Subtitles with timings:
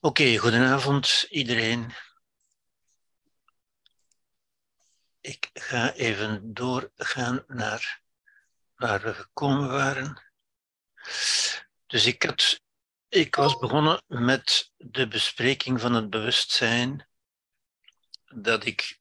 [0.00, 1.92] Oké, goedenavond iedereen.
[5.20, 8.02] Ik ga even doorgaan naar
[8.76, 10.22] waar we gekomen waren.
[11.86, 12.60] Dus ik, had,
[13.08, 17.08] ik was begonnen met de bespreking van het bewustzijn,
[18.24, 19.00] dat ik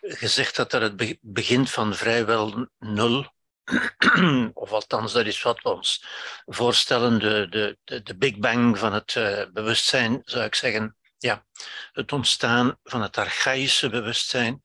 [0.00, 3.32] gezegd had dat het begint van vrijwel nul,
[4.54, 6.04] of althans, dat is wat we ons
[6.46, 10.96] voorstellen, de, de, de Big Bang van het uh, bewustzijn, zou ik zeggen.
[11.18, 11.46] Ja,
[11.92, 14.62] het ontstaan van het archaïsche bewustzijn,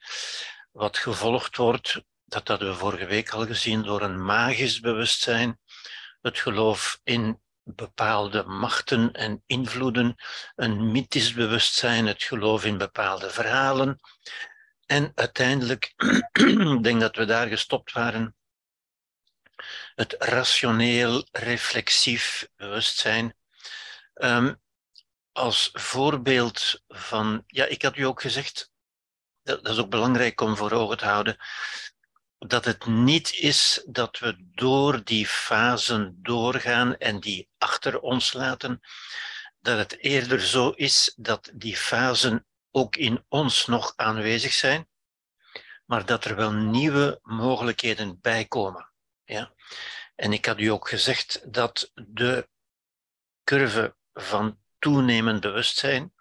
[0.71, 5.59] wat gevolgd wordt, dat hadden we vorige week al gezien, door een magisch bewustzijn,
[6.21, 10.15] het geloof in bepaalde machten en invloeden,
[10.55, 13.99] een mythisch bewustzijn, het geloof in bepaalde verhalen.
[14.85, 15.93] En uiteindelijk,
[16.31, 18.35] ik denk dat we daar gestopt waren,
[19.95, 23.35] het rationeel, reflexief bewustzijn.
[24.13, 24.61] Um,
[25.31, 28.71] als voorbeeld van, ja, ik had u ook gezegd,
[29.43, 31.37] dat, dat is ook belangrijk om voor ogen te houden,
[32.37, 38.81] dat het niet is dat we door die fasen doorgaan en die achter ons laten,
[39.59, 44.87] dat het eerder zo is dat die fasen ook in ons nog aanwezig zijn,
[45.85, 48.92] maar dat er wel nieuwe mogelijkheden bijkomen.
[49.25, 49.53] Ja?
[50.15, 52.49] En ik had u ook gezegd dat de
[53.43, 56.13] curve van toenemend bewustzijn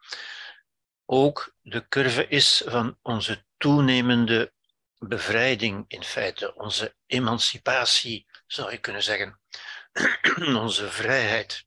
[1.05, 4.53] ook de curve is van onze toenemende
[4.99, 9.41] bevrijding in feite, onze emancipatie zou je kunnen zeggen,
[10.65, 11.67] onze vrijheid.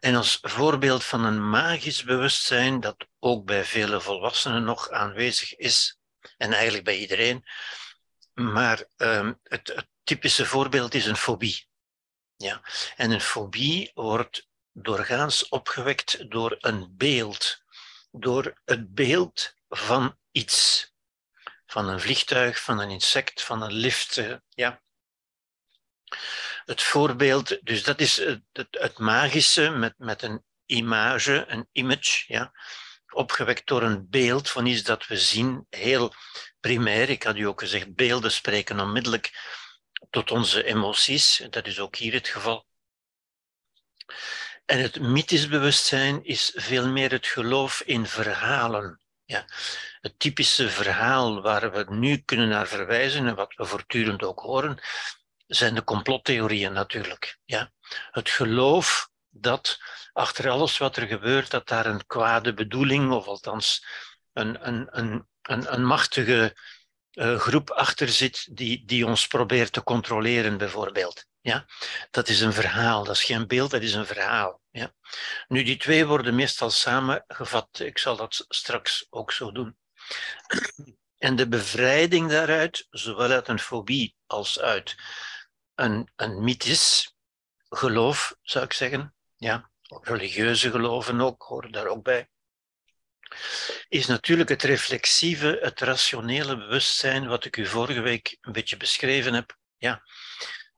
[0.00, 5.98] En als voorbeeld van een magisch bewustzijn dat ook bij vele volwassenen nog aanwezig is,
[6.36, 7.44] en eigenlijk bij iedereen,
[8.34, 8.84] maar
[9.42, 11.66] het, het, typische voorbeeld is een fobie.
[12.36, 12.62] Ja.
[12.96, 17.62] En een fobie wordt doorgaans opgewekt door een beeld,
[18.10, 20.90] door het beeld van iets.
[21.66, 24.16] Van een vliegtuig, van een insect, van een lift.
[24.16, 24.82] Eh, ja.
[26.64, 32.24] Het voorbeeld, dus dat is het, het, het magische met, met een image, een image,
[32.26, 32.52] ja,
[33.14, 36.14] opgewekt door een beeld van iets dat we zien, heel
[36.60, 37.08] primair.
[37.08, 39.30] Ik had u ook gezegd, beelden spreken onmiddellijk
[40.10, 41.42] tot onze emoties.
[41.50, 42.66] Dat is ook hier het geval.
[44.64, 49.00] En het mythisch bewustzijn is veel meer het geloof in verhalen.
[49.24, 49.44] Ja.
[50.00, 54.78] Het typische verhaal waar we nu kunnen naar verwijzen en wat we voortdurend ook horen,
[55.46, 57.38] zijn de complottheorieën natuurlijk.
[57.44, 57.72] Ja.
[58.10, 59.78] Het geloof dat
[60.12, 63.86] achter alles wat er gebeurt, dat daar een kwade bedoeling, of althans
[64.32, 66.56] een, een, een, een, een machtige
[67.12, 71.26] uh, groep achter zit die, die ons probeert te controleren, bijvoorbeeld.
[71.40, 71.66] Ja?
[72.10, 74.60] Dat is een verhaal, dat is geen beeld, dat is een verhaal.
[74.70, 74.94] Ja?
[75.48, 77.78] Nu, die twee worden meestal samengevat.
[77.78, 79.76] Ik zal dat straks ook zo doen.
[81.18, 84.96] En de bevrijding daaruit, zowel uit een fobie als uit
[85.74, 87.14] een, een mythisch
[87.68, 89.70] geloof, zou ik zeggen, ja,
[90.02, 92.28] religieuze geloven ook, horen daar ook bij,
[93.88, 99.34] is natuurlijk het reflexieve, het rationele bewustzijn, wat ik u vorige week een beetje beschreven
[99.34, 99.56] heb.
[99.76, 100.02] Ja,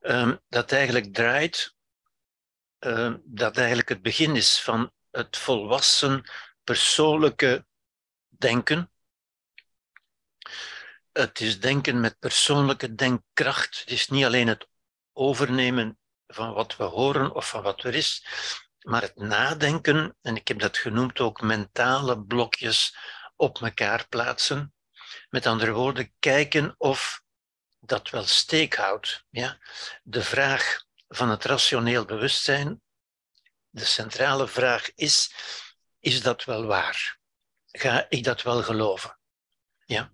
[0.01, 1.75] um, dat eigenlijk draait,
[2.79, 6.31] um, dat eigenlijk het begin is van het volwassen
[6.63, 7.67] persoonlijke
[8.29, 8.91] denken.
[11.13, 13.81] Het is denken met persoonlijke denkkracht.
[13.81, 14.69] Het is niet alleen het
[15.13, 15.99] overnemen
[16.35, 18.27] van wat we horen of van wat er is,
[18.81, 22.97] maar het nadenken, en ik heb dat genoemd ook mentale blokjes
[23.37, 24.75] op elkaar plaatsen.
[25.29, 27.23] Met andere woorden, kijken of
[27.81, 29.25] dat wel steek houdt.
[29.31, 29.59] Ja?
[30.03, 32.83] De vraag van het rationeel bewustzijn,
[33.69, 35.35] de centrale vraag is,
[36.01, 37.19] is dat wel waar?
[37.67, 39.19] Ga ik dat wel geloven?
[39.85, 40.13] Ja?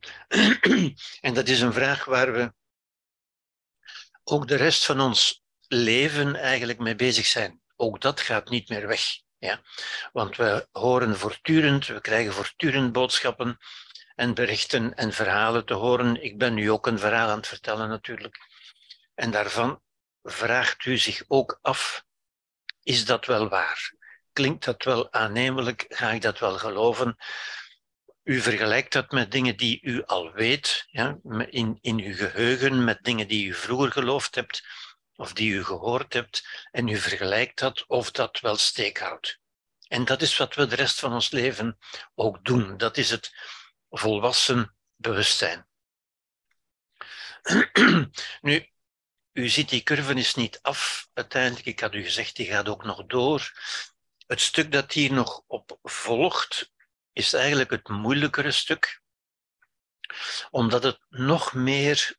[1.26, 2.52] en dat is een vraag waar we
[4.24, 5.39] ook de rest van ons
[5.72, 9.02] leven eigenlijk mee bezig zijn ook dat gaat niet meer weg.
[9.38, 9.60] Ja?
[10.12, 13.58] Want we horen voortdurend, we krijgen voortdurend boodschappen
[14.14, 16.22] en berichten en verhalen te horen.
[16.22, 18.38] Ik ben nu ook een verhaal aan het vertellen natuurlijk.
[19.14, 19.82] En daarvan
[20.22, 22.04] vraagt u zich ook af,
[22.82, 23.92] is dat wel waar?
[24.32, 25.84] Klinkt dat wel aannemelijk?
[25.88, 27.16] Ga ik dat wel geloven?
[28.22, 31.18] U vergelijkt dat met dingen die u al weet, ja,
[31.48, 34.62] in, in uw geheugen, met dingen die u vroeger geloofd hebt
[35.20, 39.38] of die u gehoord hebt en u vergelijkt dat of dat wel steek houdt.
[39.88, 41.78] En dat is wat we de rest van ons leven
[42.14, 42.76] ook doen.
[42.76, 43.32] Dat is het
[43.90, 45.68] volwassen bewustzijn.
[48.40, 48.68] nu,
[49.32, 51.66] u ziet, die curve is niet af uiteindelijk.
[51.66, 53.52] Ik had u gezegd, die gaat ook nog door.
[54.26, 56.72] Het stuk dat hier nog op volgt,
[57.12, 59.02] is eigenlijk het moeilijkere stuk,
[60.50, 62.18] omdat het nog meer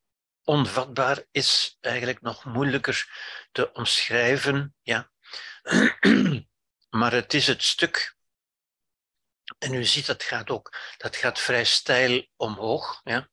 [0.51, 3.07] onvatbaar is, eigenlijk nog moeilijker
[3.51, 4.75] te omschrijven.
[4.81, 5.11] Ja.
[6.99, 8.15] maar het is het stuk.
[9.57, 13.01] En u ziet, dat gaat ook dat gaat vrij steil omhoog.
[13.03, 13.29] Ja.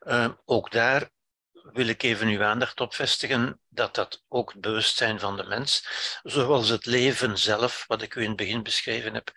[0.00, 1.10] Uh, ook daar
[1.52, 5.88] wil ik even uw aandacht op vestigen dat dat ook het bewustzijn van de mens,
[6.22, 9.32] zoals het leven zelf, wat ik u in het begin beschreven heb,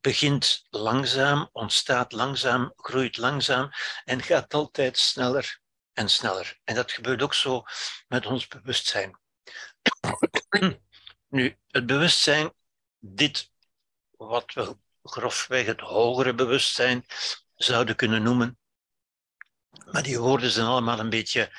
[0.00, 3.70] begint langzaam, ontstaat langzaam, groeit langzaam
[4.04, 5.61] en gaat altijd sneller
[5.92, 6.60] en sneller.
[6.64, 7.62] En dat gebeurt ook zo
[8.08, 9.18] met ons bewustzijn.
[11.28, 12.52] Nu, het bewustzijn,
[12.98, 13.50] dit
[14.10, 17.04] wat we grofweg het hogere bewustzijn
[17.54, 18.58] zouden kunnen noemen,
[19.90, 21.52] maar die woorden zijn allemaal een beetje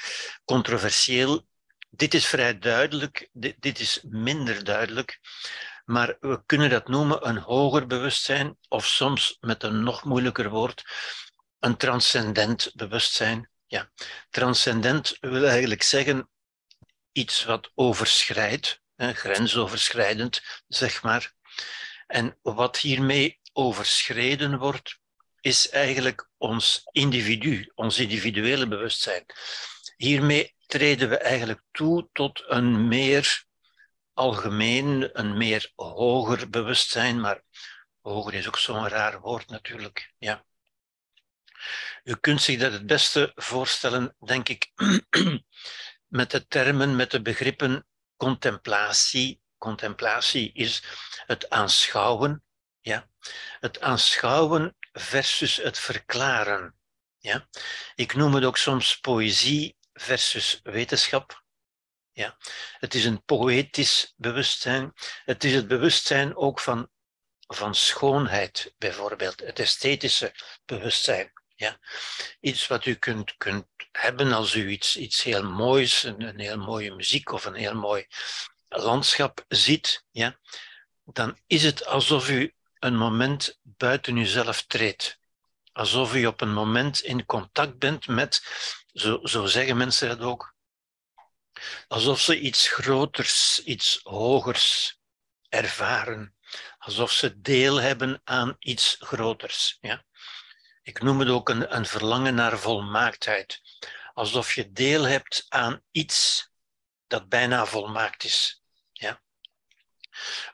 [0.45, 1.47] controversieel.
[1.89, 5.19] Dit is vrij duidelijk, dit, dit is minder duidelijk.
[5.85, 10.83] Maar we kunnen dat noemen een hoger bewustzijn, of soms met een nog moeilijker woord,
[11.59, 13.49] een transcendent bewustzijn.
[13.65, 13.91] Ja.
[14.29, 16.29] Transcendent wil eigenlijk zeggen
[17.11, 21.33] iets wat overschrijdt, grensoverschrijdend, zeg maar.
[22.07, 24.99] En wat hiermee overschreden wordt,
[25.41, 29.25] is eigenlijk ons individu, ons individuele bewustzijn.
[29.95, 33.45] Hiermee treden we eigenlijk toe tot een meer
[34.13, 37.41] algemeen, een meer hoger bewustzijn, maar
[38.01, 40.13] hoger is ook zo'n raar woord natuurlijk.
[40.17, 40.45] Ja.
[42.03, 44.71] U kunt zich dat het beste voorstellen, denk ik,
[46.19, 49.41] met de termen, met de begrippen contemplatie.
[49.57, 50.83] Contemplatie is
[51.25, 52.43] het aanschouwen,
[52.81, 53.09] ja.
[53.59, 56.75] Het aanschouwen versus het verklaren.
[57.17, 57.47] Ja?
[57.95, 61.43] Ik noem het ook soms poëzie versus wetenschap.
[62.11, 62.37] Ja?
[62.77, 64.93] Het is een poëtisch bewustzijn.
[65.25, 66.89] Het is het bewustzijn ook van,
[67.39, 69.39] van schoonheid, bijvoorbeeld.
[69.39, 70.33] Het esthetische
[70.65, 71.31] bewustzijn.
[72.39, 76.57] Iets wat u kunt, kunt hebben als u iets, iets heel moois, een, een heel
[76.57, 78.07] mooie muziek of een heel mooi
[78.69, 80.05] landschap ziet.
[80.11, 80.39] Ja?
[81.05, 85.19] Dan is het alsof u een moment buiten uzelf treedt.
[85.71, 88.41] Alsof u op een moment in contact bent met,
[88.93, 90.55] zo, zo zeggen mensen dat ook,
[91.87, 94.97] alsof ze iets groters, iets hogers
[95.49, 96.35] ervaren.
[96.77, 99.77] Alsof ze deel hebben aan iets groters.
[99.81, 100.05] Ja?
[100.83, 103.61] Ik noem het ook een, een verlangen naar volmaaktheid.
[104.13, 106.49] Alsof je deel hebt aan iets
[107.07, 108.63] dat bijna volmaakt is.
[108.91, 109.21] Ja?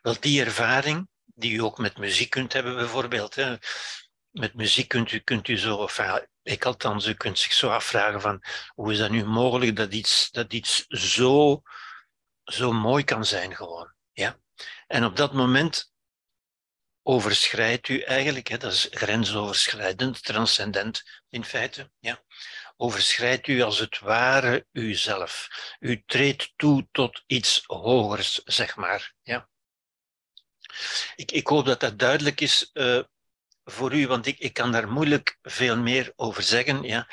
[0.02, 3.36] Wel, die ervaring die u ook met muziek kunt hebben, bijvoorbeeld.
[3.36, 3.56] Hè.
[4.30, 6.00] Met muziek kunt u, kunt u zo, of
[6.44, 10.32] ik althans, u kunt zich zo afvragen van hoe is dat nu mogelijk dat iets,
[10.32, 11.62] dat iets zo,
[12.44, 13.94] zo mooi kan zijn gewoon.
[14.12, 14.40] Ja?
[14.88, 15.89] En op dat moment
[17.10, 22.24] overschrijdt u eigenlijk, hè, dat is grensoverschrijdend, transcendent in feite, ja,
[22.78, 25.48] overschrijdt u als het ware uzelf.
[25.80, 29.14] U treedt toe tot iets hogers, zeg maar.
[29.22, 29.50] Ja.
[31.16, 33.04] Ik, ik hoop dat dat duidelijk is uh,
[33.64, 36.84] voor u, want ik, ik kan daar moeilijk veel meer over zeggen.
[36.84, 37.08] Ja.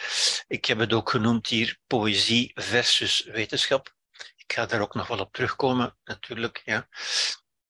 [0.46, 3.94] Ik heb het ook genoemd hier, poëzie versus wetenschap.
[4.36, 6.62] Ik ga daar ook nog wel op terugkomen, natuurlijk.
[6.64, 6.88] Ja.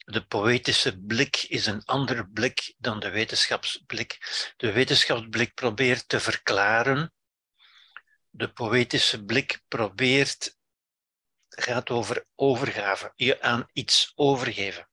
[0.07, 4.19] De poëtische blik is een ander blik dan de wetenschapsblik.
[4.57, 7.13] De wetenschapsblik probeert te verklaren.
[8.31, 10.57] De poëtische blik probeert,
[11.49, 14.89] gaat over overgave, je aan iets overgeven.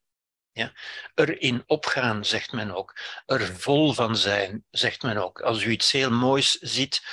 [0.52, 0.74] Ja?
[1.16, 2.98] Erin opgaan, zegt men ook.
[3.26, 5.42] Er vol van zijn, zegt men ook.
[5.42, 7.04] Als u iets heel moois ziet,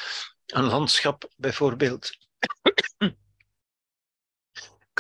[0.47, 2.11] een landschap bijvoorbeeld,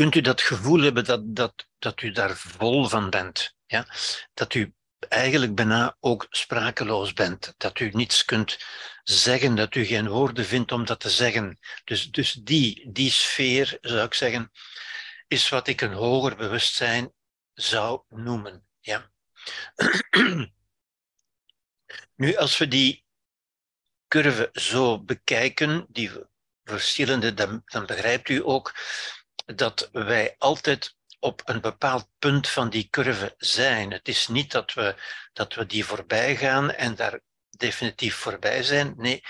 [0.00, 3.54] kunt u dat gevoel hebben dat, dat, dat u daar vol van bent.
[3.66, 3.86] Ja?
[4.34, 7.54] Dat u eigenlijk bijna ook sprakeloos bent.
[7.56, 8.58] Dat u niets kunt
[9.02, 11.58] zeggen, dat u geen woorden vindt om dat te zeggen.
[11.84, 14.50] Dus, dus die, die sfeer, zou ik zeggen,
[15.28, 17.12] is wat ik een hoger bewustzijn
[17.54, 18.66] zou noemen.
[18.80, 19.10] Ja.
[22.16, 23.04] nu, als we die
[24.08, 26.10] curve zo bekijken, die
[26.64, 28.74] verschillende, dan, dan begrijpt u ook
[29.54, 33.90] dat wij altijd op een bepaald punt van die curve zijn.
[33.90, 34.94] Het is niet dat we,
[35.32, 38.94] dat we die voorbij gaan en daar definitief voorbij zijn.
[38.96, 39.22] Nee,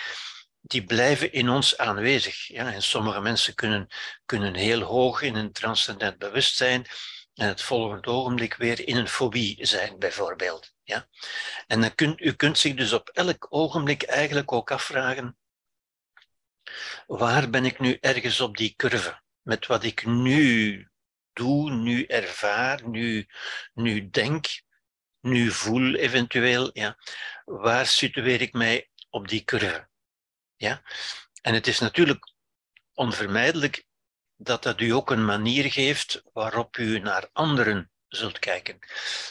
[0.60, 2.46] die blijven in ons aanwezig.
[2.46, 3.88] Ja, en sommige mensen kunnen,
[4.26, 6.86] kunnen heel hoog in een transcendent bewustzijn
[7.34, 10.72] en het volgende ogenblik weer in een fobie zijn, bijvoorbeeld.
[10.82, 11.08] Ja?
[11.66, 15.38] En dan kunt, u kunt zich dus op elk ogenblik eigenlijk ook afvragen,
[17.06, 19.20] waar ben ik nu ergens op die curve?
[19.42, 20.88] Met wat ik nu
[21.32, 23.26] doe, nu ervaar, nu,
[23.72, 24.46] nu denk,
[25.20, 26.96] nu voel eventueel, ja,
[27.44, 29.88] waar situeer ik mij op die curve?
[30.56, 30.82] Ja?
[31.42, 32.32] En het is natuurlijk
[32.94, 33.84] onvermijdelijk
[34.36, 38.78] dat dat u ook een manier geeft waarop u naar anderen zult kijken.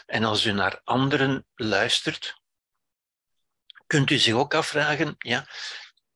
[0.06, 2.42] En als u naar anderen luistert,
[3.88, 5.48] kunt u zich ook afvragen, ja,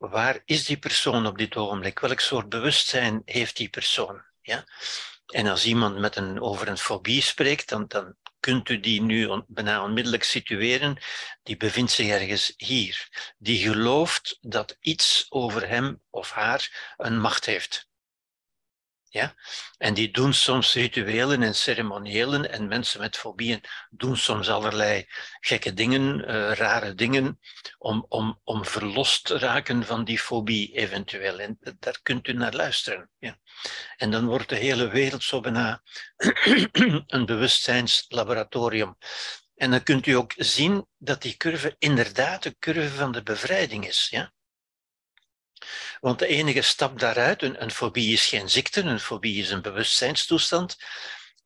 [0.10, 2.00] waar is die persoon op dit ogenblik?
[2.00, 4.24] Welk soort bewustzijn heeft die persoon?
[4.42, 4.64] Ja?
[5.26, 9.44] En als iemand met een, over een fobie spreekt, dan, dan kunt u die nu
[9.48, 10.98] bijna onmiddellijk situeren.
[11.44, 13.08] Die bevindt zich ergens hier.
[13.38, 17.88] Die gelooft dat iets over hem of haar een macht heeft.
[19.14, 19.34] Ja?
[19.78, 25.06] En die doen soms rituelen en ceremoniëlen en mensen met fobieën doen soms allerlei
[25.40, 27.40] gekke dingen, uh, rare dingen,
[27.78, 31.40] om, om, om verlost te raken van die fobie eventueel.
[31.40, 33.10] En daar kunt u naar luisteren.
[33.20, 33.38] Ja?
[33.98, 35.82] En dan wordt de hele wereld zo bijna
[37.16, 38.98] een bewustzijnslaboratorium.
[39.56, 43.88] En dan kunt u ook zien dat die curve inderdaad de curve van de bevrijding
[43.88, 44.08] is.
[44.10, 44.34] Ja?
[46.00, 49.62] Want de enige stap daaruit, een, een fobie is geen ziekte, een fobie is een
[49.62, 50.78] bewustzijnstoestand,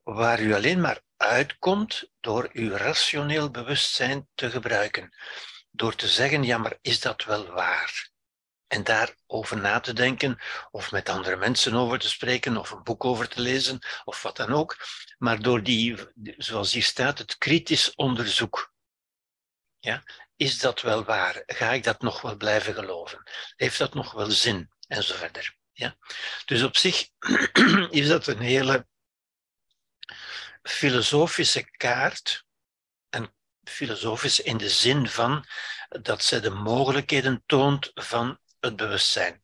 [0.04, 5.16] waar u alleen maar uitkomt door uw rationeel bewustzijn te gebruiken.
[5.72, 8.10] Door te zeggen, ja, maar is dat wel waar?
[8.68, 10.40] En daarover na te denken,
[10.72, 14.38] of met andere mensen over te spreken, of een boek over te lezen, of wat
[14.38, 14.78] dan ook.
[15.18, 15.98] Maar door die,
[16.38, 18.74] zoals hier staat, het kritisch onderzoek.
[19.80, 20.04] Ja?
[20.36, 21.44] Is dat wel waar?
[21.46, 23.24] Ga ik dat nog wel blijven geloven?
[23.56, 24.70] Heeft dat nog wel zin?
[24.88, 25.56] En zo verder.
[25.74, 25.98] Ja?
[26.46, 27.10] Dus op zich
[27.90, 28.88] is dat een hele
[30.62, 32.46] filosofische kaart.
[33.10, 35.46] En filosofisch in de zin van
[35.90, 39.44] dat zij de mogelijkheden toont van het bewustzijn.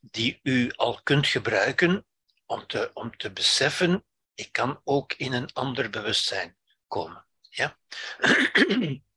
[0.00, 2.06] Die u al kunt gebruiken
[2.46, 6.56] om te, om te beseffen, ik kan ook in een ander bewustzijn
[6.86, 7.26] komen.
[7.50, 7.78] Ja?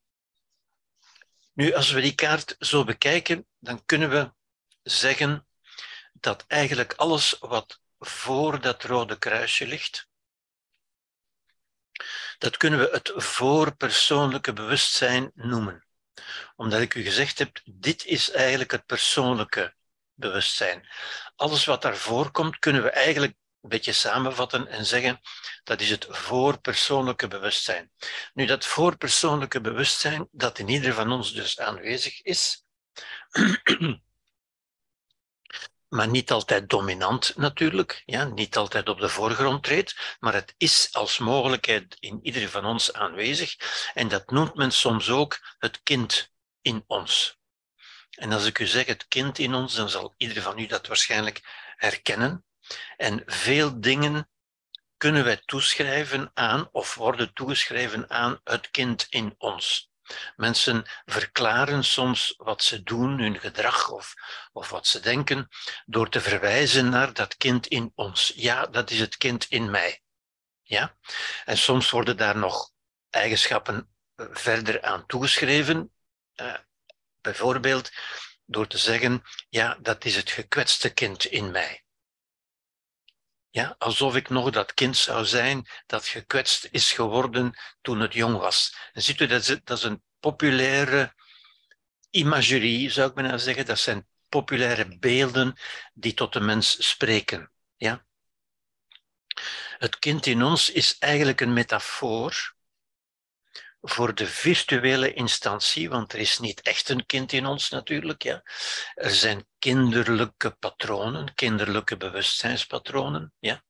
[1.62, 4.34] Nu, als we die kaart zo bekijken, dan kunnen we
[4.84, 5.48] zeggen
[6.14, 10.10] dat eigenlijk alles wat voor dat rode kruisje ligt,
[12.38, 15.86] dat kunnen we het voorpersoonlijke bewustzijn noemen.
[16.56, 19.76] Omdat ik u gezegd heb, dit is eigenlijk het persoonlijke
[20.14, 20.88] bewustzijn.
[21.36, 25.22] Alles wat daarvoor komt, kunnen we eigenlijk een beetje samenvatten en zeggen
[25.64, 27.92] dat is het voorpersoonlijke bewustzijn.
[28.34, 32.66] Nu, dat voorpersoonlijke bewustzijn, dat in ieder van ons dus aanwezig is,
[35.96, 40.94] maar niet altijd dominant natuurlijk, ja, niet altijd op de voorgrond treedt, maar het is
[40.94, 43.56] als mogelijkheid in ieder van ons aanwezig
[43.94, 47.40] en dat noemt men soms ook het kind in ons.
[48.12, 50.88] En als ik u zeg het kind in ons, dan zal ieder van u dat
[50.88, 51.42] waarschijnlijk
[51.76, 52.46] herkennen.
[52.98, 54.30] En veel dingen
[54.98, 59.92] kunnen wij toeschrijven aan of worden toegeschreven aan het kind in ons.
[60.36, 64.14] Mensen verklaren soms wat ze doen, hun gedrag of,
[64.52, 65.48] of wat ze denken,
[65.86, 68.32] door te verwijzen naar dat kind in ons.
[68.36, 70.02] Ja, dat is het kind in mij.
[70.62, 70.98] Ja?
[71.46, 72.72] En soms worden daar nog
[73.10, 75.92] eigenschappen eh, verder aan toegeschreven.
[76.36, 76.56] Uh,
[77.22, 77.92] bijvoorbeeld
[78.46, 81.81] door te zeggen, ja, dat is het gekwetste kind in mij.
[83.54, 88.38] Ja, alsof ik nog dat kind zou zijn dat gekwetst is geworden toen het jong
[88.38, 88.76] was.
[88.94, 91.14] Ziet u, dat is, dat is een populaire
[92.10, 93.66] imagerie, zou ik bijna zeggen.
[93.66, 95.56] Dat zijn populaire beelden
[95.94, 97.52] die tot de mens spreken.
[97.76, 98.06] Ja?
[99.78, 102.56] Het kind in ons is eigenlijk een metafoor
[103.82, 108.24] voor de virtuele instantie, want er is niet echt een kind in ons natuurlijk.
[108.24, 108.44] Ja.
[108.94, 113.64] Er zijn kinderlijke patronen, kinderlijke bewustzijnspatronen, ja,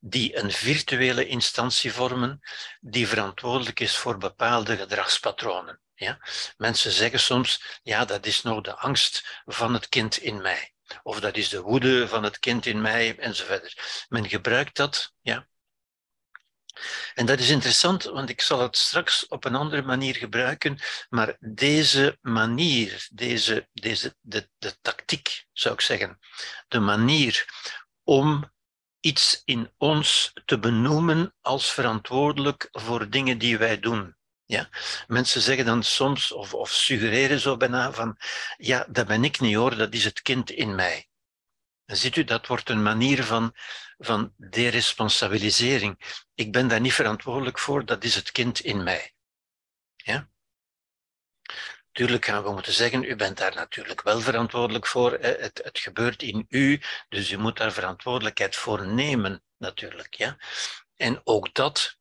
[0.00, 2.40] die een virtuele instantie vormen,
[2.80, 5.80] die verantwoordelijk is voor bepaalde gedragspatronen.
[5.94, 6.18] Ja.
[6.56, 10.74] Mensen zeggen soms, ja, dat is nog de angst van het kind in mij.
[11.02, 14.06] Of dat is de woede van het kind in mij, enzovoort.
[14.08, 15.46] Men gebruikt dat ja,
[17.14, 20.78] en dat is interessant, want ik zal het straks op een andere manier gebruiken,
[21.08, 26.18] maar deze manier, deze, deze, de, de tactiek zou ik zeggen,
[26.68, 27.44] de manier
[28.02, 28.54] om
[29.00, 34.16] iets in ons te benoemen als verantwoordelijk voor dingen die wij doen.
[34.44, 34.68] Ja?
[35.06, 38.16] Mensen zeggen dan soms, of, of suggereren zo bijna van,
[38.56, 41.08] ja, dat ben ik niet hoor, dat is het kind in mij.
[41.86, 43.54] Dan ziet u, dat wordt een manier van,
[43.98, 46.22] van deresponsabilisering.
[46.34, 49.14] Ik ben daar niet verantwoordelijk voor, dat is het kind in mij.
[49.96, 50.28] Ja?
[51.92, 55.12] Tuurlijk gaan we moeten zeggen, u bent daar natuurlijk wel verantwoordelijk voor.
[55.12, 60.14] Het, het gebeurt in u, dus u moet daar verantwoordelijkheid voor nemen, natuurlijk.
[60.14, 60.36] Ja?
[60.96, 61.98] En ook dat,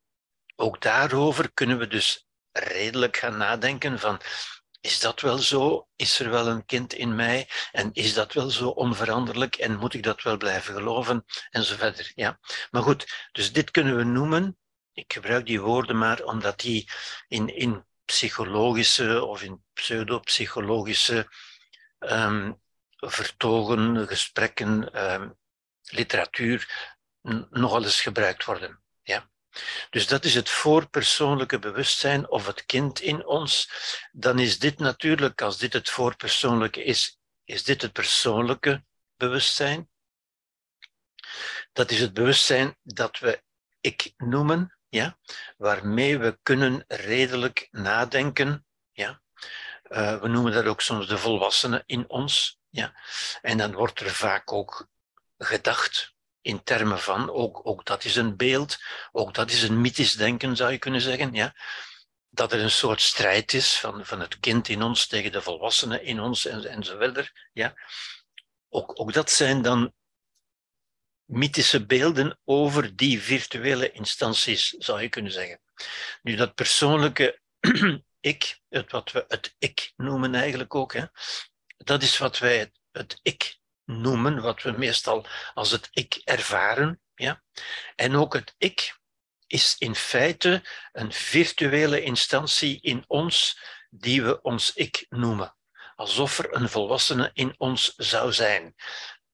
[0.56, 4.22] ook daarover kunnen we dus redelijk gaan nadenken van
[4.86, 5.88] is dat wel zo?
[5.96, 7.50] Is er wel een kind in mij?
[7.72, 9.56] En is dat wel zo onveranderlijk?
[9.56, 11.26] En moet ik dat wel blijven geloven?
[11.50, 12.12] En zo verder.
[12.16, 12.40] Ja.
[12.72, 14.58] Maar goed, dus dit kunnen we noemen.
[14.94, 16.90] Ik gebruik die woorden maar omdat die
[17.28, 21.28] in, in psychologische of in pseudopsychologische
[22.00, 22.62] um,
[22.96, 25.38] vertogen, gesprekken, um,
[25.82, 26.90] literatuur
[27.50, 28.82] nogal eens gebruikt worden.
[29.02, 29.30] Ja.
[29.90, 33.70] Dus dat is het voorpersoonlijke bewustzijn of het kind in ons.
[34.12, 38.84] Dan is dit natuurlijk, als dit het voorpersoonlijke is, is dit het persoonlijke
[39.18, 39.90] bewustzijn.
[41.74, 43.44] Dat is het bewustzijn dat we
[43.82, 45.18] ik noemen, ja,
[45.58, 48.66] waarmee we kunnen redelijk nadenken.
[48.92, 49.22] Ja.
[49.88, 52.60] Uh, we noemen dat ook soms de volwassenen in ons.
[52.70, 53.00] Ja.
[53.42, 54.88] En dan wordt er vaak ook
[55.38, 56.15] gedacht
[56.46, 58.78] in termen van, ook, ook dat is een beeld,
[59.12, 61.34] ook dat is een mythisch denken, zou je kunnen zeggen.
[61.34, 61.56] Ja?
[62.30, 66.04] Dat er een soort strijd is van, van het kind in ons tegen de volwassenen
[66.04, 67.50] in ons en, en zo verder.
[67.54, 67.74] Ja?
[68.70, 69.94] Ook, ook dat zijn dan
[71.26, 75.62] mythische beelden over die virtuele instanties, zou je kunnen zeggen.
[76.22, 77.40] Nu, dat persoonlijke
[78.20, 81.06] ik, het wat we het ik noemen eigenlijk ook, hè,
[81.78, 87.02] dat is wat wij het, het ik noemen, wat we meestal als het ik ervaren.
[87.16, 87.44] Ja?
[87.96, 88.98] En ook het ik
[89.48, 95.56] is in feite een virtuele instantie in ons die we ons ik noemen.
[95.96, 98.76] Alsof er een volwassene in ons zou zijn.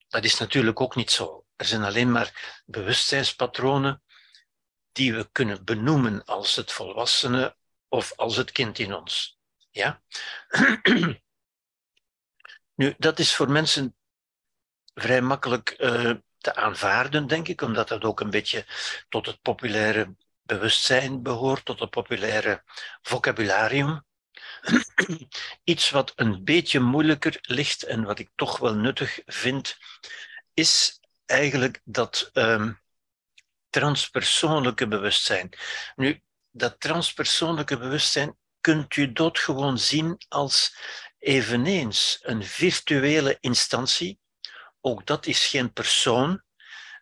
[0.08, 1.46] Dat is natuurlijk ook niet zo.
[1.56, 4.04] Er zijn alleen maar bewustzijnspatronen
[4.92, 7.56] die we kunnen benoemen als het volwassene
[7.88, 9.40] of als het kind in ons.
[9.70, 10.02] Ja?
[12.76, 13.96] nu, dat is voor mensen
[14.94, 18.66] vrij makkelijk uh, te aanvaarden, denk ik, omdat dat ook een beetje
[19.10, 22.64] tot het populaire bewustzijn behoort, tot het populaire
[23.02, 24.06] vocabularium.
[25.64, 29.78] Iets wat een beetje moeilijker ligt en wat ik toch wel nuttig vind,
[30.54, 32.82] is eigenlijk dat um,
[33.70, 35.50] transpersoonlijke bewustzijn.
[35.96, 40.76] Nu, dat transpersoonlijke bewustzijn kunt u doodgewoon zien als
[41.20, 44.20] eveneens een virtuele instantie
[44.82, 46.44] ook dat is geen persoon.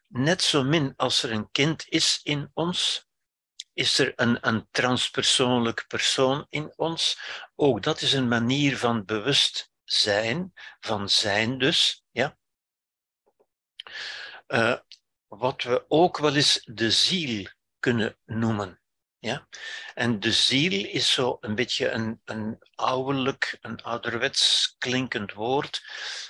[0.08, 3.08] Net zo min als er een kind is in ons,
[3.74, 7.20] is er een, een transpersoonlijk persoon in ons.
[7.56, 12.04] Ook dat is een manier van bewust zijn, van zijn dus.
[12.12, 12.38] Ja?
[14.48, 14.80] Uh,
[15.28, 17.48] wat we ook wel eens de ziel
[17.80, 18.79] kunnen noemen.
[19.20, 19.48] Ja?
[19.94, 25.84] En de ziel is zo een beetje een, een ouderlijk, een ouderwets klinkend woord,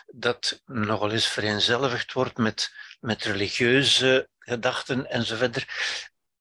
[0.07, 5.65] dat nogal eens vereenzelvigd wordt met, met religieuze gedachten enzovoort.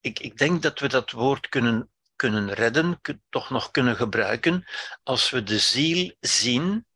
[0.01, 4.65] Ik, ik denk dat we dat woord kunnen, kunnen redden, toch nog kunnen gebruiken,
[5.03, 6.87] als we de ziel zien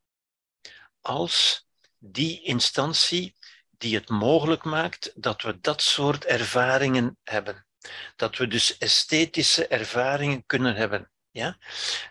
[1.01, 1.67] als
[1.99, 3.37] die instantie
[3.71, 7.67] die het mogelijk maakt dat we dat soort ervaringen hebben.
[8.17, 11.11] Dat we dus esthetische ervaringen kunnen hebben.
[11.31, 11.59] Ja?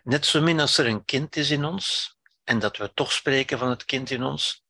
[0.03, 3.57] Net zo min als er een kind is in ons, en dat we toch spreken
[3.57, 4.63] van het kind in ons,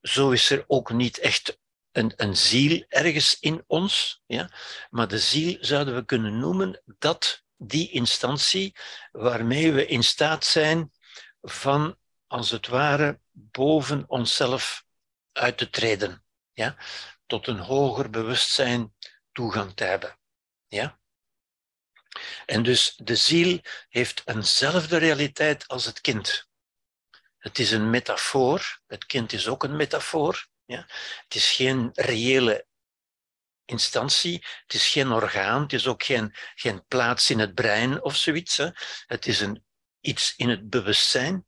[0.00, 1.58] zo is er ook niet echt
[1.92, 4.22] een, een ziel ergens in ons.
[4.26, 4.50] Ja?
[4.90, 8.76] Maar de ziel zouden we kunnen noemen dat die instantie
[9.12, 10.92] waarmee we in staat zijn
[11.42, 11.96] van,
[12.26, 14.84] als het ware, boven onszelf
[15.32, 16.24] uit te treden.
[16.52, 16.76] Ja?
[17.26, 18.94] Tot een hoger bewustzijn
[19.32, 20.18] toegang te hebben.
[20.68, 20.98] Ja?
[22.46, 26.48] En dus de ziel heeft eenzelfde realiteit als het kind.
[27.38, 28.80] Het is een metafoor.
[28.86, 30.46] Het kind is ook een metafoor.
[30.64, 30.86] Ja?
[31.22, 32.66] Het is geen reële
[33.64, 34.44] instantie.
[34.62, 35.62] Het is geen orgaan.
[35.62, 38.56] Het is ook geen, geen plaats in het brein of zoiets.
[38.56, 38.68] Hè?
[39.06, 39.64] Het is een,
[40.00, 41.46] iets in het bewustzijn.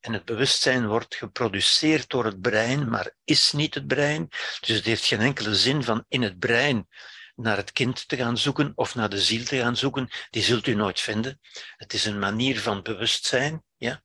[0.00, 4.28] En het bewustzijn wordt geproduceerd door het brein, maar is niet het brein.
[4.60, 6.88] Dus het heeft geen enkele zin van in het brein
[7.34, 10.66] naar het kind te gaan zoeken of naar de ziel te gaan zoeken, die zult
[10.66, 11.40] u nooit vinden.
[11.76, 13.64] Het is een manier van bewustzijn.
[13.76, 14.02] Ja?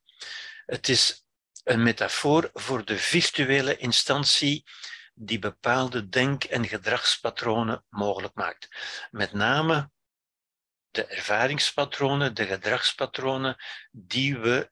[0.65, 1.23] Het is
[1.63, 4.63] een metafoor voor de virtuele instantie
[5.13, 8.67] die bepaalde denk- en gedragspatronen mogelijk maakt.
[9.11, 9.91] Met name
[10.91, 13.57] de ervaringspatronen, de gedragspatronen
[13.91, 14.71] die we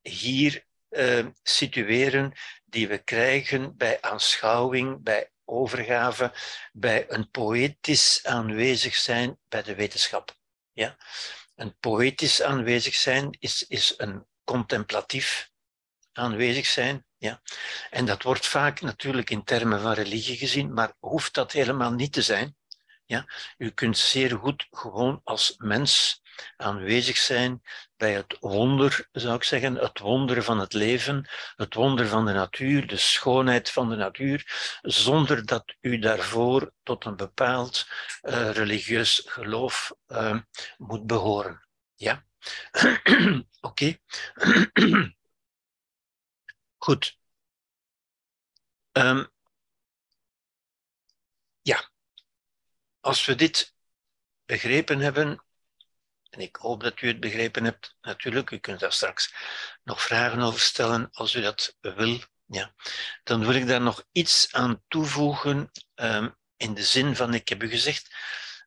[0.00, 2.32] hier uh, situeren,
[2.64, 6.32] die we krijgen bij aanschouwing, bij overgave
[6.72, 10.36] bij een poëtisch aanwezig zijn bij de wetenschap.
[10.72, 10.96] Ja?
[11.54, 15.50] Een poëtisch aanwezig zijn is, is een contemplatief
[16.12, 17.06] aanwezig zijn.
[17.16, 17.42] Ja?
[17.90, 22.12] En dat wordt vaak natuurlijk in termen van religie gezien, maar hoeft dat helemaal niet
[22.12, 22.56] te zijn.
[23.04, 23.26] Ja?
[23.58, 26.22] U kunt zeer goed gewoon als mens
[26.56, 27.62] aanwezig zijn
[27.96, 32.32] bij het wonder, zou ik zeggen, het wonder van het leven, het wonder van de
[32.32, 37.86] natuur, de schoonheid van de natuur, zonder dat u daarvoor tot een bepaald
[38.22, 40.38] uh, religieus geloof uh,
[40.76, 41.68] moet behoren.
[41.94, 42.24] Ja?
[43.60, 43.98] Oké.
[46.84, 47.18] Goed.
[48.92, 49.32] Um,
[51.62, 51.90] ja,
[53.00, 53.74] als we dit
[54.44, 55.43] begrepen hebben,
[56.34, 59.34] en ik hoop dat u het begrepen hebt, natuurlijk, u kunt daar straks
[59.84, 62.74] nog vragen over stellen als u dat wil, ja,
[63.24, 67.62] dan wil ik daar nog iets aan toevoegen um, in de zin van, ik heb
[67.62, 68.14] u gezegd,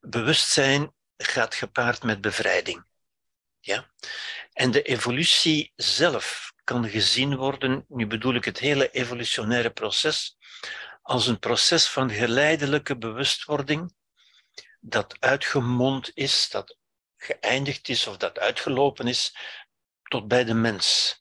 [0.02, 2.86] bewustzijn gaat gepaard met bevrijding.
[3.60, 3.92] Ja?
[4.54, 10.38] En de evolutie zelf kan gezien worden, nu bedoel ik het hele evolutionaire proces,
[11.02, 13.96] als een proces van geleidelijke bewustwording
[14.80, 16.77] dat uitgemond is, dat
[17.18, 19.36] geëindigd is of dat uitgelopen is
[20.04, 21.16] tot bij de mens.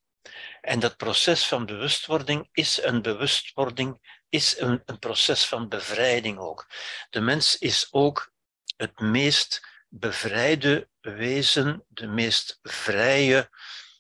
[0.61, 6.67] En dat proces van bewustwording is een bewustwording, is een, een proces van bevrijding ook.
[7.11, 8.33] De mens is ook
[8.77, 13.51] het meest bevrijde wezen, de meest vrije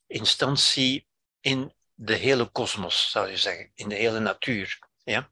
[0.07, 1.07] instantie
[1.41, 4.79] in de hele kosmos, zou je zeggen, in de hele natuur.
[5.05, 5.31] Ja?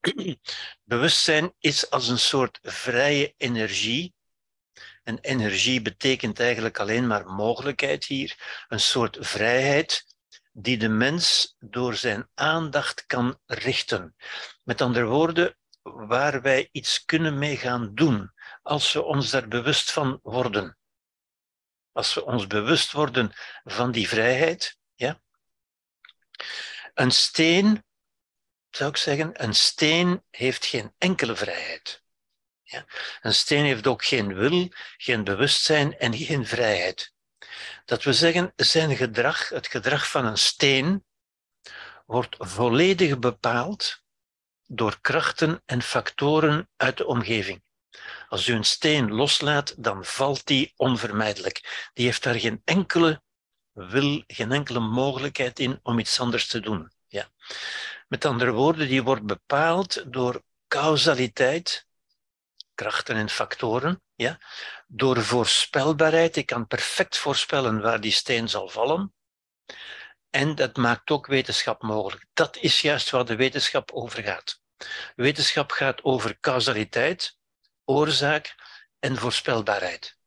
[0.84, 4.14] Bewustzijn is als een soort vrije energie.
[5.06, 10.04] En energie betekent eigenlijk alleen maar mogelijkheid hier, een soort vrijheid
[10.52, 14.16] die de mens door zijn aandacht kan richten.
[14.62, 19.90] Met andere woorden, waar wij iets kunnen mee gaan doen, als we ons daar bewust
[19.90, 20.78] van worden.
[21.92, 23.32] Als we ons bewust worden
[23.64, 25.20] van die vrijheid, ja.
[26.94, 27.84] Een steen
[28.70, 32.04] zou ik zeggen, een steen heeft geen enkele vrijheid.
[32.68, 32.84] Ja?
[33.20, 37.14] Een steen heeft ook geen wil, geen bewustzijn en geen vrijheid.
[37.84, 41.04] Dat we zeggen, zijn gedrag, het gedrag van een steen,
[42.06, 44.02] wordt volledig bepaald
[44.66, 47.64] door krachten en factoren uit de omgeving.
[48.28, 51.88] Als u een steen loslaat, dan valt die onvermijdelijk.
[51.92, 53.22] Die heeft daar geen enkele
[53.72, 56.92] wil, geen enkele mogelijkheid in om iets anders te doen.
[57.06, 57.28] Ja.
[58.08, 61.85] Met andere woorden, die wordt bepaald door causaliteit,
[62.76, 64.38] krachten en factoren, ja?
[64.86, 66.36] door voorspelbaarheid.
[66.36, 69.14] Ik kan perfect voorspellen waar die steen zal vallen.
[70.30, 72.24] En dat maakt ook wetenschap mogelijk.
[72.32, 74.60] Dat is juist waar de wetenschap over gaat.
[75.14, 77.38] Wetenschap gaat over causaliteit,
[77.84, 78.54] oorzaak
[78.98, 80.18] en voorspelbaarheid.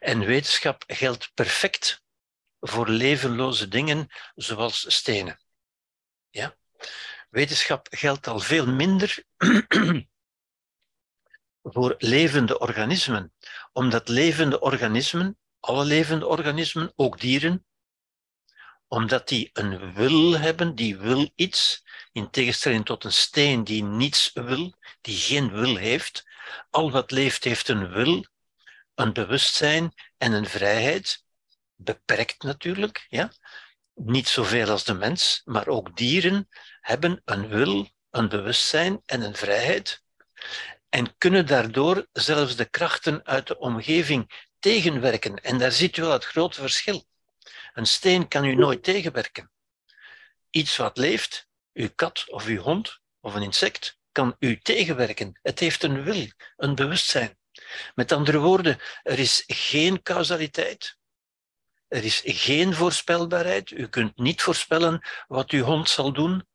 [0.00, 2.02] En wetenschap geldt perfect
[2.60, 5.40] voor levenloze dingen zoals stenen.
[6.30, 6.56] Ja?
[7.30, 9.24] Wetenschap geldt al veel minder
[11.62, 13.32] voor levende organismen,
[13.72, 17.66] omdat levende organismen, alle levende organismen, ook dieren,
[18.88, 24.30] omdat die een wil hebben, die wil iets, in tegenstelling tot een steen die niets
[24.34, 26.26] wil, die geen wil heeft.
[26.70, 28.24] Al wat leeft heeft een wil,
[28.94, 31.24] een bewustzijn en een vrijheid,
[31.74, 33.32] beperkt natuurlijk, ja?
[33.94, 36.48] niet zoveel als de mens, maar ook dieren
[36.80, 40.02] hebben een wil, een bewustzijn en een vrijheid
[40.88, 45.36] en kunnen daardoor zelfs de krachten uit de omgeving tegenwerken.
[45.36, 47.06] En daar ziet u wel het grote verschil.
[47.72, 49.50] Een steen kan u nooit tegenwerken.
[50.50, 55.38] Iets wat leeft, uw kat of uw hond of een insect, kan u tegenwerken.
[55.42, 57.38] Het heeft een wil, een bewustzijn.
[57.94, 60.98] Met andere woorden, er is geen causaliteit,
[61.88, 63.70] er is geen voorspelbaarheid.
[63.70, 66.46] U kunt niet voorspellen wat uw hond zal doen.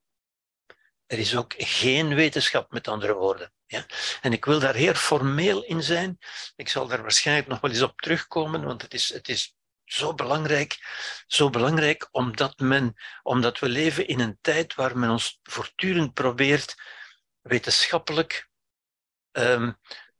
[1.05, 3.53] Er is ook geen wetenschap, met andere woorden.
[4.21, 6.17] En ik wil daar heel formeel in zijn.
[6.55, 10.13] Ik zal daar waarschijnlijk nog wel eens op terugkomen, want het is, het is zo
[10.13, 10.77] belangrijk,
[11.27, 16.75] zo belangrijk omdat, men, omdat we leven in een tijd waar men ons voortdurend probeert
[17.41, 18.49] wetenschappelijk
[19.31, 19.77] um,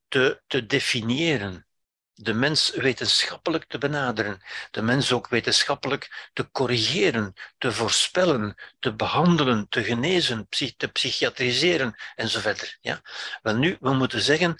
[0.07, 1.67] te, te definiëren
[2.13, 9.69] de mens wetenschappelijk te benaderen, de mens ook wetenschappelijk te corrigeren, te voorspellen, te behandelen,
[9.69, 12.77] te genezen, te psychiatriseren enzovoort.
[12.81, 13.01] Ja?
[13.41, 14.55] Wel nu, we moeten zeggen,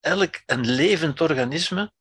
[0.00, 1.92] elk een levend organisme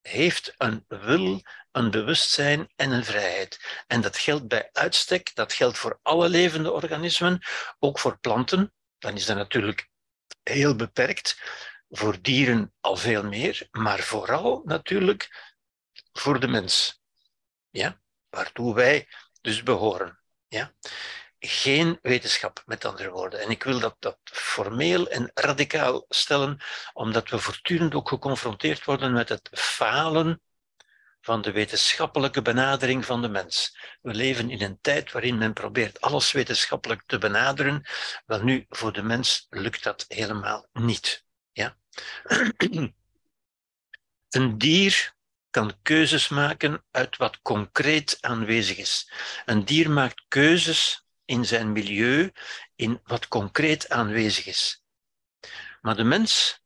[0.00, 1.42] heeft een wil,
[1.72, 3.82] een bewustzijn en een vrijheid.
[3.86, 7.40] En dat geldt bij uitstek, dat geldt voor alle levende organismen,
[7.78, 8.72] ook voor planten.
[8.98, 9.88] Dan is dat natuurlijk
[10.42, 11.38] heel beperkt
[11.90, 15.52] voor dieren al veel meer, maar vooral natuurlijk
[16.12, 17.02] voor de mens.
[17.70, 18.00] Ja?
[18.28, 19.08] Waartoe wij
[19.40, 20.20] dus behoren.
[20.48, 20.74] Ja?
[21.40, 23.40] geen wetenschap, met andere woorden.
[23.40, 26.60] En ik wil dat, dat formeel en radicaal stellen,
[26.92, 30.40] omdat we voortdurend ook geconfronteerd worden met het falen
[31.20, 33.78] van de wetenschappelijke benadering van de mens.
[34.00, 37.86] We leven in een tijd waarin men probeert alles wetenschappelijk te benaderen.
[38.26, 41.26] Wel nu, voor de mens lukt dat helemaal niet.
[44.28, 45.14] Een dier
[45.50, 49.12] kan keuzes maken uit wat concreet aanwezig is.
[49.44, 52.32] Een dier maakt keuzes in zijn milieu,
[52.74, 54.82] in wat concreet aanwezig is.
[55.80, 56.62] Maar de mens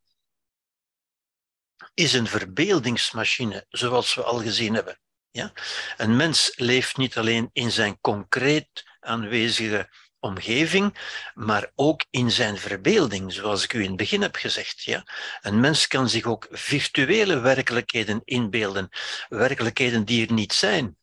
[1.94, 5.00] is een verbeeldingsmachine, zoals we al gezien hebben.
[5.30, 5.52] Ja?
[5.96, 9.90] Een mens leeft niet alleen in zijn concreet aanwezige
[10.22, 10.98] omgeving,
[11.34, 14.82] maar ook in zijn verbeelding, zoals ik u in het begin heb gezegd.
[14.82, 15.06] Ja?
[15.40, 18.88] Een mens kan zich ook virtuele werkelijkheden inbeelden,
[19.28, 20.96] werkelijkheden die er niet zijn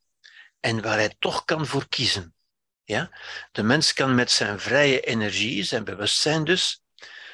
[0.59, 2.35] en waar hij toch kan voor kiezen.
[2.83, 3.09] Ja?
[3.51, 6.83] De mens kan met zijn vrije energie, zijn bewustzijn dus,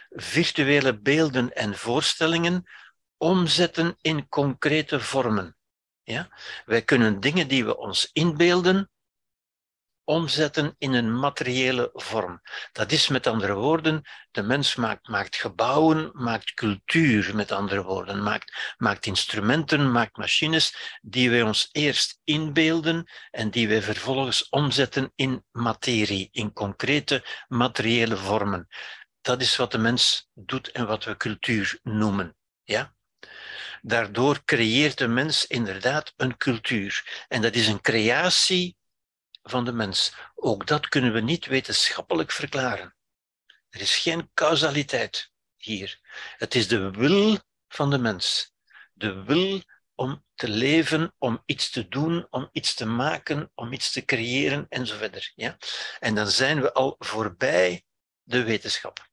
[0.09, 2.69] virtuele beelden en voorstellingen
[3.17, 5.57] omzetten in concrete vormen.
[6.03, 6.29] Ja?
[6.65, 8.89] Wij kunnen dingen die we ons inbeelden,
[10.05, 12.41] omzetten in een materiële vorm.
[12.71, 18.23] Dat is met andere woorden, de mens maakt, maakt gebouwen, maakt cultuur, met andere woorden,
[18.23, 25.11] maakt, maakt instrumenten, maakt machines die wij ons eerst inbeelden en die wij vervolgens omzetten
[25.15, 28.67] in materie, in concrete materiële vormen.
[29.21, 32.35] Dat is wat de mens doet en wat we cultuur noemen.
[32.63, 32.93] Ja?
[33.81, 37.25] Daardoor creëert de mens inderdaad een cultuur.
[37.27, 38.75] En dat is een creatie
[39.49, 40.13] van de mens.
[40.35, 42.95] Ook dat kunnen we niet wetenschappelijk verklaren.
[43.69, 45.99] Er is geen causaliteit hier.
[46.37, 48.53] Het is de wil van de mens.
[48.93, 49.61] De wil
[49.95, 54.65] om te leven, om iets te doen, om iets te maken, om iets te creëren
[54.69, 55.31] enzovoort.
[55.35, 55.57] Ja?
[55.99, 57.83] En dan zijn we al voorbij
[58.23, 59.09] de wetenschap.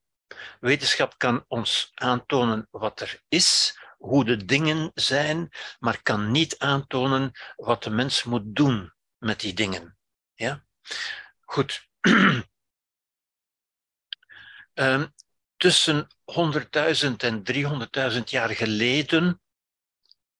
[0.59, 7.31] Wetenschap kan ons aantonen wat er is, hoe de dingen zijn, maar kan niet aantonen
[7.55, 9.97] wat de mens moet doen met die dingen.
[10.35, 10.65] Ja?
[11.41, 11.87] Goed.
[14.73, 15.13] um,
[15.57, 17.43] tussen 100.000 en
[18.17, 19.41] 300.000 jaar geleden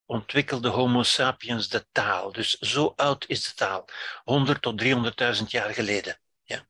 [0.05, 2.31] ontwikkelde Homo sapiens de taal.
[2.31, 3.87] Dus zo oud is de taal.
[4.23, 6.19] 100 tot 300.000 jaar geleden.
[6.43, 6.65] Ja.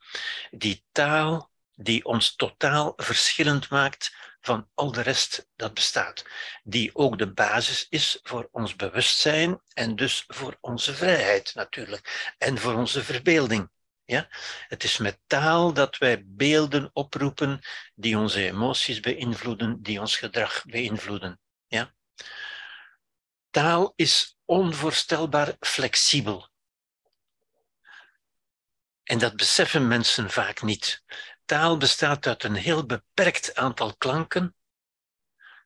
[0.52, 6.26] Die taal die ons totaal verschillend maakt van al de rest dat bestaat.
[6.64, 12.34] Die ook de basis is voor ons bewustzijn en dus voor onze vrijheid natuurlijk.
[12.38, 13.70] En voor onze verbeelding.
[14.06, 14.28] Ja?
[14.68, 17.60] Het is met taal dat wij beelden oproepen
[17.96, 21.40] die onze emoties beïnvloeden, die ons gedrag beïnvloeden.
[21.68, 21.94] Ja?
[23.50, 26.52] Taal is onvoorstelbaar flexibel.
[29.04, 31.04] En dat beseffen mensen vaak niet
[31.46, 34.56] taal bestaat uit een heel beperkt aantal klanken,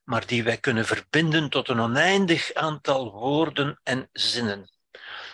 [0.04, 4.70] maar die wij kunnen verbinden tot een oneindig aantal woorden en zinnen.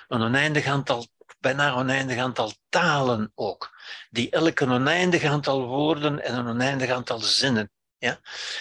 [0.09, 1.07] Een oneindig aantal,
[1.41, 3.79] bijna oneindig aantal talen ook,
[4.11, 7.71] die elk een oneindig aantal woorden en een oneindig aantal zinnen.
[7.99, 8.21] Ja?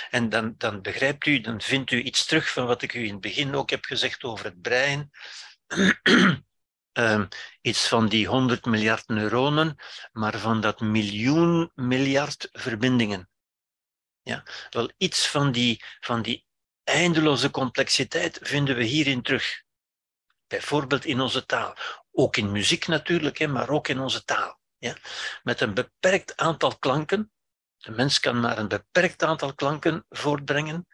[0.10, 3.12] En dan, dan begrijpt u, dan vindt u iets terug van wat ik u in
[3.12, 5.12] het begin ook heb gezegd over het brein.
[6.94, 7.28] um,
[7.62, 9.76] iets van die 100 miljard neuronen,
[10.12, 13.30] maar van dat miljoen miljard verbindingen.
[14.22, 16.46] Ja, wel iets van die, van die
[16.84, 19.64] eindeloze complexiteit vinden we hierin terug.
[20.48, 21.76] Bijvoorbeeld in onze taal.
[22.12, 24.60] Ook in muziek natuurlijk, maar ook in onze taal.
[24.78, 24.98] Ja?
[25.44, 27.32] Met een beperkt aantal klanken,
[27.84, 30.88] de mens kan maar een beperkt aantal klanken voortbrengen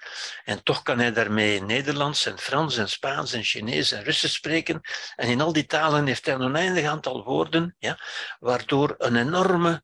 [0.43, 4.82] en toch kan hij daarmee Nederlands en Frans en Spaans en Chinees en Russisch spreken.
[5.15, 7.99] En in al die talen heeft hij een oneindig aantal woorden, ja,
[8.39, 9.84] waardoor een enorme,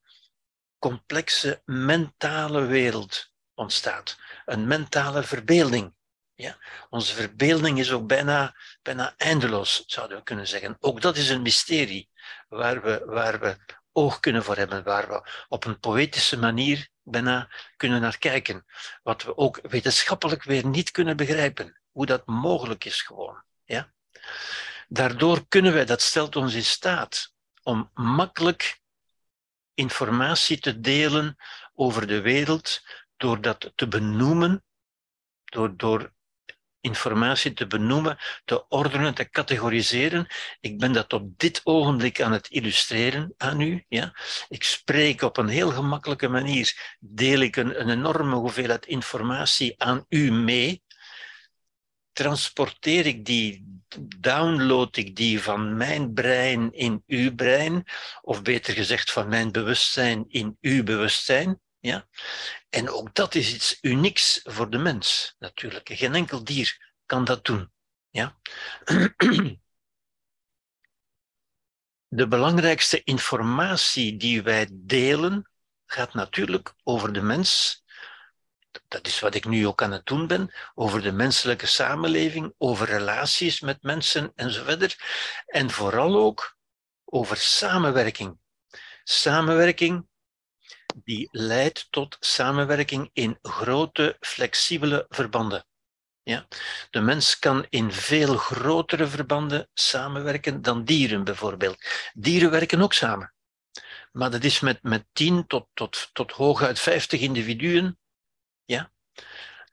[0.80, 4.18] complexe mentale wereld ontstaat.
[4.46, 5.94] Een mentale verbeelding.
[6.34, 6.58] Ja?
[6.89, 10.78] Onze verbeelding is ook bijna, bijna eindeloos, zouden we kunnen zeggen.
[10.80, 12.10] Ook dat is een mysterie
[12.48, 13.58] waar we, waar we
[13.95, 18.65] oog kunnen voor hebben, waar we op een poëtische manier bijna kunnen naar kijken.
[19.03, 21.81] Wat we ook wetenschappelijk weer niet kunnen begrijpen.
[21.91, 23.43] Hoe dat mogelijk is gewoon.
[23.63, 23.93] Ja?
[24.88, 28.79] Daardoor kunnen wij, dat stelt ons in staat om makkelijk
[29.73, 31.36] informatie te delen
[31.73, 32.81] over de wereld,
[33.17, 34.63] door dat te benoemen,
[35.45, 36.13] door, door
[36.86, 40.28] informatie te benoemen, te ordenen, te categoriseren.
[40.60, 43.86] Ik ben dat op dit ogenblik aan het illustreren aan u.
[43.88, 44.13] Ja?
[44.50, 50.06] Ik spreek op een heel gemakkelijke manier, deel ik een, een enorme hoeveelheid informatie aan
[50.10, 50.84] u mee.
[52.13, 53.76] Transporteer ik die
[54.19, 57.84] download ik die van mijn brein in uw brein,
[58.21, 61.60] of beter gezegd van mijn bewustzijn in uw bewustzijn.
[61.86, 62.08] Ja?
[62.69, 65.89] En ook dat is iets unieks voor de mens, natuurlijk.
[65.93, 67.71] Geen enkel dier kan dat doen.
[68.10, 68.38] Ja?
[72.08, 75.50] De belangrijkste informatie die wij delen
[75.86, 77.84] gaat natuurlijk over de mens.
[78.88, 82.88] Dat is wat ik nu ook aan het doen ben, over de menselijke samenleving, over
[82.88, 84.98] relaties met mensen enzovoort.
[85.45, 86.58] En vooral ook
[87.06, 88.39] over samenwerking.
[89.04, 90.08] Samenwerking
[90.95, 95.65] die leidt tot samenwerking in grote, flexibele verbanden.
[96.24, 96.48] Ja?
[96.89, 101.86] De mens kan in veel grotere verbanden samenwerken dan dieren bijvoorbeeld.
[102.13, 103.34] Dieren werken ook samen.
[104.12, 108.00] Maar dat is met, met 10 tot, tot, tot hooguit 50 individuen.
[108.65, 108.91] Ja?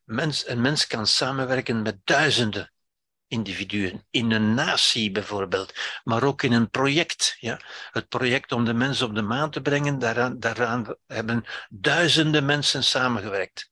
[0.04, 2.72] Mens, een mens kan samenwerken met duizenden
[3.32, 4.06] individuen.
[4.10, 7.36] In een natie bijvoorbeeld, maar ook in een project.
[7.40, 7.60] Ja?
[7.90, 12.84] Het project om de mens op de maan te brengen, daaraan, daaraan hebben duizenden mensen
[12.84, 13.71] samengewerkt.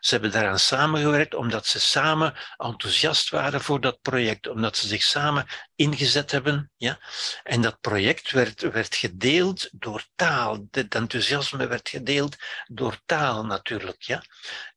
[0.00, 5.02] Ze hebben daaraan samengewerkt omdat ze samen enthousiast waren voor dat project, omdat ze zich
[5.02, 6.70] samen ingezet hebben.
[6.76, 6.98] Ja?
[7.42, 10.66] En dat project werd, werd gedeeld door taal.
[10.70, 14.02] Het enthousiasme werd gedeeld door taal natuurlijk.
[14.02, 14.22] Ja?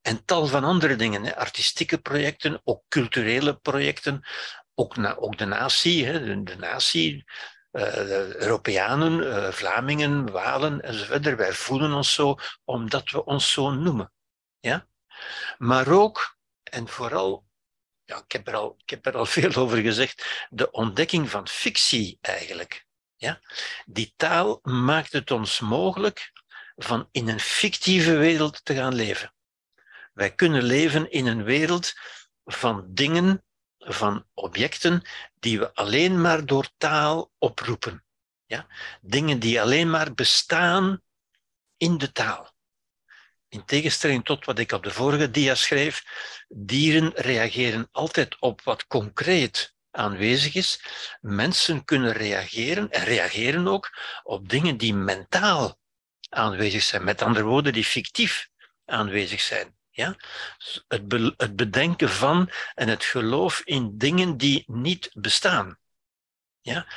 [0.02, 1.36] En tal van andere dingen, hè?
[1.36, 4.28] artistieke projecten, ook culturele projecten,
[4.76, 6.24] ook, na, ook de natie, hè?
[6.24, 7.26] De, de natie.
[7.72, 11.36] De Europeanen, uh, Vlamingen, Walen enzovoort.
[11.36, 14.12] Wij voelen ons zo omdat we ons zo noemen.
[14.60, 14.88] Ja?
[15.58, 17.46] Maar ook, en vooral,
[18.04, 21.48] ja, ik, heb er al, ik heb er al veel over gezegd, de ontdekking van
[21.48, 22.86] fictie eigenlijk.
[23.16, 23.40] Ja?
[23.86, 26.32] Die taal maakt het ons mogelijk
[26.76, 29.34] van in een fictieve wereld te gaan leven.
[30.14, 31.94] Wij kunnen leven in een wereld
[32.46, 33.46] van dingen,
[33.78, 35.02] van objecten,
[35.40, 38.06] die we alleen maar door taal oproepen.
[38.46, 38.68] Ja?
[39.02, 41.02] Dingen die alleen maar bestaan
[41.78, 42.51] in de taal.
[43.52, 46.04] In tegenstelling tot wat ik op de vorige dia schreef,
[46.48, 50.84] dieren reageren altijd op wat concreet aanwezig is.
[51.22, 55.80] Mensen kunnen reageren en reageren ook op dingen die mentaal
[56.30, 57.04] aanwezig zijn.
[57.04, 58.50] Met andere woorden, die fictief
[58.86, 59.76] aanwezig zijn.
[59.90, 60.16] Ja?
[60.88, 65.80] Het, het bedenken van en het geloof in dingen die niet bestaan.
[66.62, 66.88] Ja?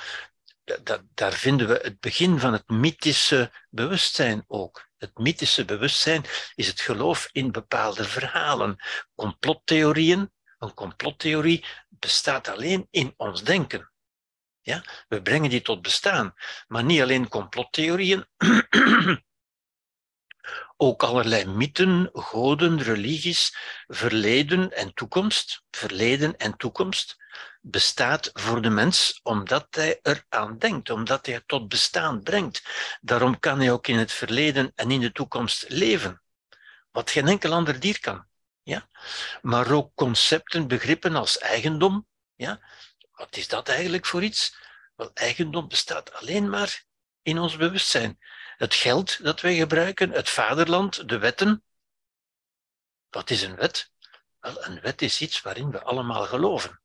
[1.15, 4.93] Daar vinden we het begin van het mythische bewustzijn ook.
[5.05, 8.77] Het mythische bewustzijn is het geloof in bepaalde verhalen.
[9.15, 13.93] Complottheorieën, een complottheorie bestaat alleen in ons denken.
[14.61, 14.85] Ja?
[15.09, 16.35] We brengen die tot bestaan.
[16.67, 18.27] Maar niet alleen complottheorieën,
[20.77, 27.17] ook allerlei mythen, goden, religies, verleden en toekomst, verleden en toekomst,
[27.61, 32.63] bestaat voor de mens omdat hij eraan denkt, omdat hij het tot bestaan brengt.
[33.01, 36.23] Daarom kan hij ook in het verleden en in de toekomst leven,
[36.91, 38.27] wat geen enkel ander dier kan.
[38.63, 38.89] Ja?
[39.43, 42.07] Maar ook concepten, begrippen als eigendom.
[42.35, 42.61] Ja?
[43.13, 44.57] Wat is dat eigenlijk voor iets?
[44.97, 46.85] Wel, eigendom bestaat alleen maar
[47.23, 48.19] in ons bewustzijn.
[48.57, 51.65] Het geld dat wij gebruiken, het vaderland, de wetten.
[53.11, 53.91] Wat is een wet?
[54.41, 56.83] Wel, een wet is iets waarin we allemaal geloven.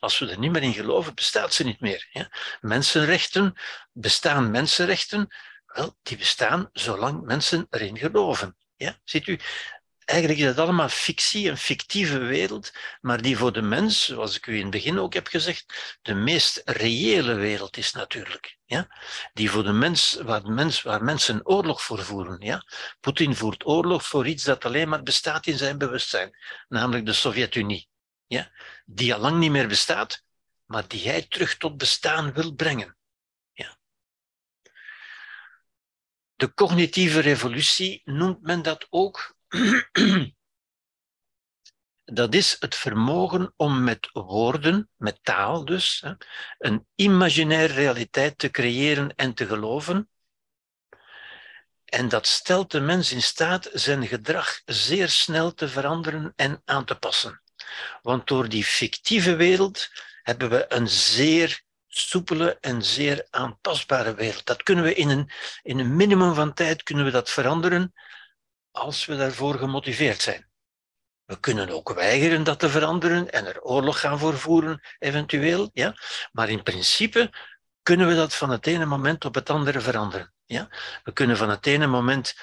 [0.00, 2.28] Als we er niet meer in geloven, bestaat ze niet meer.
[2.60, 3.54] Mensenrechten,
[3.92, 5.34] bestaan mensenrechten?
[5.66, 8.56] Wel, die bestaan zolang mensen erin geloven.
[8.76, 8.98] Ja.
[9.04, 9.38] Ziet u,
[10.04, 14.46] eigenlijk is het allemaal fictie, een fictieve wereld, maar die voor de mens, zoals ik
[14.46, 18.58] u in het begin ook heb gezegd, de meest reële wereld is natuurlijk.
[18.64, 18.88] Ja?
[19.32, 22.40] Die voor de mens, waar, de mens, waar mensen oorlog voor voeren.
[22.40, 22.64] Ja?
[23.00, 26.36] Poetin voert oorlog voor iets dat alleen maar bestaat in zijn bewustzijn,
[26.68, 27.88] namelijk de Sovjet-Unie
[28.26, 28.50] ja,
[28.84, 30.24] die al lang niet meer bestaat,
[30.64, 32.96] maar die hij terug tot bestaan wil brengen.
[33.52, 33.78] Ja.
[36.34, 39.34] De cognitieve revolutie noemt men dat ook.
[42.12, 46.04] Dat is het vermogen om met woorden, met taal dus,
[46.58, 50.10] een imaginaire realiteit te creëren en te geloven.
[51.84, 56.84] En dat stelt de mens in staat zijn gedrag zeer snel te veranderen en aan
[56.84, 57.42] te passen.
[58.02, 59.88] Want door die fictieve wereld
[60.22, 64.46] hebben we een zeer soepele en zeer aanpasbare wereld.
[64.46, 65.30] Dat kunnen we in een,
[65.62, 67.94] in een minimum van tijd kunnen we dat veranderen
[68.70, 70.48] als we daarvoor gemotiveerd zijn.
[71.24, 75.70] We kunnen ook weigeren dat te veranderen en er oorlog gaan voorvoeren, eventueel.
[75.72, 75.94] Ja?
[76.32, 77.32] Maar in principe
[77.82, 80.32] kunnen we dat van het ene moment op het andere veranderen.
[80.44, 80.68] Ja?
[81.04, 82.34] We kunnen van het ene moment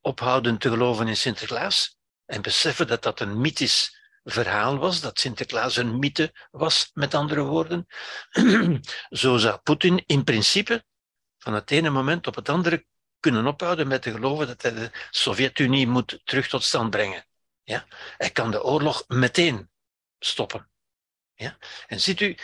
[0.00, 1.96] ophouden te geloven in Sinterklaas
[2.26, 7.42] en beseffen dat dat een mythisch verhaal was, dat Sinterklaas een mythe was, met andere
[7.42, 7.86] woorden.
[9.10, 10.84] Zo zou Poetin in principe
[11.38, 12.86] van het ene moment op het andere
[13.20, 17.26] kunnen ophouden met te geloven dat hij de Sovjet-Unie moet terug tot stand brengen.
[17.62, 17.86] Ja?
[18.16, 19.70] Hij kan de oorlog meteen
[20.18, 20.70] stoppen.
[21.34, 21.56] Ja?
[21.86, 22.36] En ziet u,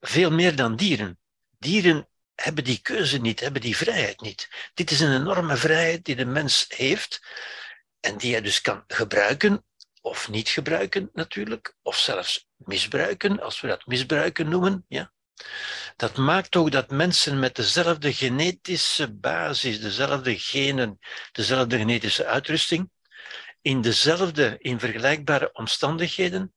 [0.00, 1.18] veel meer dan dieren.
[1.58, 4.70] Dieren hebben die keuze niet, hebben die vrijheid niet.
[4.74, 7.26] Dit is een enorme vrijheid die de mens heeft
[8.00, 9.64] en die hij dus kan gebruiken
[10.06, 14.84] of niet gebruiken natuurlijk, of zelfs misbruiken, als we dat misbruiken noemen.
[14.88, 15.12] Ja?
[15.96, 20.98] Dat maakt ook dat mensen met dezelfde genetische basis, dezelfde genen,
[21.32, 22.90] dezelfde genetische uitrusting,
[23.60, 26.54] in dezelfde, in vergelijkbare omstandigheden,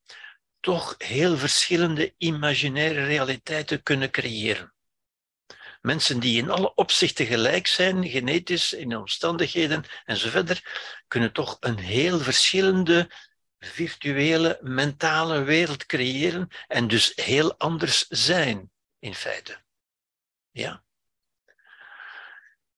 [0.60, 4.74] toch heel verschillende imaginaire realiteiten kunnen creëren.
[5.82, 10.62] Mensen die in alle opzichten gelijk zijn, genetisch, in omstandigheden enzovoort,
[11.08, 13.10] kunnen toch een heel verschillende
[13.60, 19.62] virtuele, mentale wereld creëren en dus heel anders zijn, in feite.
[20.52, 20.84] Ja?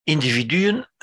[0.03, 0.89] Individuen,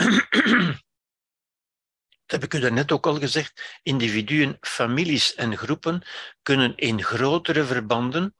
[2.26, 6.02] dat heb ik u net ook al gezegd, individuen, families en groepen
[6.42, 8.34] kunnen in grotere verbanden,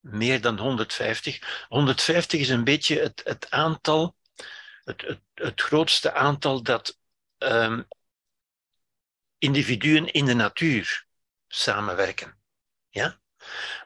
[0.00, 4.16] meer dan 150, 150 is een beetje het, het aantal,
[4.84, 6.98] het, het, grootste aantal dat
[7.38, 7.86] um,
[9.40, 11.06] individuen in de natuur
[11.48, 12.38] samenwerken.
[12.88, 13.20] Ja?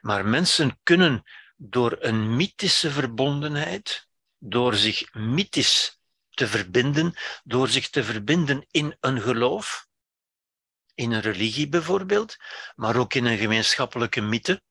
[0.00, 1.22] Maar mensen kunnen
[1.56, 6.00] door een mythische verbondenheid, door zich mythisch
[6.30, 9.86] te verbinden, door zich te verbinden in een geloof,
[10.94, 12.36] in een religie bijvoorbeeld,
[12.74, 14.62] maar ook in een gemeenschappelijke mythe,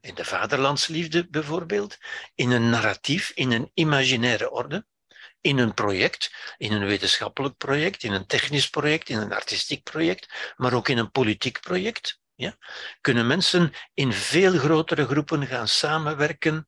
[0.00, 1.98] in de vaderlandsliefde bijvoorbeeld,
[2.34, 4.86] in een narratief, in een imaginaire orde,
[5.42, 10.52] in een project, in een wetenschappelijk project, in een technisch project, in een artistiek project,
[10.56, 12.20] maar ook in een politiek project.
[12.34, 12.56] Ja?
[13.00, 16.66] Kunnen mensen in veel grotere groepen gaan samenwerken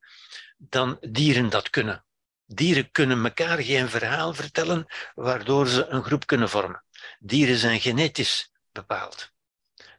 [0.57, 2.05] dan dieren dat kunnen.
[2.47, 6.85] Dieren kunnen elkaar geen verhaal vertellen waardoor ze een groep kunnen vormen.
[7.19, 9.33] Dieren zijn genetisch bepaald.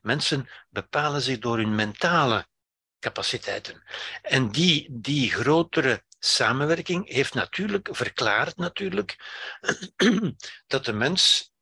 [0.01, 2.47] Mensen bepalen zich door hun mentale
[2.99, 3.83] capaciteiten.
[4.21, 9.17] En die, die grotere samenwerking heeft natuurlijk verklaard natuurlijk
[10.67, 11.53] dat de mens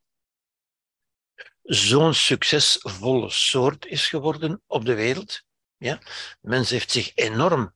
[1.64, 5.44] zo'n succesvolle soort is geworden op de wereld.
[5.78, 5.96] Ja?
[6.42, 7.76] De mens heeft zich enorm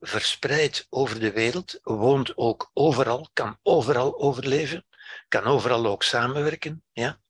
[0.00, 4.86] verspreid over de wereld, woont ook overal, kan overal overleven,
[5.28, 6.84] kan overal ook samenwerken.
[6.92, 7.20] Ja?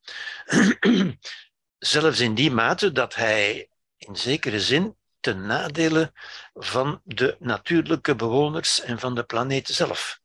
[1.79, 4.97] Zelfs in die mate dat hij in zekere zin
[5.27, 6.13] ten nadele
[6.55, 10.21] van de natuurlijke bewoners en van de planeet zelf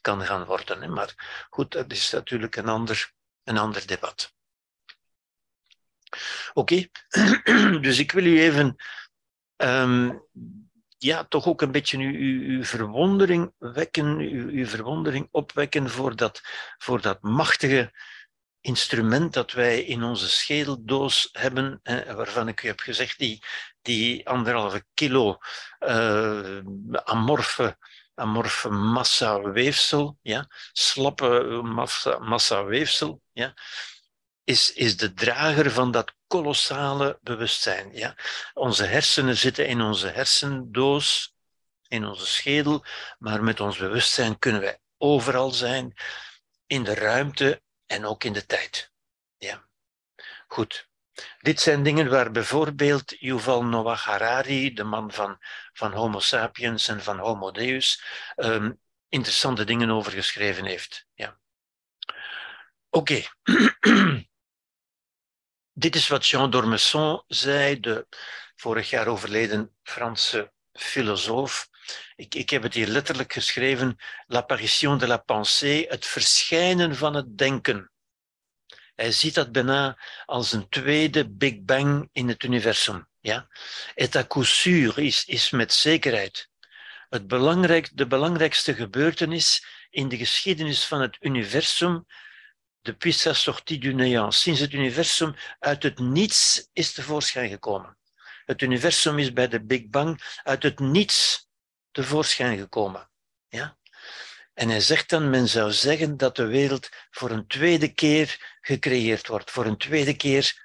[0.00, 0.92] kan gaan worden.
[0.92, 3.12] Maar goed, dat is natuurlijk een ander,
[3.44, 4.34] een ander debat.
[6.52, 6.86] Oké,
[7.86, 8.76] dus ik wil u even
[9.56, 10.22] um,
[10.98, 16.40] ja, toch ook een beetje uw, uw, verwondering wekken, uw, uw, verwondering opwekken voor dat,
[16.78, 17.92] voor dat machtige
[18.60, 23.42] instrument dat wij in onze schedeldoos hebben, eh, waarvan ik u heb gezegd, die,
[23.82, 25.38] die anderhalve kilo
[25.80, 26.60] uh,
[27.04, 27.78] amorfe,
[28.14, 33.54] amorfe massa weefsel, ja, slappe massa, massa weefsel, ja,
[34.44, 37.92] is, is de drager van dat kolossale bewustzijn.
[37.92, 38.16] Ja.
[38.54, 41.34] Onze hersenen zitten in onze hersendoos,
[41.88, 42.84] in onze schedel,
[43.18, 45.94] maar met ons bewustzijn kunnen wij overal zijn,
[46.66, 48.92] in de ruimte en ook in de tijd.
[49.36, 49.68] Ja.
[50.46, 50.88] Goed.
[51.38, 55.38] Dit zijn dingen waar bijvoorbeeld Yuval Noah Harari, de man van,
[55.72, 58.04] van Homo sapiens en van Homo Deus,
[58.36, 61.06] um, interessante dingen over geschreven heeft.
[61.14, 61.38] Ja.
[62.90, 63.22] Oké.
[65.72, 68.06] Dit is wat Jean d'Ormesson zei, de
[68.56, 71.68] vorig jaar overleden Franse filosoof.
[72.16, 77.38] Ik, ik heb het hier letterlijk geschreven, l'apparition de la pensée, het verschijnen van het
[77.38, 77.90] denken.
[78.94, 83.08] Hij ziet dat bijna als een tweede Big Bang in het universum.
[83.20, 83.48] Ja?
[83.94, 86.48] Et à coup sûr is, is met zekerheid
[87.08, 92.06] het belangrijk, de belangrijkste gebeurtenis in de geschiedenis van het universum
[92.82, 94.34] depuis sa sortie du néant.
[94.34, 97.98] Sinds het universum uit het niets is tevoorschijn gekomen.
[98.44, 101.45] Het universum is bij de Big Bang uit het niets
[101.96, 103.10] tevoorschijn gekomen.
[103.48, 103.78] Ja?
[104.54, 109.26] En hij zegt dan, men zou zeggen dat de wereld voor een tweede keer gecreëerd
[109.26, 110.64] wordt, voor een tweede keer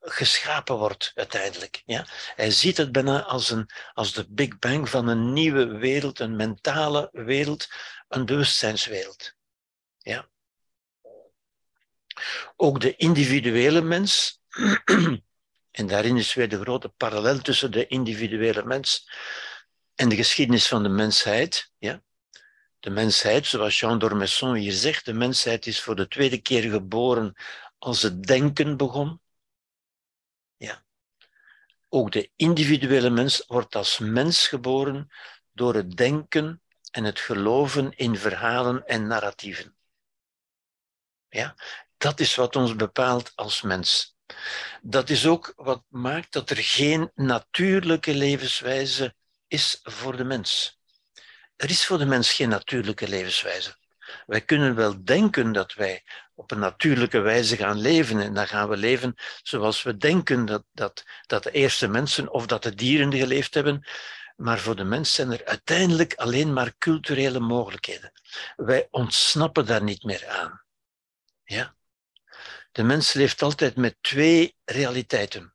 [0.00, 1.82] geschapen wordt uiteindelijk.
[1.84, 2.06] Ja?
[2.34, 6.36] Hij ziet het bijna als, een, als de Big Bang van een nieuwe wereld, een
[6.36, 7.68] mentale wereld,
[8.08, 9.34] een bewustzijnswereld.
[9.98, 10.28] Ja?
[12.56, 14.40] Ook de individuele mens
[15.76, 19.10] En daarin is weer de grote parallel tussen de individuele mens
[19.96, 21.72] en de geschiedenis van de mensheid.
[21.78, 22.02] Ja?
[22.80, 27.34] De mensheid, zoals Jean d'Ormesson hier zegt, de mensheid is voor de tweede keer geboren
[27.78, 29.20] als het denken begon.
[30.56, 30.84] Ja.
[31.88, 35.08] Ook de individuele mens wordt als mens geboren
[35.52, 39.76] door het denken en het geloven in verhalen en narratieven.
[41.28, 41.54] Ja,
[41.96, 44.16] dat is wat ons bepaalt als mens.
[44.82, 49.14] Dat is ook wat maakt dat er geen natuurlijke levenswijze
[49.48, 50.80] is voor de mens.
[51.56, 53.76] Er is voor de mens geen natuurlijke levenswijze.
[54.26, 58.68] Wij kunnen wel denken dat wij op een natuurlijke wijze gaan leven en dan gaan
[58.68, 63.12] we leven zoals we denken dat, dat, dat de eerste mensen of dat de dieren
[63.14, 63.86] geleefd hebben.
[64.36, 68.12] Maar voor de mens zijn er uiteindelijk alleen maar culturele mogelijkheden.
[68.56, 70.62] Wij ontsnappen daar niet meer aan.
[71.44, 71.74] Ja?
[72.72, 75.54] De mens leeft altijd met twee realiteiten.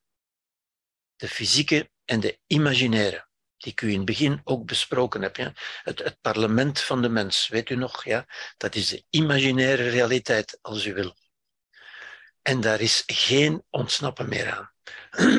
[1.15, 3.29] De fysieke en de imaginaire
[3.62, 5.36] die ik u in het begin ook besproken heb.
[5.36, 5.53] Ja?
[5.84, 8.05] Het, het parlement van de mens, weet u nog?
[8.05, 8.26] Ja?
[8.57, 11.16] Dat is de imaginaire realiteit, als u wil.
[12.41, 14.72] En daar is geen ontsnappen meer aan.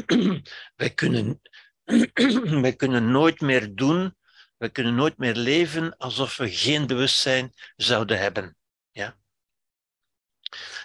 [0.77, 1.41] wij, kunnen,
[2.67, 4.17] wij kunnen nooit meer doen,
[4.57, 8.57] wij kunnen nooit meer leven alsof we geen bewustzijn zouden hebben.
[8.91, 9.21] Ja?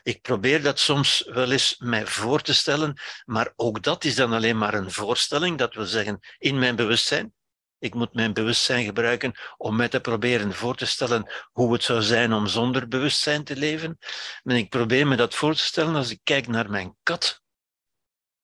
[0.03, 4.33] Ik probeer dat soms wel eens mij voor te stellen, maar ook dat is dan
[4.33, 5.57] alleen maar een voorstelling.
[5.57, 7.33] Dat wil zeggen, in mijn bewustzijn.
[7.79, 12.01] Ik moet mijn bewustzijn gebruiken om mij te proberen voor te stellen hoe het zou
[12.01, 13.97] zijn om zonder bewustzijn te leven.
[14.43, 17.41] En ik probeer me dat voor te stellen als ik kijk naar mijn kat,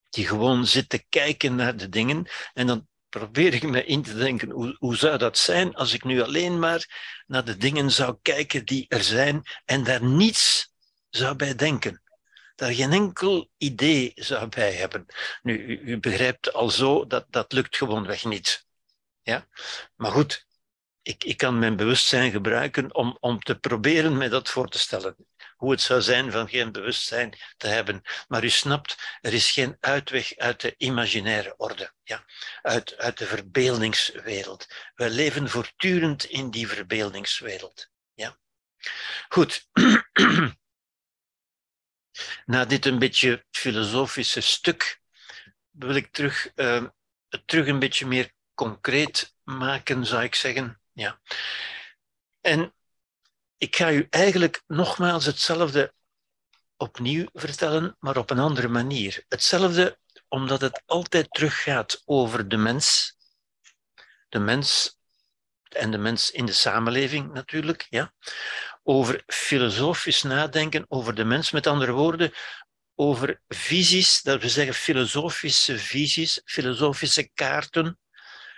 [0.10, 2.28] die gewoon zit te kijken naar de dingen.
[2.54, 6.04] En dan probeer ik me in te denken, hoe, hoe zou dat zijn als ik
[6.04, 6.88] nu alleen maar
[7.28, 10.73] naar de dingen zou kijken die er zijn en daar niets
[11.16, 12.02] zou bij denken.
[12.56, 15.06] Daar geen enkel idee zou bij hebben.
[15.42, 18.66] Nu, u, begrijpt al zo dat dat lukt gewoonweg niet.
[19.22, 19.48] Ja?
[19.96, 20.46] Maar goed,
[21.02, 25.16] ik, ik kan mijn bewustzijn gebruiken om, om te proberen mij dat voor te stellen.
[25.56, 28.02] Hoe het zou zijn van geen bewustzijn te hebben.
[28.28, 31.94] Maar u snapt, er is geen uitweg uit de imaginaire orde.
[32.04, 32.26] Ja?
[32.62, 34.68] Uit, uit de verbeeldingswereld.
[34.96, 37.90] Wij leven voortdurend in die verbeeldingswereld.
[38.14, 38.38] Ja?
[39.30, 39.68] Goed.
[42.46, 45.02] Na dit een beetje filosofische stuk
[45.72, 46.84] wil ik terug, uh,
[47.46, 50.82] terug een beetje meer concreet maken, zou ik zeggen.
[50.92, 51.20] Ja.
[52.42, 52.74] En
[53.58, 55.94] ik ga u eigenlijk nogmaals hetzelfde
[56.78, 59.24] opnieuw vertellen, maar op een andere manier.
[59.28, 63.18] Hetzelfde omdat het altijd teruggaat over de mens.
[64.30, 64.98] De mens
[65.70, 67.88] en de mens in de samenleving natuurlijk.
[67.90, 68.14] Ja
[68.84, 71.52] over filosofisch nadenken over de mens.
[71.52, 72.34] Met andere woorden,
[72.96, 78.00] over visies, dat we zeggen filosofische visies, filosofische kaarten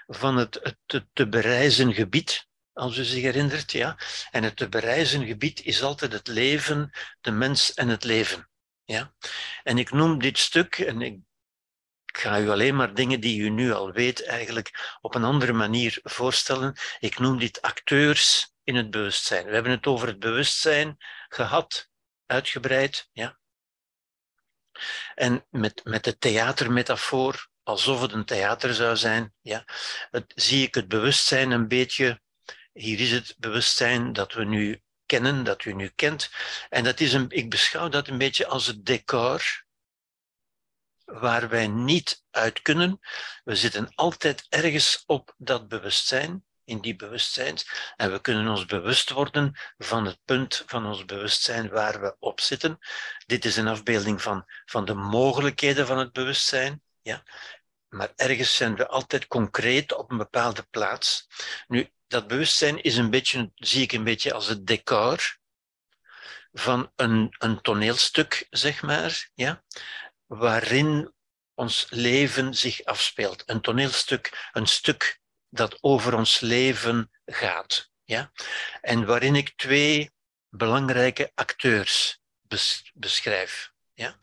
[0.08, 0.76] van het,
[1.14, 3.72] te bereizen gebied, als u zich herinnert.
[3.72, 3.98] Ja?
[4.32, 8.50] En het te bereizen gebied is altijd het leven, de mens en het leven.
[8.84, 9.14] Ja?
[9.64, 11.20] En ik noem dit stuk, en ik
[12.06, 16.00] ga u alleen maar dingen die u nu al weet eigenlijk op een andere manier
[16.04, 16.76] voorstellen.
[17.00, 19.46] Ik noem dit acteurs in het bewustzijn.
[19.46, 20.98] We hebben het over het bewustzijn
[21.30, 21.90] gehad,
[22.26, 23.10] uitgebreid.
[23.12, 23.40] Ja.
[25.16, 29.66] En met, met de theatermetafoor, alsof het een theater zou zijn, ja,
[30.12, 32.22] het, zie ik het bewustzijn een beetje.
[32.74, 36.30] Hier is het bewustzijn dat we nu kennen, dat u nu kent.
[36.70, 39.66] En dat is een, ik beschouw dat een beetje als het decor
[41.06, 43.00] waar wij niet uit kunnen.
[43.44, 47.58] We zitten altijd ergens op dat bewustzijn in die bewustzijn.
[47.96, 52.42] En we kunnen ons bewust worden van het punt van ons bewustzijn waar we op
[52.42, 52.78] zitten.
[53.26, 56.82] Dit is een afbeelding van, van de mogelijkheden van het bewustzijn.
[57.02, 57.24] Ja?
[57.88, 61.28] Maar ergens zijn we altijd concreet op een bepaalde plaats.
[61.68, 65.38] Nu, dat bewustzijn is een beetje, zie ik een beetje als het decor
[66.52, 69.64] van een, een toneelstuk, zeg maar, ja?
[70.26, 71.14] waarin
[71.54, 73.44] ons leven zich afspeelt.
[73.46, 75.20] Een toneelstuk, een stuk
[75.56, 77.90] dat over ons leven gaat.
[78.04, 78.32] Ja?
[78.82, 80.12] En waarin ik twee
[80.50, 82.20] belangrijke acteurs
[82.94, 83.72] beschrijf.
[83.94, 84.20] Ja?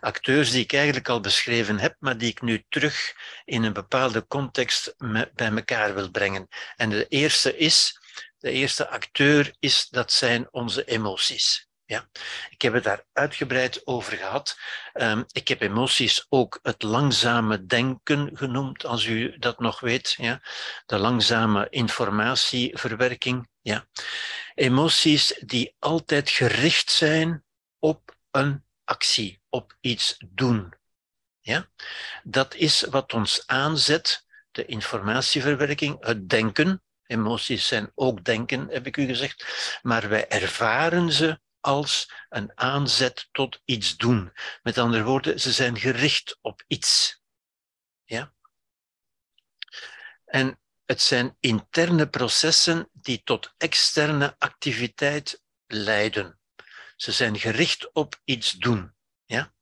[0.00, 3.14] Acteurs die ik eigenlijk al beschreven heb, maar die ik nu terug
[3.44, 4.94] in een bepaalde context
[5.34, 6.48] bij elkaar wil brengen.
[6.76, 7.98] En de eerste is,
[8.38, 11.68] de eerste acteur is, dat zijn onze emoties.
[11.86, 12.08] Ja,
[12.50, 14.58] ik heb het daar uitgebreid over gehad.
[14.94, 20.14] Um, ik heb emoties ook het langzame denken genoemd, als u dat nog weet.
[20.18, 20.40] Ja?
[20.86, 23.48] De langzame informatieverwerking.
[23.60, 23.86] Ja?
[24.54, 27.44] Emoties die altijd gericht zijn
[27.78, 30.74] op een actie, op iets doen.
[31.40, 31.68] Ja?
[32.22, 36.82] Dat is wat ons aanzet, de informatieverwerking, het denken.
[37.06, 39.44] Emoties zijn ook denken, heb ik u gezegd.
[39.82, 44.32] Maar wij ervaren ze als een aanzet tot iets doen.
[44.62, 47.22] Met andere woorden, ze zijn gericht op iets.
[48.04, 48.34] Ja?
[50.24, 56.38] En het zijn interne processen die tot externe activiteit leiden.
[56.96, 58.94] Ze zijn gericht op iets doen.
[59.24, 59.54] Ja?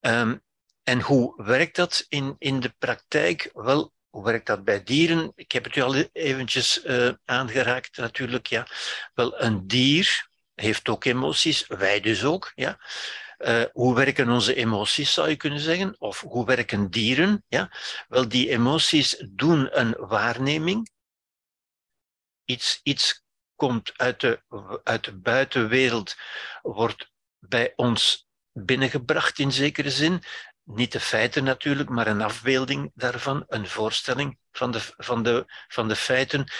[0.00, 0.42] Um,
[0.82, 3.50] en hoe werkt dat in, in de praktijk?
[3.52, 5.32] Wel, hoe werkt dat bij dieren?
[5.34, 8.46] Ik heb het u al eventjes uh, aangeraakt natuurlijk.
[8.46, 8.66] Ja.
[9.14, 12.52] Wel, een dier heeft ook emoties, wij dus ook.
[12.54, 12.80] Ja.
[13.38, 16.00] Uh, hoe werken onze emoties, zou je kunnen zeggen?
[16.00, 17.44] Of hoe werken dieren?
[17.48, 17.72] Ja?
[18.08, 20.90] Wel, die emoties doen een waarneming.
[22.44, 23.24] Iets, iets
[23.54, 24.42] komt uit de,
[24.84, 26.16] uit de buitenwereld,
[26.62, 30.22] wordt bij ons binnengebracht in zekere zin
[30.64, 35.88] niet de feiten natuurlijk, maar een afbeelding daarvan, een voorstelling van de, van de, van
[35.88, 36.52] de feiten.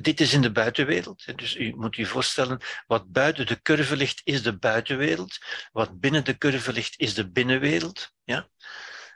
[0.00, 1.38] Dit is in de buitenwereld.
[1.38, 5.38] Dus u moet u voorstellen, wat buiten de curve ligt, is de buitenwereld.
[5.72, 8.12] Wat binnen de curve ligt, is de binnenwereld.
[8.24, 8.48] Ja?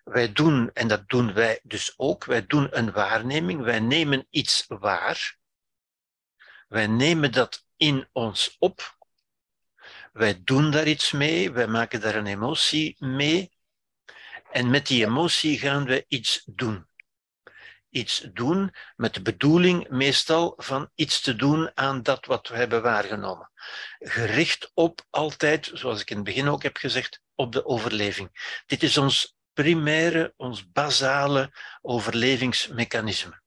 [0.05, 4.65] Wij doen, en dat doen wij dus ook, wij doen een waarneming, wij nemen iets
[4.69, 5.37] waar.
[6.69, 8.97] Wij nemen dat in ons op.
[10.13, 13.55] Wij doen daar iets mee, wij maken daar een emotie mee.
[14.51, 16.87] En met die emotie gaan we iets doen.
[17.97, 22.83] Iets doen met de bedoeling meestal van iets te doen aan dat wat we hebben
[22.83, 23.51] waargenomen.
[23.99, 28.61] Gericht op altijd, zoals ik in het begin ook heb gezegd, op de overleving.
[28.67, 33.41] Dit is ons primaire, ons basale overlevingsmechanisme.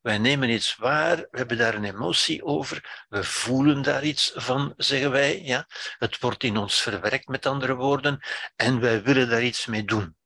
[0.00, 4.74] Wij nemen iets waar, we hebben daar een emotie over, we voelen daar iets van,
[4.76, 5.42] zeggen wij.
[5.42, 5.66] Ja?
[5.98, 8.20] Het wordt in ons verwerkt, met andere woorden,
[8.56, 10.17] en wij willen daar iets mee doen.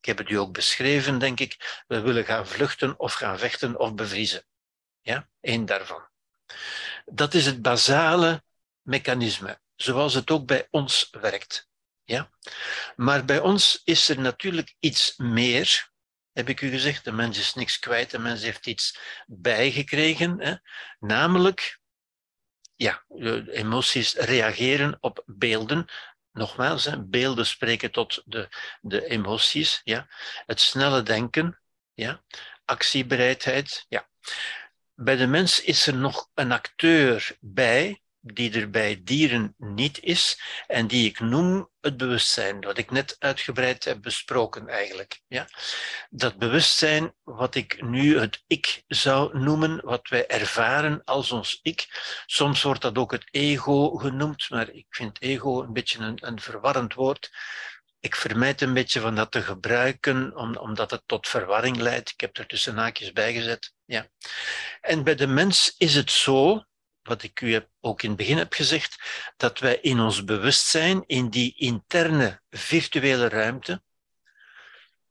[0.00, 1.82] Ik heb het u ook beschreven, denk ik.
[1.86, 4.44] We willen gaan vluchten of gaan vechten of bevriezen.
[5.00, 6.08] Ja, één daarvan.
[7.04, 8.42] Dat is het basale
[8.82, 11.68] mechanisme, zoals het ook bij ons werkt.
[12.04, 12.30] Ja?
[12.96, 15.90] Maar bij ons is er natuurlijk iets meer,
[16.32, 17.04] heb ik u gezegd.
[17.04, 20.40] De mens is niks kwijt, de mens heeft iets bijgekregen.
[20.40, 20.54] Hè?
[20.98, 21.80] Namelijk,
[22.74, 23.04] ja,
[23.50, 25.88] emoties reageren op beelden
[26.32, 28.48] nogmaals, hè, beelden spreken tot de,
[28.80, 30.08] de emoties, ja.
[30.46, 31.60] het snelle denken,
[31.94, 32.22] ja.
[32.64, 33.86] actiebereidheid.
[33.88, 34.08] Ja.
[34.94, 40.40] Bij de mens is er nog een acteur bij, die er bij dieren niet is
[40.66, 45.20] en die ik noem het bewustzijn, wat ik net uitgebreid heb besproken eigenlijk.
[45.26, 45.46] Ja?
[46.10, 51.86] Dat bewustzijn, wat ik nu het ik zou noemen, wat wij ervaren als ons ik.
[52.26, 56.40] Soms wordt dat ook het ego genoemd, maar ik vind ego een beetje een, een
[56.40, 57.30] verwarrend woord.
[58.00, 62.10] Ik vermijd een beetje van dat te gebruiken, omdat het tot verwarring leidt.
[62.10, 63.72] Ik heb er tussen haakjes bij gezet.
[63.84, 64.08] Ja.
[64.80, 66.64] En bij de mens is het zo,
[67.08, 68.98] wat ik u ook in het begin heb gezegd,
[69.36, 73.82] dat wij in ons bewustzijn, in die interne virtuele ruimte,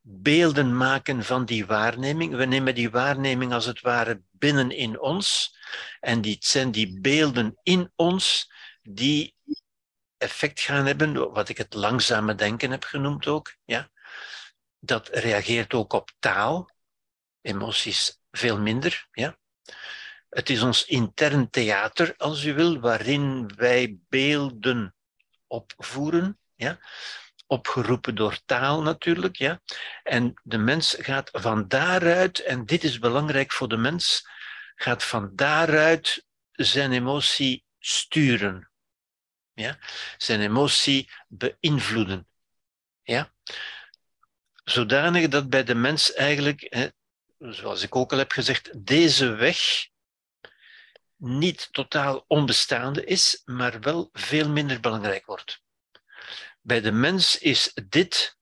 [0.10, 2.36] beelden maken van die waarneming.
[2.36, 5.56] We nemen die waarneming als het ware binnen in ons.
[6.00, 9.36] En die, zijn die beelden in ons die
[10.18, 13.56] effect gaan hebben, wat ik het langzame denken heb genoemd ook.
[13.66, 13.90] Ja?
[14.80, 16.70] Dat reageert ook op taal,
[17.42, 19.08] emoties veel minder.
[19.12, 19.38] Ja?
[20.30, 24.96] Het is ons intern theater, als u wil, waarin wij beelden
[25.48, 26.80] opvoeren, ja?
[27.48, 29.36] opgeroepen door taal natuurlijk.
[29.36, 29.62] Ja?
[30.04, 34.28] En de mens gaat van daaruit, en dit is belangrijk voor de mens,
[34.76, 38.72] gaat van daaruit zijn emotie sturen.
[39.54, 39.78] Ja?
[40.18, 42.28] Zijn emotie beïnvloeden.
[43.04, 43.34] Ja?
[44.64, 46.88] Zodanig dat bij de mens eigenlijk, hè,
[47.38, 49.88] zoals ik ook al heb gezegd, deze weg
[51.18, 55.62] niet totaal onbestaande is, maar wel veel minder belangrijk wordt.
[56.62, 58.38] Bij de mens is dit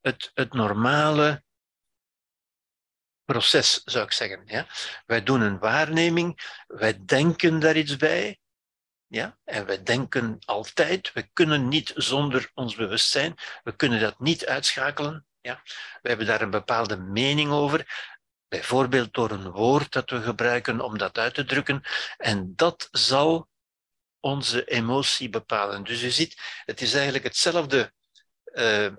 [0.00, 1.44] het, het normale
[3.24, 4.42] proces, zou ik zeggen.
[4.46, 4.66] Ja?
[5.06, 8.38] Wij doen een waarneming, wij denken daar iets bij,
[9.06, 9.38] ja?
[9.44, 15.26] en wij denken altijd, we kunnen niet zonder ons bewustzijn, we kunnen dat niet uitschakelen.
[15.40, 15.62] Ja?
[16.02, 17.86] We hebben daar een bepaalde mening over.
[18.50, 21.82] Bijvoorbeeld door een woord dat we gebruiken om dat uit te drukken.
[22.16, 23.48] En dat zal
[24.20, 25.84] onze emotie bepalen.
[25.84, 27.92] Dus u ziet, het is eigenlijk hetzelfde
[28.44, 28.92] uh,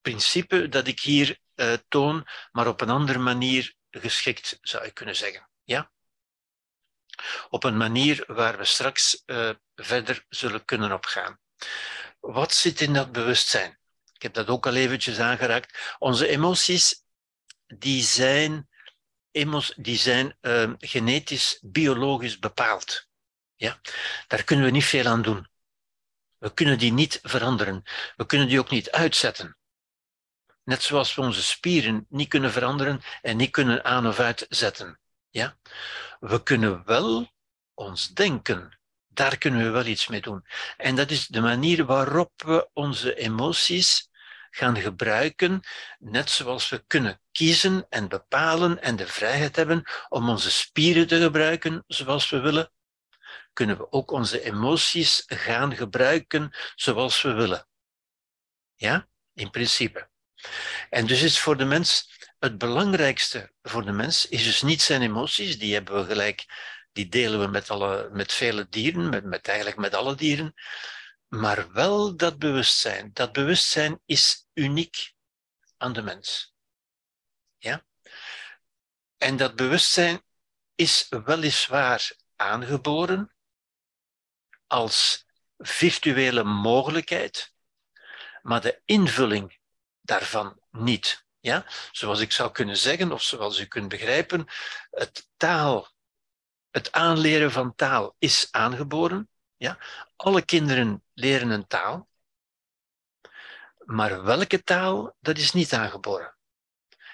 [0.00, 5.16] principe dat ik hier uh, toon, maar op een andere manier geschikt, zou ik kunnen
[5.16, 5.48] zeggen.
[5.64, 5.90] Ja?
[7.48, 11.38] Op een manier waar we straks uh, verder zullen kunnen opgaan.
[12.20, 13.78] Wat zit in dat bewustzijn?
[14.12, 15.96] Ik heb dat ook al eventjes aangeraakt.
[15.98, 17.01] Onze emoties,
[17.78, 18.68] die zijn,
[19.76, 23.08] die zijn uh, genetisch, biologisch bepaald.
[23.54, 23.80] Ja?
[24.26, 25.50] Daar kunnen we niet veel aan doen.
[26.38, 27.82] We kunnen die niet veranderen.
[28.16, 29.56] We kunnen die ook niet uitzetten.
[30.64, 35.00] Net zoals we onze spieren niet kunnen veranderen en niet kunnen aan of uitzetten.
[35.30, 35.56] Ja?
[36.20, 37.30] We kunnen wel
[37.74, 40.46] ons denken, daar kunnen we wel iets mee doen.
[40.76, 44.10] En dat is de manier waarop we onze emoties
[44.50, 45.60] gaan gebruiken,
[45.98, 51.20] net zoals we kunnen kiezen en bepalen en de vrijheid hebben om onze spieren te
[51.20, 52.72] gebruiken zoals we willen,
[53.52, 57.66] kunnen we ook onze emoties gaan gebruiken zoals we willen.
[58.74, 60.10] Ja, in principe.
[60.90, 62.10] En dus is voor de mens
[62.42, 66.44] het belangrijkste voor de mens is dus niet zijn emoties, die hebben we gelijk,
[66.92, 70.54] die delen we met, alle, met vele dieren, met, met eigenlijk met alle dieren,
[71.28, 73.10] maar wel dat bewustzijn.
[73.12, 75.12] Dat bewustzijn is uniek
[75.76, 76.51] aan de mens.
[79.22, 80.22] En dat bewustzijn
[80.74, 83.34] is weliswaar aangeboren
[84.66, 85.26] als
[85.58, 87.54] virtuele mogelijkheid,
[88.42, 89.58] maar de invulling
[90.00, 91.24] daarvan niet.
[91.40, 91.64] Ja?
[91.92, 94.46] Zoals ik zou kunnen zeggen, of zoals u kunt begrijpen,
[94.90, 95.88] het taal,
[96.70, 99.28] het aanleren van taal is aangeboren.
[99.56, 99.78] Ja?
[100.16, 102.08] Alle kinderen leren een taal,
[103.78, 106.36] maar welke taal, dat is niet aangeboren.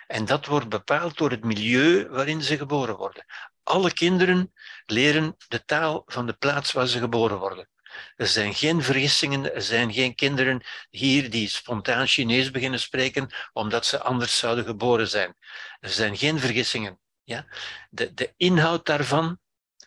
[0.08, 3.24] En dat wordt bepaald door het milieu waarin ze geboren worden.
[3.62, 4.52] Alle kinderen
[4.86, 7.68] leren de taal van de plaats waar ze geboren worden.
[8.16, 13.86] Er zijn geen vergissingen, er zijn geen kinderen hier die spontaan Chinees beginnen spreken omdat
[13.86, 15.36] ze anders zouden geboren zijn.
[15.80, 16.98] Er zijn geen vergissingen.
[17.24, 17.46] Ja?
[17.90, 19.38] De, de inhoud daarvan,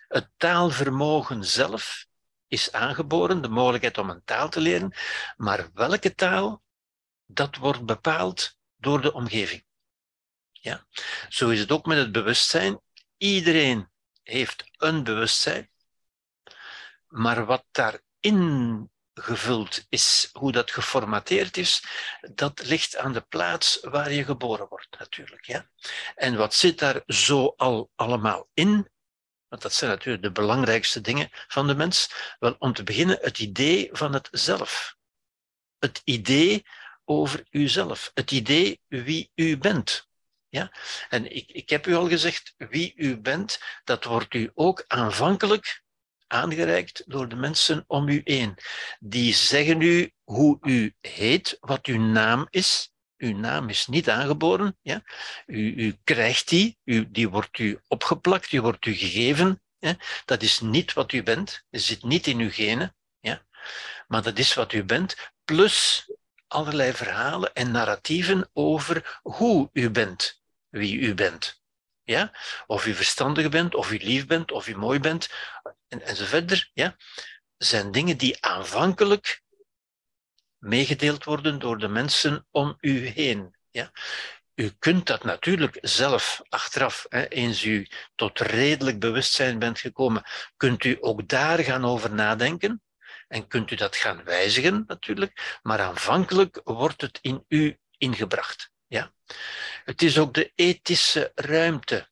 [0.08, 2.06] het taalvermogen zelf,
[2.48, 4.94] is aangeboren, de mogelijkheid om een taal te leren,
[5.38, 6.64] maar welke taal,
[7.26, 9.64] dat wordt bepaald door de omgeving.
[10.62, 10.86] Ja?
[11.30, 12.82] Zo is het ook met het bewustzijn.
[13.18, 13.90] Iedereen
[14.24, 15.70] heeft een bewustzijn.
[17.08, 21.84] Maar wat daarin gevuld is, hoe dat geformateerd is,
[22.34, 25.46] dat ligt aan de plaats waar je geboren wordt, natuurlijk.
[25.46, 25.70] Ja?
[26.16, 28.90] En wat zit daar zo al allemaal in?
[29.48, 32.10] Want dat zijn natuurlijk de belangrijkste dingen van de mens.
[32.40, 34.96] Wel, om te beginnen, het idee van het zelf.
[35.80, 36.66] Het idee
[37.06, 38.12] over uzelf.
[38.14, 40.10] Het idee wie u bent.
[40.52, 40.72] Ja?
[41.10, 45.84] En ik, ik heb u al gezegd, wie u bent, dat wordt u ook aanvankelijk
[46.28, 48.58] aangereikt door de mensen om u heen.
[49.00, 52.92] Die zeggen u hoe u heet, wat uw naam is.
[53.18, 54.78] Uw naam is niet aangeboren.
[54.82, 55.04] Ja?
[55.46, 59.62] U, u krijgt die, u, die wordt u opgeplakt, die wordt u gegeven.
[60.26, 62.96] Dat is niet wat u bent, dat zit niet in uw genen.
[63.20, 63.46] Ja?
[64.08, 66.06] Maar dat is wat u bent, plus
[66.48, 70.41] allerlei verhalen en narratieven over hoe u bent,
[70.72, 71.62] wie u bent.
[72.04, 72.32] Ja?
[72.68, 75.30] Of u verstandig bent, of u lief bent, of u mooi bent,
[75.88, 76.70] en, en.
[76.74, 76.96] Ja?
[77.58, 79.42] Zijn dingen die aanvankelijk
[80.58, 83.56] meegedeeld worden door de mensen om u heen.
[83.70, 83.92] Ja?
[84.56, 90.24] U kunt dat natuurlijk zelf achteraf, hè, eens u tot redelijk bewustzijn bent gekomen,
[90.58, 92.82] kunt u ook daar gaan over nadenken.
[93.28, 98.71] En kunt u dat gaan wijzigen natuurlijk, maar aanvankelijk wordt het in u ingebracht.
[98.92, 99.14] Ja?
[99.84, 102.10] Het is ook de ethische ruimte,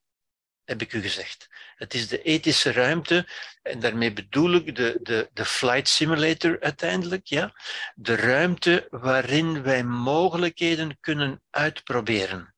[0.64, 1.48] heb ik u gezegd.
[1.76, 3.30] Het is de ethische ruimte,
[3.62, 7.54] en daarmee bedoel ik de, de, de flight simulator uiteindelijk, ja?
[7.96, 12.56] de ruimte waarin wij mogelijkheden kunnen uitproberen,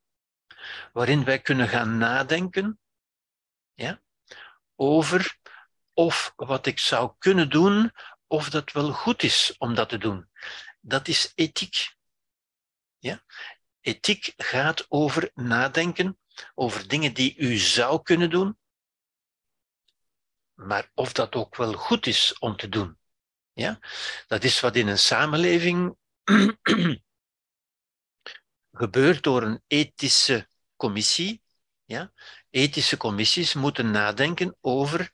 [0.93, 2.79] waarin wij kunnen gaan nadenken
[3.73, 4.01] ja?
[4.75, 5.37] over
[5.93, 7.91] of wat ik zou kunnen doen,
[8.27, 10.29] of dat wel goed is om dat te doen.
[10.81, 11.95] Dat is ethiek.
[12.97, 13.23] Ja?
[13.81, 16.19] Ethiek gaat over nadenken
[16.55, 18.57] over dingen die u zou kunnen doen,
[20.53, 22.97] maar of dat ook wel goed is om te doen.
[23.53, 23.79] Ja?
[24.27, 25.95] Dat is wat in een samenleving
[28.71, 31.41] gebeurt door een ethische commissie.
[31.83, 32.11] Ja?
[32.49, 35.11] Ethische commissies moeten nadenken over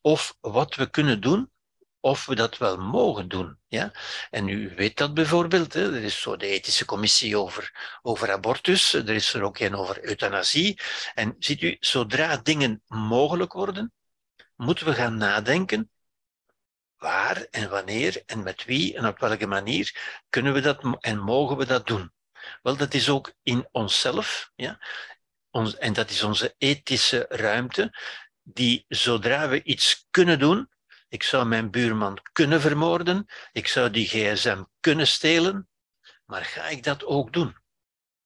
[0.00, 1.52] of wat we kunnen doen,
[2.04, 3.58] of we dat wel mogen doen.
[3.68, 3.92] Ja?
[4.30, 5.94] En u weet dat bijvoorbeeld, hè?
[5.94, 10.04] er is zo de ethische commissie over, over abortus, er is er ook een over
[10.04, 10.80] euthanasie.
[11.14, 13.92] En ziet u, zodra dingen mogelijk worden,
[14.56, 15.90] moeten we gaan nadenken
[16.96, 21.56] waar en wanneer en met wie en op welke manier kunnen we dat en mogen
[21.56, 22.12] we dat doen.
[22.62, 24.78] Wel, dat is ook in onszelf, ja?
[25.50, 27.98] Ons, en dat is onze ethische ruimte,
[28.42, 30.72] die zodra we iets kunnen doen,
[31.14, 35.68] ik zou mijn buurman kunnen vermoorden, ik zou die gsm kunnen stelen,
[36.24, 37.56] maar ga ik dat ook doen?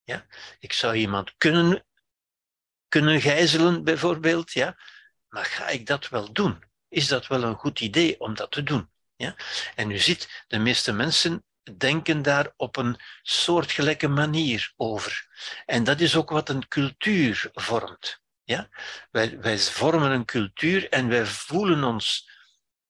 [0.04, 0.26] Ja?
[0.58, 1.86] Ik zou iemand kunnen,
[2.88, 4.76] kunnen gijzelen, bijvoorbeeld, ja?
[5.28, 6.64] maar ga ik dat wel doen?
[6.88, 8.90] Is dat wel een goed idee om dat te doen?
[9.16, 9.36] Ja?
[9.74, 11.44] En u ziet, de meeste mensen
[11.76, 15.28] denken daar op een soortgelijke manier over.
[15.66, 18.20] En dat is ook wat een cultuur vormt.
[18.44, 18.68] Ja?
[19.10, 22.36] Wij, wij vormen een cultuur en wij voelen ons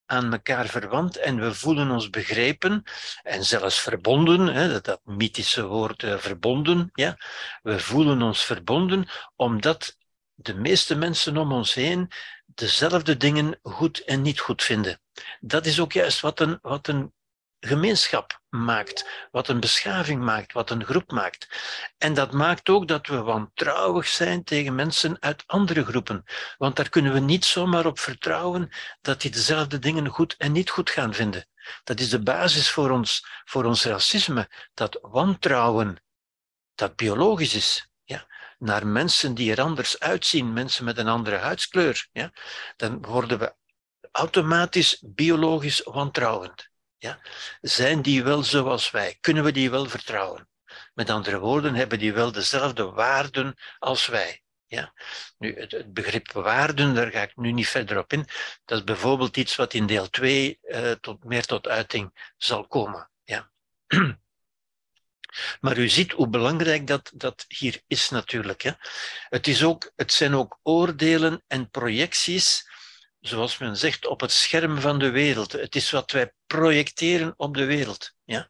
[0.08, 2.82] aan elkaar verwant en we voelen ons begrepen
[3.22, 7.16] en zelfs verbonden, hè, dat, dat mythische woord uh, verbonden, ja,
[7.62, 9.96] we voelen ons verbonden omdat
[10.34, 12.10] de meeste mensen om ons heen
[12.46, 15.00] dezelfde dingen goed en niet goed vinden.
[15.40, 17.12] Dat is ook juist wat een, wat een
[17.60, 21.48] gemeenschap maakt, wat een beschaving maakt, wat een groep maakt.
[21.98, 26.24] En dat maakt ook dat we wantrouwig zijn tegen mensen uit andere groepen.
[26.56, 28.68] Want daar kunnen we niet zomaar op vertrouwen
[29.00, 31.46] dat die dezelfde dingen goed en niet goed gaan vinden.
[31.84, 36.02] Dat is de basis voor ons, voor ons racisme, dat wantrouwen,
[36.74, 37.90] dat biologisch is.
[38.04, 38.26] Ja?
[38.58, 42.08] Naar mensen die er anders uitzien, mensen met een andere huidskleur.
[42.12, 42.32] Ja?
[42.76, 43.54] Dan worden we
[44.12, 46.67] automatisch biologisch wantrouwend.
[46.98, 47.20] Ja?
[47.60, 49.16] Zijn die wel zoals wij?
[49.20, 50.48] Kunnen we die wel vertrouwen?
[50.94, 54.42] Met andere woorden, hebben die wel dezelfde waarden als wij?
[54.66, 54.92] Ja?
[55.38, 58.26] Nu, het, begrip waarden, daar ga ik nu niet verder op in.
[58.64, 62.66] Dat is bijvoorbeeld iets wat in deel 2 uh, eh, tot, meer tot uiting zal
[62.66, 63.10] komen.
[63.24, 63.50] Ja?
[65.60, 68.62] Maar u ziet hoe belangrijk dat, dat hier is natuurlijk.
[68.62, 68.70] Hè?
[69.28, 72.68] Het, is ook, het zijn ook oordelen en projecties
[73.20, 75.52] zoals men zegt, op het scherm van de wereld.
[75.52, 78.12] Het is wat wij projecteren op de wereld.
[78.24, 78.48] Ja?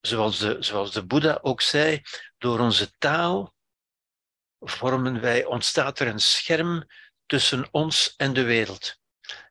[0.00, 2.02] Zoals, de, zoals de Boeddha ook zei,
[2.38, 3.54] door onze taal
[4.60, 6.86] vormen wij, ontstaat er een scherm
[7.26, 8.98] tussen ons en de wereld.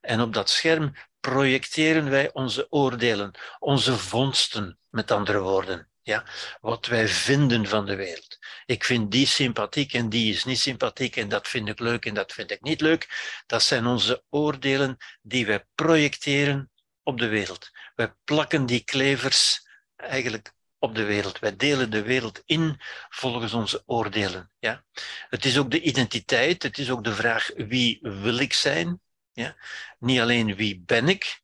[0.02, 5.89] En op dat scherm projecteren wij onze oordelen, onze vondsten, met andere woorden.
[6.02, 6.26] Ja,
[6.62, 8.33] wat wij vinden van de wereld.
[8.66, 12.14] Ik vind die sympathiek en die is niet sympathiek en dat vind ik leuk en
[12.14, 13.08] dat vind ik niet leuk.
[13.46, 16.72] Dat zijn onze oordelen die wij projecteren
[17.04, 17.70] op de wereld.
[17.96, 21.39] Wij plakken die klevers eigenlijk op de wereld.
[21.39, 24.52] Wij delen de wereld in volgens onze oordelen.
[24.60, 24.84] Ja?
[25.30, 29.02] Het is ook de identiteit, het is ook de vraag wie wil ik zijn.
[29.32, 29.56] Ja?
[30.00, 31.43] Niet alleen wie ben ik,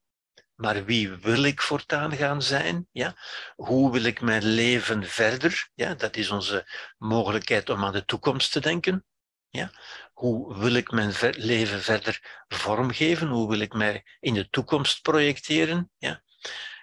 [0.59, 2.87] maar wie wil ik voortaan gaan zijn?
[2.91, 3.15] Ja?
[3.55, 5.69] Hoe wil ik mijn leven verder?
[5.73, 9.05] Ja, dat is onze mogelijkheid om aan de toekomst te denken.
[9.49, 9.71] Ja?
[10.13, 13.27] Hoe wil ik mijn leven verder vormgeven?
[13.27, 15.91] Hoe wil ik mij in de toekomst projecteren?
[15.97, 16.23] Ja?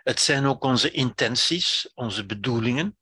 [0.03, 2.99] Het zijn ook onze intenties, onze bedoelingen.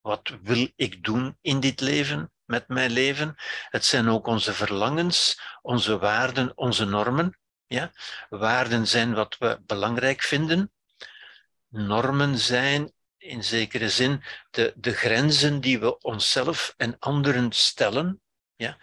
[0.00, 3.34] Wat wil ik doen in dit leven, met mijn leven?
[3.68, 7.40] Het zijn ook onze verlangens, onze waarden, onze normen.
[7.72, 7.92] Ja?
[8.28, 10.72] Waarden zijn wat we belangrijk vinden.
[11.68, 18.20] Normen zijn in zekere zin de, de grenzen die we onszelf en anderen stellen.
[18.56, 18.78] Ja?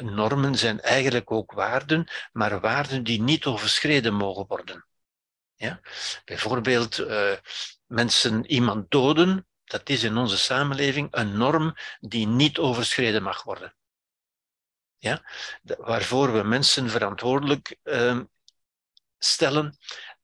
[0.00, 4.86] Normen zijn eigenlijk ook waarden, maar waarden die niet overschreden mogen worden.
[5.54, 5.80] Ja?
[6.24, 7.32] Bijvoorbeeld uh,
[7.86, 13.74] mensen iemand doden, dat is in onze samenleving een norm die niet overschreden mag worden
[15.04, 15.22] ja,
[15.62, 18.20] waarvoor we mensen verantwoordelijk uh,
[19.18, 19.76] stellen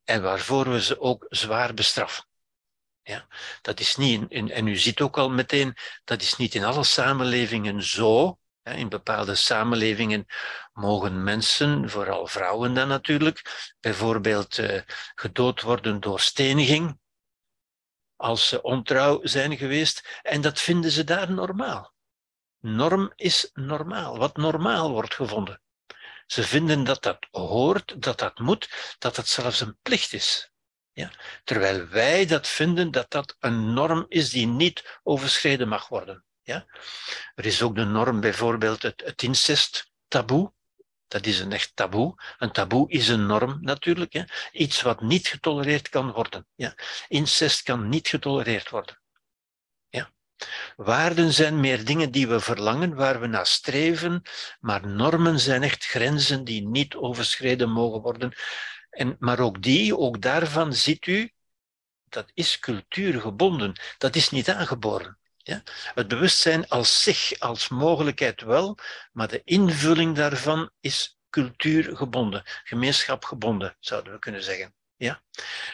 [0.04, 2.24] en waarvoor we ze ook zwaar bestraffen.
[3.02, 3.26] Ja,
[3.62, 7.82] dat is niet en u ziet ook al meteen, dat is niet in alle samenlevingen
[7.82, 8.38] zo.
[8.62, 10.26] In bepaalde samenlevingen
[10.72, 14.82] mogen mensen, vooral vrouwen dan natuurlijk, bijvoorbeeld uh,
[15.14, 16.98] gedood worden door steniging,
[18.16, 21.92] als ze ontrouw zijn geweest, en dat vinden ze daar normaal.
[22.60, 25.60] Norm is normaal, wat normaal wordt gevonden.
[26.26, 30.50] Ze vinden dat dat hoort, dat dat moet, dat dat zelfs een plicht is.
[30.92, 31.10] Ja?
[31.44, 36.24] Terwijl wij dat vinden dat dat een norm is die niet overschreden mag worden.
[36.42, 36.66] Ja?
[37.34, 40.52] Er is ook de norm bijvoorbeeld het, het incest taboe.
[41.08, 42.22] Dat is een echt taboe.
[42.38, 44.48] Een taboe is een norm natuurlijk.
[44.52, 46.46] Iets wat niet getolereerd kan worden.
[46.54, 46.74] Ja?
[47.08, 48.99] Incest kan niet getolereerd worden.
[50.76, 54.22] Waarden zijn meer dingen die we verlangen, waar we naar streven,
[54.60, 58.32] maar normen zijn echt grenzen die niet overschreden mogen worden.
[58.90, 61.32] En, maar ook die, ook daarvan ziet u,
[62.08, 65.18] dat is cultuurgebonden, dat is niet aangeboren.
[65.36, 65.62] Ja?
[65.94, 68.78] Het bewustzijn als zich, als mogelijkheid wel,
[69.12, 74.74] maar de invulling daarvan is cultuurgebonden, gemeenschapgebonden, zouden we kunnen zeggen.
[75.00, 75.22] Ja?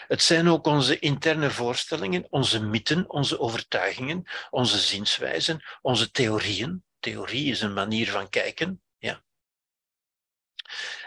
[0.09, 6.85] Het zijn ook onze interne voorstellingen, onze mythen, onze overtuigingen, onze zienswijzen, onze theorieën.
[7.01, 8.83] Theorie is een manier van kijken.
[8.99, 9.23] Ja?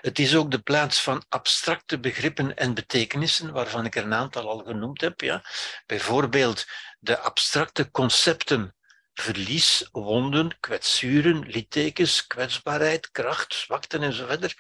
[0.02, 4.50] Het is ook de plaats van abstracte begrippen en betekenissen, waarvan ik er een aantal
[4.50, 5.22] al genoemd heb.
[5.22, 5.44] Ja.
[5.86, 6.68] Bijvoorbeeld
[7.00, 8.76] de abstracte concepten
[9.14, 14.56] verlies, wonden, kwetsuren, littekens, kwetsbaarheid, kracht, zwakte enzovoort.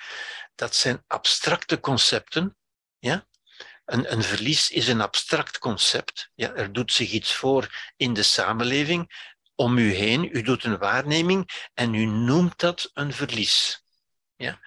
[0.55, 2.57] Dat zijn abstracte concepten.
[2.99, 3.27] Ja?
[3.89, 6.31] Een, een, verlies is een abstract concept.
[6.35, 6.53] Ja?
[6.53, 10.37] Er doet zich iets voor in de samenleving, om u heen.
[10.37, 13.83] U doet een waarneming en u noemt dat een verlies.
[14.35, 14.59] Ja?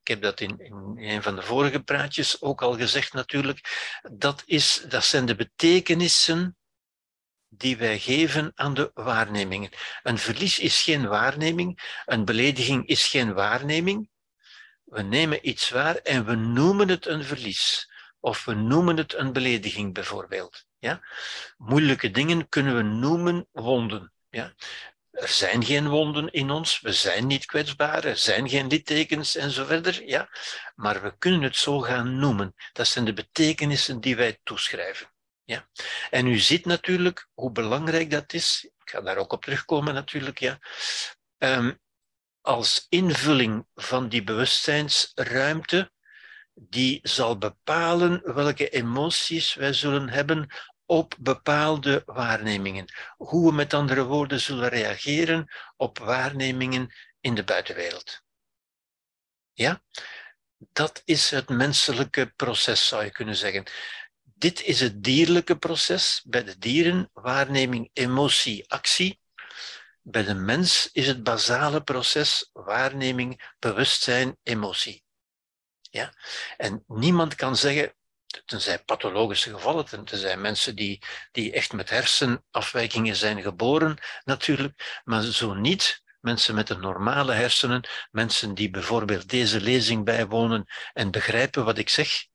[0.00, 3.60] Ik heb dat in, in een van de vorige praatjes ook al gezegd natuurlijk.
[4.12, 6.56] Dat, is, dat zijn de betekenissen
[7.48, 9.70] die wij geven aan de waarnemingen.
[10.02, 14.10] Een verlies is geen waarneming, een belediging is geen waarneming.
[14.84, 17.89] We nemen iets waar en we noemen het een verlies.
[18.20, 20.64] Of we noemen het een belediging bijvoorbeeld.
[20.78, 21.00] Ja?
[21.56, 24.12] Moeilijke dingen kunnen we noemen wonden.
[24.30, 24.54] Ja?
[25.10, 29.50] Er zijn geen wonden in ons, we zijn niet kwetsbaar, er zijn geen littekens en
[29.50, 30.04] zo verder.
[30.04, 30.28] Ja?
[30.74, 32.54] Maar we kunnen het zo gaan noemen.
[32.72, 35.10] Dat zijn de betekenissen die wij toeschrijven.
[35.44, 35.68] Ja.
[36.10, 38.68] En u ziet natuurlijk hoe belangrijk dat is.
[38.78, 40.38] Ik ga daar ook op terugkomen natuurlijk.
[40.38, 40.58] Ja.
[41.38, 41.80] Um,
[42.40, 45.92] als invulling van die bewustzijnsruimte,
[46.68, 50.48] die zal bepalen welke emoties wij zullen hebben
[50.86, 52.84] op bepaalde waarnemingen.
[53.16, 58.22] Hoe we met andere woorden zullen reageren op waarnemingen in de buitenwereld.
[59.52, 59.82] Ja?
[60.58, 63.64] Dat is het menselijke proces, zou je kunnen zeggen.
[64.22, 66.22] Dit is het dierlijke proces.
[66.26, 69.20] Bij de dieren waarneming, emotie, actie.
[70.02, 75.04] Bij de mens is het basale proces waarneming, bewustzijn, emotie.
[75.90, 76.14] Ja?
[76.56, 77.94] En niemand kan zeggen,
[78.44, 85.54] tenzij pathologische gevallen, tenzij mensen die, die echt met hersenafwijkingen zijn geboren natuurlijk, maar zo
[85.54, 91.78] niet mensen met een normale hersenen, mensen die bijvoorbeeld deze lezing bijwonen en begrijpen wat
[91.78, 92.26] ik zeg,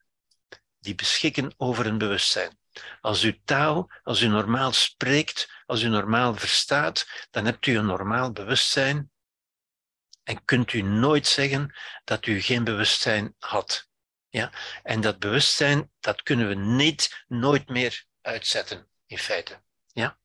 [0.78, 2.58] die beschikken over een bewustzijn.
[3.00, 7.86] Als u taal, als u normaal spreekt, als u normaal verstaat, dan hebt u een
[7.86, 9.10] normaal bewustzijn
[10.26, 11.74] en kunt u nooit zeggen
[12.04, 13.88] dat u geen bewustzijn had.
[14.28, 14.52] Ja?
[14.82, 19.62] En dat bewustzijn, dat kunnen we niet, nooit meer uitzetten, in feite.
[19.86, 20.18] Ja?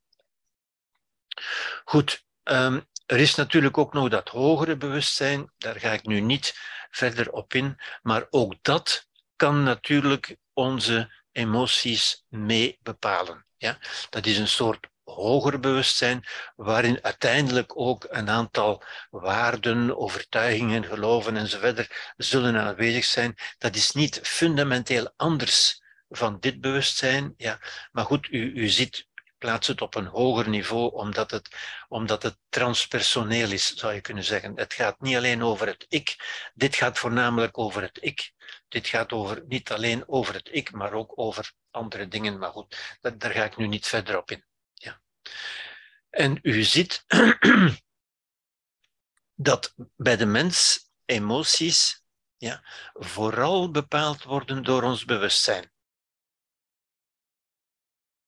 [1.85, 6.55] Goed, um, er is natuurlijk ook nog dat hogere bewustzijn, daar ga ik nu niet
[6.89, 13.45] verder op in, maar ook dat kan natuurlijk onze emoties mee bepalen.
[13.57, 13.77] Ja?
[14.09, 16.23] Dat is een soort hoger bewustzijn,
[16.55, 21.87] waarin uiteindelijk ook een aantal waarden, overtuigingen, geloven enzovoort
[22.17, 23.35] zullen aanwezig zijn.
[23.57, 27.33] Dat is niet fundamenteel anders van dit bewustzijn.
[27.37, 27.59] Ja.
[27.91, 29.09] Maar goed, u, u ziet
[29.41, 31.55] plaats het op een hoger niveau, omdat het,
[31.87, 34.51] omdat het transpersoneel is, zou je kunnen zeggen.
[34.55, 36.15] Het gaat niet alleen over het ik,
[36.53, 38.31] dit gaat voornamelijk over het ik.
[38.67, 42.37] Dit gaat over, niet alleen over het ik, maar ook over andere dingen.
[42.37, 44.43] Maar goed, daar ga ik nu niet verder op in.
[46.09, 47.05] En u ziet
[49.49, 52.03] dat bij de mens emoties
[52.37, 52.63] ja,
[52.93, 55.71] vooral bepaald worden door ons bewustzijn.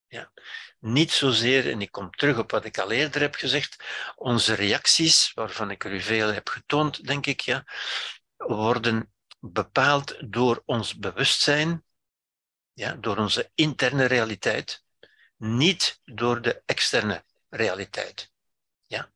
[0.07, 0.31] Ja.
[0.79, 3.83] Niet zozeer, en ik kom terug op wat ik al eerder heb gezegd,
[4.15, 7.65] onze reacties, waarvan ik er u veel heb getoond, denk ik, ja,
[8.37, 11.85] worden bepaald door ons bewustzijn,
[12.73, 14.83] ja, door onze interne realiteit,
[15.43, 18.31] niet door de externe realiteit.
[18.85, 19.11] Ja.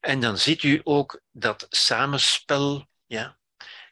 [0.00, 3.38] En dan ziet u ook dat samenspel, ja,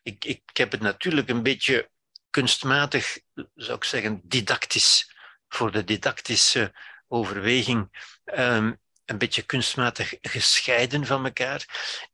[0.03, 1.91] ik, ik heb het natuurlijk een beetje
[2.31, 3.19] kunstmatig,
[3.55, 5.15] zou ik zeggen, didactisch
[5.49, 6.75] voor de didactische
[7.09, 11.67] overweging um, een beetje kunstmatig gescheiden van elkaar.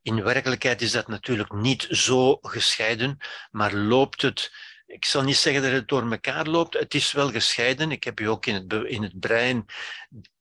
[0.02, 3.18] In werkelijkheid is dat natuurlijk niet zo gescheiden,
[3.50, 4.52] maar loopt het.
[4.86, 6.74] Ik zal niet zeggen dat het door elkaar loopt.
[6.74, 7.90] Het is wel gescheiden.
[7.90, 9.66] Ik heb u ook in het, in het brein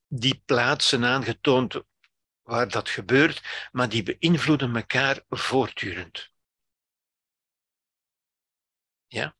[0.07, 1.81] die plaatsen aangetoond
[2.41, 6.31] waar dat gebeurt, maar die beïnvloeden elkaar voortdurend.
[9.07, 9.35] Ja?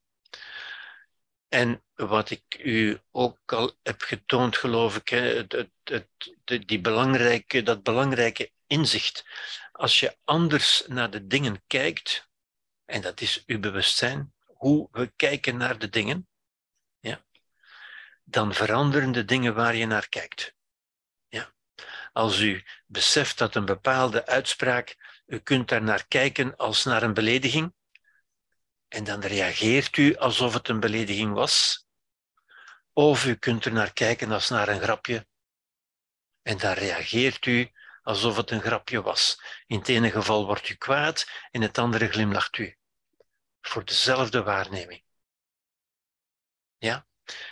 [1.48, 6.08] En wat ik u ook al heb getoond, geloof ik, het, het,
[6.68, 9.24] die belangrijke, dat belangrijke inzicht.
[9.72, 12.28] Als je anders naar de dingen kijkt,
[12.84, 16.28] en dat is uw bewustzijn, hoe we kijken naar de dingen,
[16.98, 17.24] ja,
[18.24, 20.54] dan veranderen de dingen waar je naar kijkt.
[21.28, 21.54] Ja.
[22.12, 24.96] Als u beseft dat een bepaalde uitspraak,
[25.26, 27.74] u kunt daar naar kijken als naar een belediging,
[28.88, 31.86] en dan reageert u alsof het een belediging was.
[32.92, 35.26] Of u kunt er naar kijken als naar een grapje.
[36.42, 37.70] En dan reageert u
[38.02, 39.42] alsof het een grapje was.
[39.66, 42.76] In het ene geval wordt u kwaad, in het andere glimlacht u.
[43.68, 45.02] voor dezelfde waarneming.
[46.78, 47.06] Ja?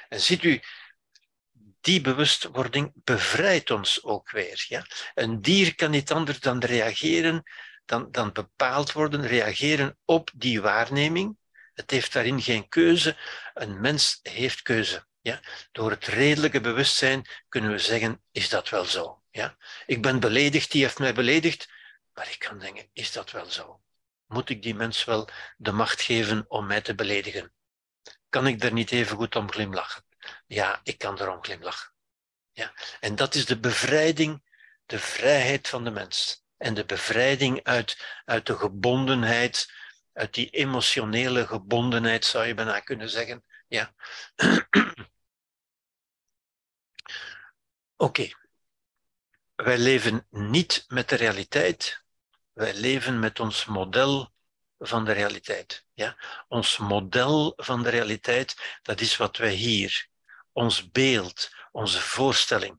[0.09, 0.63] En ziet u,
[1.81, 4.65] die bewustwording bevrijdt ons ook weer.
[4.69, 4.87] Ja?
[5.15, 7.43] Een dier kan niet anders dan reageren,
[7.85, 11.37] dan, dan bepaald worden, reageren op die waarneming.
[11.75, 13.17] Het heeft daarin geen keuze.
[13.55, 15.07] Een mens heeft keuze.
[15.21, 15.41] Ja?
[15.73, 19.23] Door het redelijke bewustzijn kunnen we zeggen, is dat wel zo?
[19.31, 19.57] Ja?
[19.87, 21.69] Ik ben beledigd, die heeft mij beledigd,
[22.13, 23.84] maar ik kan denken, is dat wel zo?
[24.35, 27.53] Moet ik die mens wel de macht geven om mij te beledigen?
[28.29, 30.05] Kan ik er niet even goed om glimlachen?
[30.47, 31.93] Ja, ik kan erom glimlachen.
[32.53, 32.75] Ja.
[33.01, 34.43] En dat is de bevrijding,
[34.87, 36.45] de vrijheid van de mens.
[36.57, 39.73] En de bevrijding uit, uit de gebondenheid,
[40.13, 43.45] uit die emotionele gebondenheid zou je bijna kunnen zeggen.
[43.69, 43.95] Ja.
[47.97, 48.31] Oké.
[49.55, 52.04] Wij leven niet met de realiteit,
[52.55, 54.33] wij leven met ons model
[54.79, 55.85] van de realiteit.
[55.93, 56.17] Ja?
[56.49, 60.09] Ons model van de realiteit, dat is wat wij hier,
[60.53, 62.79] ons beeld, onze voorstelling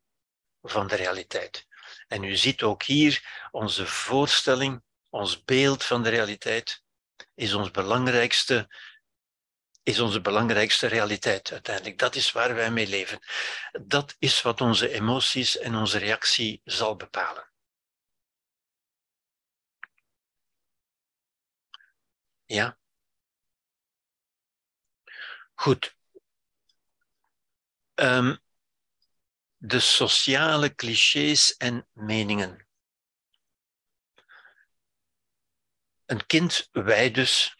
[0.62, 1.68] van de realiteit.
[2.08, 6.84] En u ziet ook hier onze voorstelling, ons beeld van de realiteit,
[7.36, 8.68] is ons belangrijkste
[9.84, 11.98] is onze belangrijkste realiteit uiteindelijk.
[11.98, 13.20] Dat is waar wij mee leven.
[13.82, 17.50] Dat is wat onze emoties en onze reactie zal bepalen.
[22.46, 22.78] Ja?
[25.54, 25.96] Goed.
[27.96, 28.40] Um,
[29.58, 32.68] de sociale clichés en meningen.
[36.06, 37.56] Een kind, wij dus,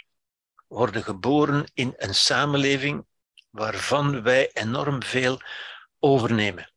[0.68, 3.06] worden geboren in een samenleving
[3.50, 5.42] waarvan wij enorm veel
[6.00, 6.74] overnemen.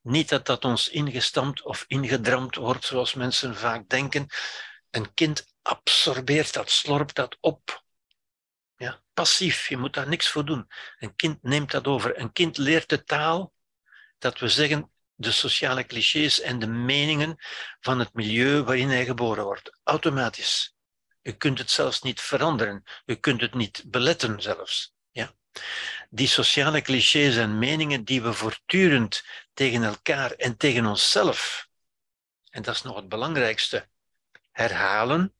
[0.00, 4.26] Niet dat dat ons ingestampt of ingedramd wordt, zoals mensen vaak denken.
[4.90, 7.84] Een kind absorbeert dat, slorpt dat op.
[8.76, 10.68] Ja, passief, je moet daar niks voor doen.
[10.98, 12.18] Een kind neemt dat over.
[12.18, 13.52] Een kind leert de taal,
[14.18, 17.36] dat we zeggen, de sociale clichés en de meningen
[17.80, 19.78] van het milieu waarin hij geboren wordt.
[19.82, 20.74] Automatisch.
[21.22, 22.84] U kunt het zelfs niet veranderen.
[23.06, 24.94] U kunt het niet beletten zelfs.
[25.10, 25.32] Ja?
[26.10, 31.68] Die sociale clichés en meningen die we voortdurend tegen elkaar en tegen onszelf,
[32.50, 33.88] en dat is nog het belangrijkste,
[34.50, 35.34] herhalen.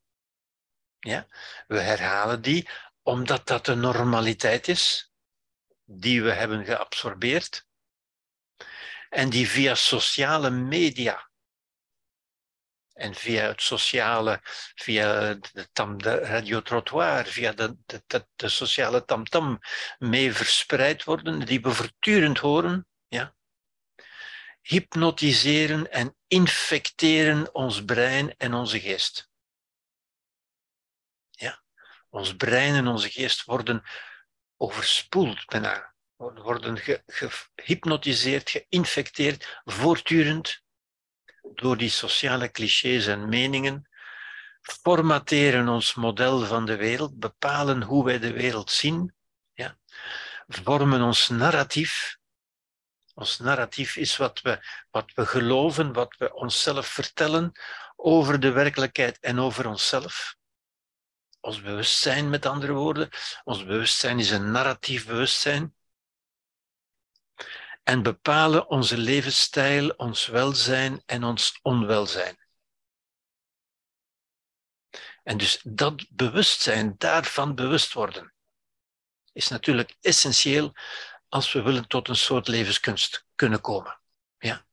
[0.99, 1.27] Ja?
[1.67, 2.69] We herhalen die
[3.03, 5.13] omdat dat de normaliteit is
[5.85, 7.67] die we hebben geabsorbeerd
[9.09, 11.31] en die via sociale media
[12.97, 14.41] en via het sociale,
[14.75, 17.77] via de, tam, de radiotrottoir, via de,
[18.37, 19.59] de, sociale tamtam
[19.99, 23.35] mee verspreid worden, die we voortdurend horen, ja,
[24.61, 29.31] hypnotiseren en infecteren ons brein en onze geest.
[32.11, 33.83] Ons brein en onze geest worden
[34.57, 40.63] overspoeld bijna, worden gehypnotiseerd, geïnfecteerd, voortdurend
[41.55, 43.89] door die sociale clichés en meningen,
[44.63, 49.15] formateren ons model van de wereld, bepalen hoe wij de wereld zien,
[49.53, 49.79] ja,
[50.47, 52.17] vormen ons narratief.
[53.15, 54.59] Ons narratief is wat we,
[54.91, 57.53] wat we geloven, wat we onszelf vertellen
[57.97, 60.37] over de werkelijkheid en over onszelf.
[61.47, 63.11] Ons bewustzijn, met andere woorden.
[63.45, 65.75] Ons bewustzijn is een narratief bewustzijn
[67.83, 72.39] en bepalen onze levensstijl, ons welzijn en ons onwelzijn.
[75.23, 78.35] En dus dat bewustzijn, daarvan bewust worden,
[79.33, 80.73] is natuurlijk essentieel
[81.29, 84.01] als we willen tot een soort levenskunst kunnen komen.
[84.39, 84.67] Ja?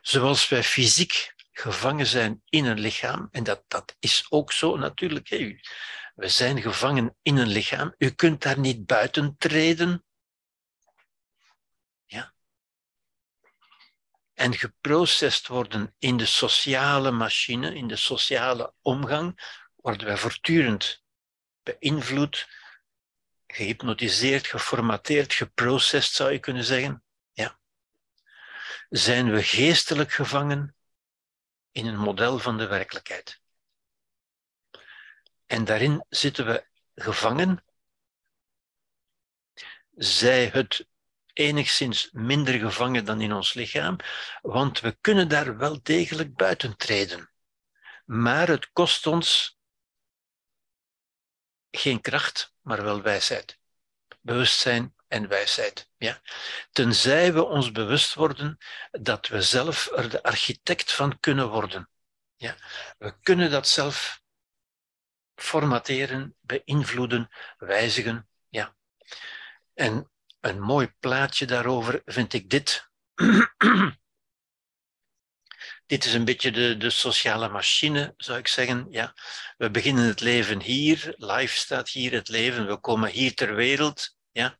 [0.00, 5.28] Zoals wij fysiek gevangen zijn in een lichaam, en dat, dat is ook zo natuurlijk.
[6.14, 7.94] We zijn gevangen in een lichaam.
[7.98, 10.02] U kunt daar niet buiten treden.
[14.38, 21.02] en geprocessed worden in de sociale machine, in de sociale omgang, worden wij voortdurend
[21.62, 22.48] beïnvloed,
[23.46, 27.02] gehypnotiseerd, geformateerd, geprocessed zou je kunnen zeggen.
[27.32, 27.58] Ja.
[28.88, 30.76] Zijn we geestelijk gevangen
[31.70, 33.40] in een model van de werkelijkheid?
[35.46, 37.64] En daarin zitten we gevangen,
[39.94, 40.86] zij het
[41.32, 43.96] enigszins minder gevangen dan in ons lichaam,
[44.42, 47.30] want we kunnen daar wel degelijk buiten treden.
[48.04, 49.58] Maar het kost ons
[51.70, 53.58] geen kracht, maar wel wijsheid.
[54.20, 55.90] Bewustzijn en wijsheid.
[55.96, 56.20] Ja?
[56.72, 58.58] Tenzij we ons bewust worden
[58.90, 61.90] dat we zelf er de architect van kunnen worden.
[62.36, 62.56] Ja?
[62.98, 64.20] We kunnen dat zelf
[65.34, 67.28] formateren, beïnvloeden,
[67.58, 68.28] wijzigen.
[68.48, 68.76] Ja.
[69.74, 70.10] En
[70.40, 72.88] een mooi plaatje daarover vind ik dit.
[75.86, 78.86] dit is een beetje de, de sociale machine, zou ik zeggen.
[78.90, 79.14] Ja.
[79.56, 82.66] We beginnen het leven hier, life staat hier, het leven.
[82.66, 84.16] We komen hier ter wereld.
[84.30, 84.58] Ja.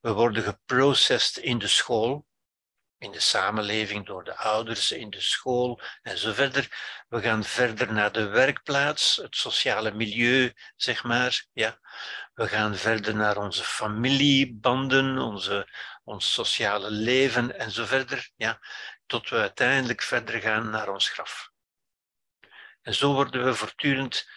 [0.00, 2.26] We worden geprocessed in de school,
[2.98, 6.68] in de samenleving, door de ouders, in de school en zo verder.
[7.08, 11.46] We gaan verder naar de werkplaats, het sociale milieu, zeg maar.
[11.52, 11.78] Ja.
[12.34, 15.68] We gaan verder naar onze familiebanden, onze,
[16.04, 18.30] ons sociale leven en zo verder.
[18.36, 18.60] Ja.
[19.06, 21.50] Tot we uiteindelijk verder gaan naar ons graf.
[22.82, 24.28] En zo worden we voortdurend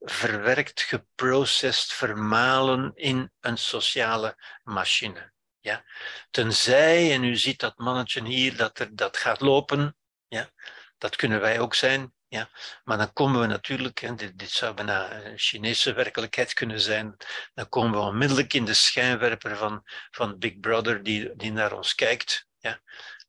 [0.00, 5.32] verwerkt, geprocessed, vermalen in een sociale machine.
[5.60, 5.84] Ja.
[6.30, 9.96] Tenzij, en u ziet dat mannetje hier, dat, er, dat gaat lopen,
[10.28, 10.50] ja.
[10.98, 12.14] dat kunnen wij ook zijn.
[12.28, 12.50] Ja.
[12.84, 17.16] Maar dan komen we natuurlijk, en dit, dit zou bijna een Chinese werkelijkheid kunnen zijn,
[17.54, 21.94] dan komen we onmiddellijk in de schijnwerper van, van Big Brother die, die naar ons
[21.94, 22.46] kijkt.
[22.58, 22.80] Ja.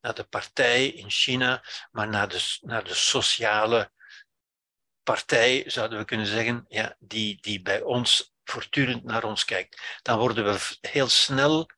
[0.01, 3.91] Naar de partij in China, maar naar de, naar de sociale
[5.03, 9.81] partij, zouden we kunnen zeggen, ja, die, die bij ons voortdurend naar ons kijkt.
[10.01, 11.69] Dan worden we heel snel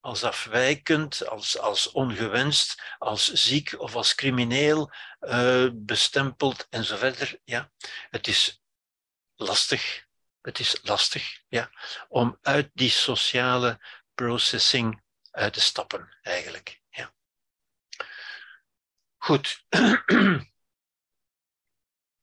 [0.00, 7.40] als afwijkend, als, als ongewenst, als ziek of als crimineel uh, bestempeld en zo verder.
[7.44, 7.70] Ja.
[8.10, 8.62] Het is
[9.34, 10.06] lastig,
[10.40, 11.70] het is lastig ja,
[12.08, 13.80] om uit die sociale
[14.14, 16.80] processing uit te stappen, eigenlijk.
[16.90, 17.14] Ja.
[19.16, 19.64] Goed.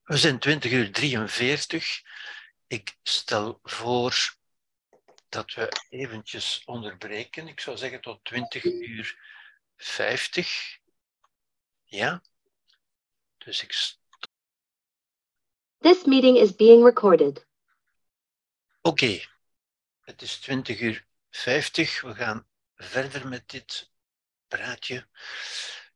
[0.06, 2.02] We zijn 20 uur 43.
[2.66, 4.36] Ik stel voor
[5.28, 7.48] dat we eventjes onderbreken.
[7.48, 9.18] Ik zou zeggen tot 20 uur
[9.76, 10.78] 50.
[11.84, 12.22] Ja?
[13.38, 13.96] Dus ik.
[15.78, 17.46] This meeting is being recorded.
[18.82, 19.04] Oké.
[19.04, 19.26] Okay.
[20.00, 22.00] Het is 20 uur 50.
[22.00, 23.90] We gaan verder met dit
[24.48, 25.08] praatje.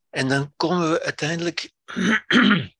[0.09, 1.73] En dan komen we uiteindelijk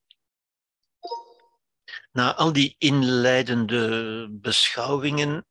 [2.11, 5.45] na al die inleidende beschouwingen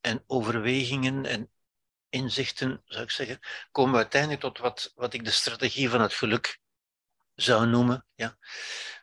[0.00, 1.50] en overwegingen en
[2.08, 3.38] inzichten, zou ik zeggen,
[3.70, 6.60] komen we uiteindelijk tot wat, wat ik de strategie van het geluk
[7.34, 8.38] zou noemen, ja?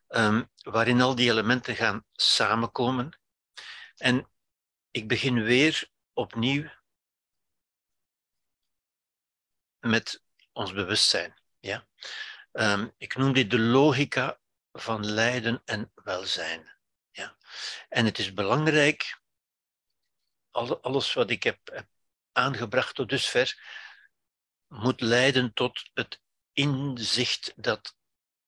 [0.08, 3.20] Um, waarin al die elementen gaan samenkomen.
[3.96, 4.30] En
[4.92, 6.70] ik begin weer opnieuw
[9.80, 11.42] met ons bewustzijn.
[11.60, 11.88] Ja?
[12.52, 14.40] Um, ik noem dit de logica
[14.72, 16.73] van lijden en welzijn.
[17.90, 19.22] En het is belangrijk,
[20.82, 21.86] alles wat ik heb,
[22.32, 23.58] aangebracht tot dusver,
[24.68, 26.22] moet leiden tot het
[26.54, 27.96] inzicht dat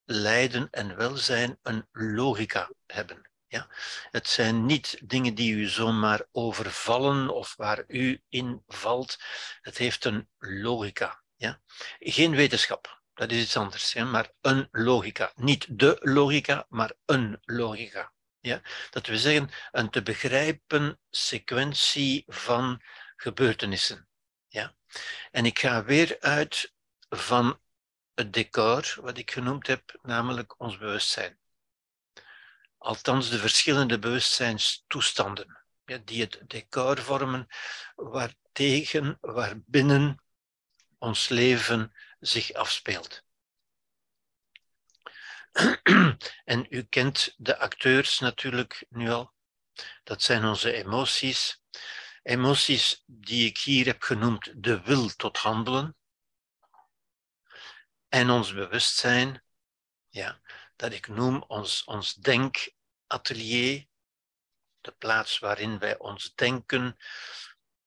[0.04, 3.30] lijden en welzijn een logica hebben.
[3.48, 3.68] Ja?
[4.12, 9.18] Het zijn niet dingen die u zomaar overvallen of waar u in valt.
[9.62, 11.24] Het heeft een logica.
[11.36, 11.62] Ja?
[12.00, 14.06] Geen wetenschap, dat is iets anders, ja?
[14.06, 15.32] maar een logica.
[15.36, 18.14] Niet de logica, maar een logica.
[18.46, 18.62] Ja?
[18.90, 22.82] Dat we zeggen, een te begrijpen sequentie van
[23.16, 24.08] gebeurtenissen.
[24.48, 24.76] Ja?
[25.32, 26.74] En ik ga weer uit
[27.10, 27.60] van
[28.14, 31.40] het decor, wat ik genoemd heb, namelijk ons bewustzijn.
[32.78, 37.48] Althans, de verschillende bewustzijnstoestanden ja, die het decor vormen,
[37.96, 40.24] waartegen, waarbinnen
[40.98, 43.25] ons leven zich afspeelt.
[46.54, 49.34] En u kent de acteurs natuurlijk nu al.
[50.04, 51.62] Dat zijn onze emoties.
[52.24, 55.98] Emoties die ik hier heb genoemd de wil tot handelen.
[58.08, 59.44] En ons bewustzijn,
[60.10, 60.42] ja,
[60.76, 63.88] dat ik noem ons, ons denkatelier,
[64.82, 66.98] de plaats waarin wij ons denken,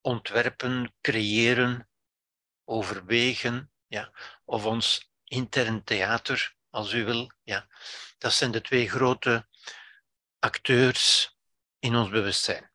[0.01, 1.89] ontwerpen, creëren,
[2.65, 4.13] overwegen, ja,
[4.45, 7.33] of ons intern theater, als u wil.
[7.43, 7.69] Ja.
[8.19, 9.49] Dat zijn de twee grote
[10.39, 11.37] acteurs
[11.79, 12.71] in ons bewustzijn.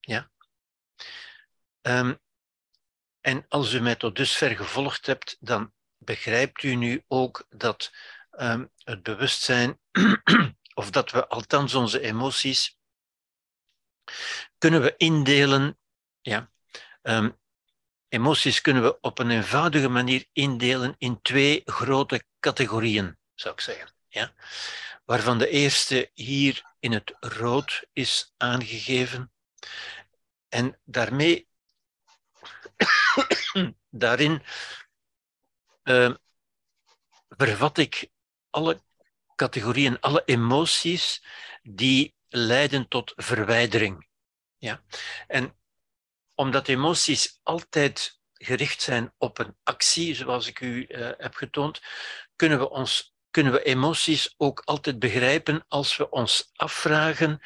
[0.00, 0.30] Ja.
[1.82, 2.20] Um,
[3.20, 7.92] en als u mij tot dusver gevolgd hebt, dan begrijpt u nu ook dat
[8.30, 9.80] um, het bewustzijn,
[10.74, 12.78] of dat we althans onze emoties,
[14.58, 15.78] kunnen we indelen
[16.20, 16.50] ja,
[17.02, 17.39] um,
[18.10, 23.94] Emoties kunnen we op een eenvoudige manier indelen in twee grote categorieën, zou ik zeggen.
[24.08, 24.32] Ja?
[25.04, 29.32] Waarvan de eerste hier in het rood is aangegeven.
[30.48, 31.48] En daarmee,
[33.90, 34.42] daarin
[35.84, 36.14] uh,
[37.28, 38.10] vervat ik
[38.50, 38.82] alle
[39.34, 41.24] categorieën, alle emoties
[41.62, 44.08] die leiden tot verwijdering.
[44.58, 44.82] Ja?
[45.26, 45.59] En
[46.40, 51.80] omdat emoties altijd gericht zijn op een actie, zoals ik u uh, heb getoond,
[52.36, 57.40] kunnen we, ons, kunnen we emoties ook altijd begrijpen als we ons afvragen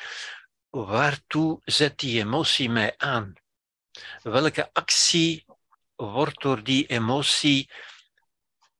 [0.70, 3.32] waartoe zet die emotie mij aan?
[4.22, 5.44] Welke actie
[5.94, 7.70] wordt door die emotie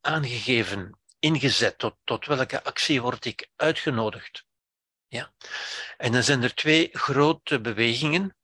[0.01, 1.79] aangegeven, ingezet?
[1.79, 4.45] Tot, tot welke actie word ik uitgenodigd?
[5.07, 5.33] Ja?
[5.97, 8.37] En dan zijn er twee grote bewegingen.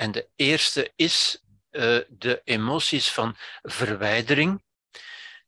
[0.00, 4.64] En de eerste is uh, de emoties van verwijdering,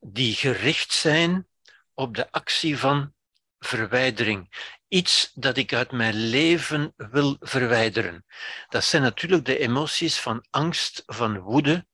[0.00, 1.48] die gericht zijn
[1.94, 3.14] op de actie van
[3.58, 4.70] verwijdering.
[4.88, 8.24] Iets dat ik uit mijn leven wil verwijderen.
[8.68, 11.86] Dat zijn natuurlijk de emoties van angst, van woede,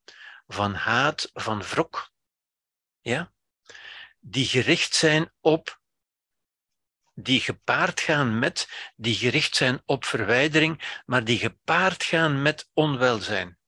[0.47, 2.11] van haat, van wrok.
[3.01, 3.33] Ja?
[4.21, 5.78] Die gericht zijn op,
[7.21, 13.59] die gepaard gaan met, die gericht zijn op verwijdering, maar die gepaard gaan met onwelzijn.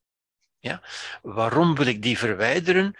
[0.58, 0.82] Ja?
[1.22, 2.98] Waarom wil ik die verwijderen?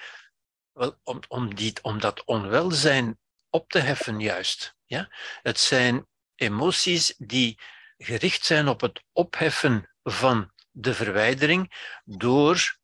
[0.72, 3.18] Wel, om, om, die, om dat onwelzijn
[3.50, 4.76] op te heffen, juist.
[4.84, 5.08] Ja?
[5.42, 7.58] Het zijn emoties die
[7.98, 11.72] gericht zijn op het opheffen van de verwijdering
[12.04, 12.78] door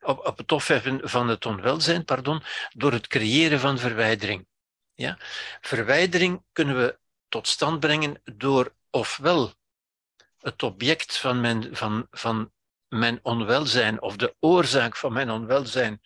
[0.00, 4.46] op, op het opheffen van het onwelzijn, pardon, door het creëren van verwijdering.
[4.94, 5.18] Ja?
[5.60, 6.98] Verwijdering kunnen we
[7.28, 9.54] tot stand brengen door ofwel
[10.38, 12.52] het object van mijn, van, van
[12.88, 16.00] mijn onwelzijn of de oorzaak van mijn onwelzijn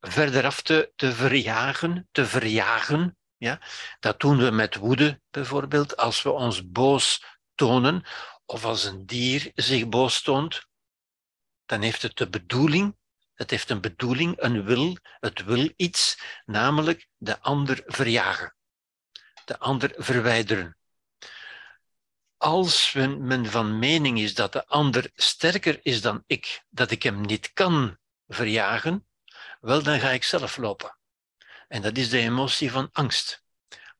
[0.00, 3.16] verderaf te, te verjagen, te verjagen.
[3.36, 3.60] Ja?
[4.00, 7.24] Dat doen we met woede bijvoorbeeld, als we ons boos
[7.54, 8.04] tonen,
[8.46, 10.66] of als een dier zich boos toont,
[11.66, 12.96] dan heeft het de bedoeling,
[13.34, 18.54] het heeft een bedoeling, een wil, het wil iets, namelijk de ander verjagen,
[19.44, 20.76] de ander verwijderen.
[22.36, 27.20] Als men van mening is dat de ander sterker is dan ik, dat ik hem
[27.20, 27.98] niet kan
[28.28, 29.06] verjagen,
[29.60, 30.98] wel dan ga ik zelf lopen.
[31.68, 33.42] En dat is de emotie van angst.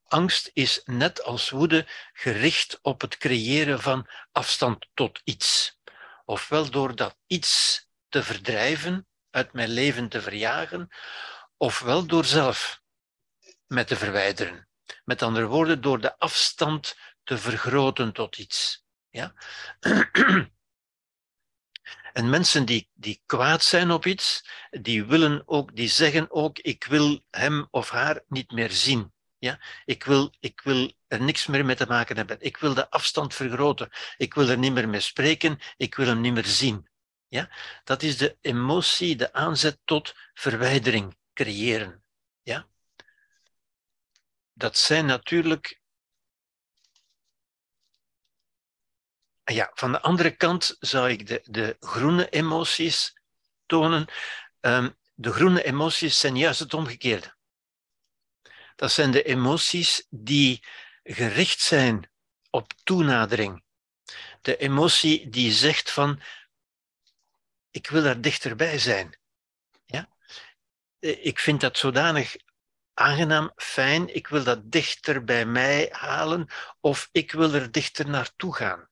[0.04, 5.78] Angst is net als woede gericht op het creëren van afstand tot iets.
[6.24, 10.88] Ofwel door dat iets te verdrijven, uit mijn leven te verjagen,
[11.56, 12.82] ofwel door zelf
[13.66, 14.68] met te verwijderen.
[15.04, 18.84] Met andere woorden, door de afstand te vergroten tot iets.
[19.10, 19.34] Ja?
[22.12, 26.84] En mensen die, die kwaad zijn op iets, die willen ook, die zeggen ook, ik
[26.84, 29.12] wil hem of haar niet meer zien.
[29.38, 29.60] Ja?
[29.84, 32.36] Ik, wil, ik wil er niks meer mee te maken hebben.
[32.40, 33.90] Ik wil de afstand vergroten.
[34.16, 35.58] Ik wil er niet meer mee spreken.
[35.76, 36.88] Ik wil hem niet meer zien.
[37.34, 37.50] Ja?
[37.84, 42.04] Dat is de emotie, de aanzet tot verwijdering creëren.
[42.42, 42.68] Ja?
[44.52, 45.80] Dat zijn natuurlijk
[49.44, 53.20] ja, van de andere kant zou ik de, de groene emoties
[53.66, 54.06] tonen.
[54.60, 57.36] Um, de groene emoties zijn juist het omgekeerde.
[58.76, 60.64] Dat zijn de emoties die
[61.02, 62.10] gericht zijn
[62.50, 63.64] op toenadering.
[64.40, 66.20] De emotie die zegt van,
[67.74, 69.18] ik wil daar dichterbij zijn.
[69.84, 70.08] Ja?
[70.98, 72.36] Ik vind dat zodanig
[72.94, 76.48] aangenaam, fijn, ik wil dat dichter bij mij halen
[76.80, 78.88] of ik wil er dichter naartoe gaan.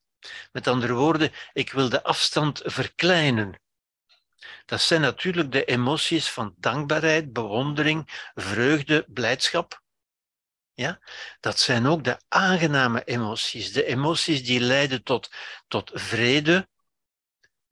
[0.51, 3.61] Met andere woorden, ik wil de afstand verkleinen.
[4.65, 9.81] Dat zijn natuurlijk de emoties van dankbaarheid, bewondering, vreugde, blijdschap.
[10.73, 10.99] Ja?
[11.39, 15.31] Dat zijn ook de aangename emoties, de emoties die leiden tot,
[15.67, 16.71] tot vrede,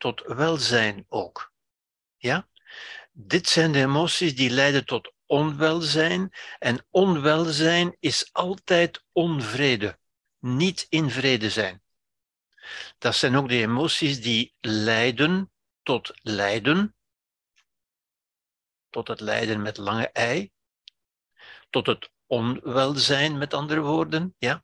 [0.01, 1.53] tot welzijn ook.
[2.17, 2.49] Ja?
[3.11, 9.99] Dit zijn de emoties die leiden tot onwelzijn en onwelzijn is altijd onvrede,
[10.39, 11.83] niet in vrede zijn.
[12.97, 15.51] Dat zijn ook de emoties die leiden
[15.83, 16.95] tot lijden,
[18.89, 20.51] tot het lijden met lange ei,
[21.69, 24.63] tot het onwelzijn, met andere woorden, ja?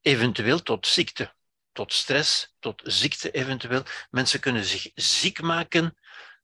[0.00, 1.35] eventueel tot ziekte,
[1.76, 3.82] tot stress, tot ziekte eventueel.
[4.10, 5.96] Mensen kunnen zich ziek maken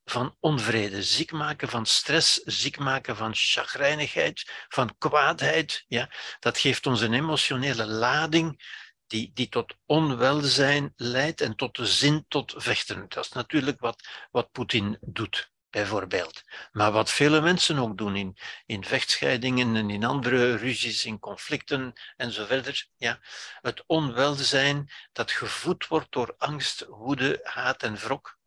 [0.04, 5.84] van onvrede, ziek maken van stress, ziek maken van chagrijnigheid, van kwaadheid.
[5.88, 6.10] Ja?
[6.40, 8.62] Dat geeft ons een emotionele lading
[9.06, 13.06] die, die tot onwelzijn leidt en tot de zin tot vechten.
[13.08, 16.42] Dat is natuurlijk wat, wat Poetin doet, bijvoorbeeld.
[16.72, 18.36] Maar wat vele mensen ook doen in,
[18.66, 22.86] in vechtscheidingen en in andere ruzies, in conflicten en zo verder.
[22.96, 23.20] Ja.
[23.60, 28.38] Het onwelzijn dat gevoed wordt door angst, woede, haat en wrok.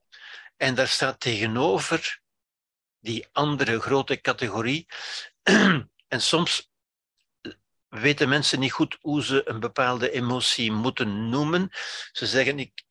[0.58, 2.22] En daar staat tegenover
[3.00, 4.88] die andere grote categorie.
[6.14, 6.72] en soms
[7.88, 11.70] weten mensen niet goed hoe ze een bepaalde emotie moeten noemen.
[12.12, 12.84] Ze zeggen, ik,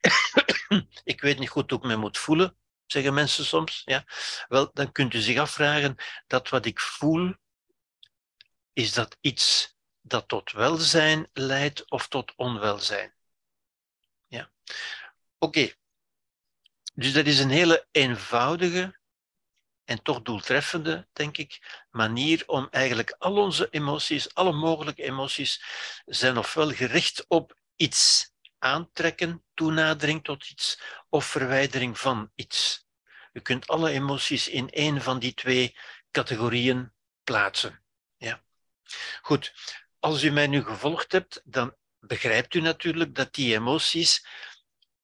[1.05, 2.57] ik weet niet goed hoe ik me moet voelen,
[2.87, 3.83] zeggen mensen soms.
[3.85, 4.05] Ja?
[4.49, 5.97] Wel, dan kunt u zich afvragen,
[6.27, 7.35] dat wat ik voel,
[8.73, 13.15] is dat iets dat tot welzijn leidt of tot onwelzijn?
[14.27, 14.51] Ja.
[15.39, 15.73] Oké.
[16.95, 18.99] Dus dat is een hele eenvoudige
[19.85, 25.65] en toch doeltreffende, denk ik, manier om eigenlijk al onze emoties, alle mogelijke emoties,
[26.05, 28.33] zijn ofwel gericht op iets
[28.65, 32.87] aantrekken, toenadering tot iets, of verwijdering van iets.
[33.33, 35.77] U kunt alle emoties in één van die twee
[36.11, 36.93] categorieën
[37.25, 37.83] plaatsen.
[38.17, 38.43] Ja.
[39.23, 39.55] Goed,
[39.99, 44.27] als u mij nu gevolgd hebt, dan begrijpt u natuurlijk dat die emoties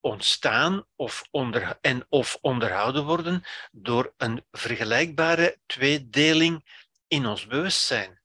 [0.01, 6.65] ontstaan of, onder, en of onderhouden worden door een vergelijkbare tweedeling
[7.09, 8.20] in ons bewustzijn.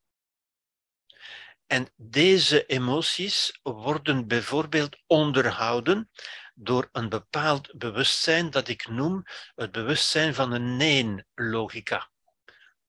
[1.68, 6.10] En deze emoties worden bijvoorbeeld onderhouden
[6.54, 9.24] door een bepaald bewustzijn dat ik noem
[9.56, 12.10] het bewustzijn van een neen-logica.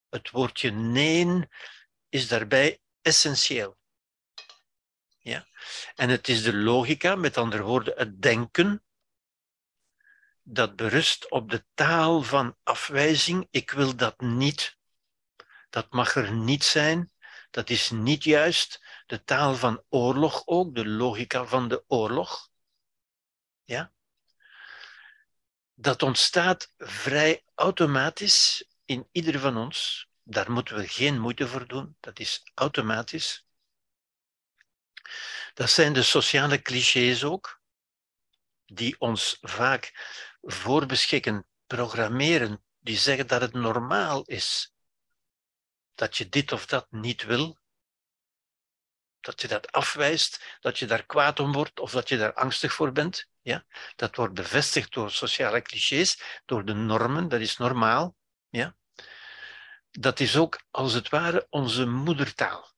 [0.08, 1.50] Het woordje neen
[2.08, 3.78] is daarbij essentieel.
[5.18, 5.46] Ja?
[5.94, 8.84] En het is de logica, met andere woorden het denken,
[10.42, 13.46] dat berust op de taal van afwijzing.
[13.50, 14.78] Ik wil dat niet.
[15.70, 17.12] Dat mag er niet zijn.
[17.56, 18.84] Dat is niet juist.
[19.06, 22.50] De taal van oorlog ook, de logica van de oorlog.
[23.64, 23.92] Ja?
[25.74, 30.08] Dat ontstaat vrij automatisch in ieder van ons.
[30.22, 31.96] Daar moeten we geen moeite voor doen.
[32.00, 33.46] Dat is automatisch.
[35.54, 37.60] Dat zijn de sociale clichés ook,
[38.64, 39.92] die ons vaak
[40.42, 44.75] voorbeschikken, programmeren, die zeggen dat het normaal is
[45.97, 47.59] dat je dit of dat niet wil,
[49.20, 52.73] dat je dat afwijst, dat je daar kwaad om wordt of dat je daar angstig
[52.73, 53.28] voor bent.
[53.43, 53.64] Ja?
[53.97, 58.16] Dat wordt bevestigd door sociale clichés, door de normen, dat is normaal.
[58.48, 58.77] Ja?
[59.90, 62.74] Dat is ook als het ware onze moedertaal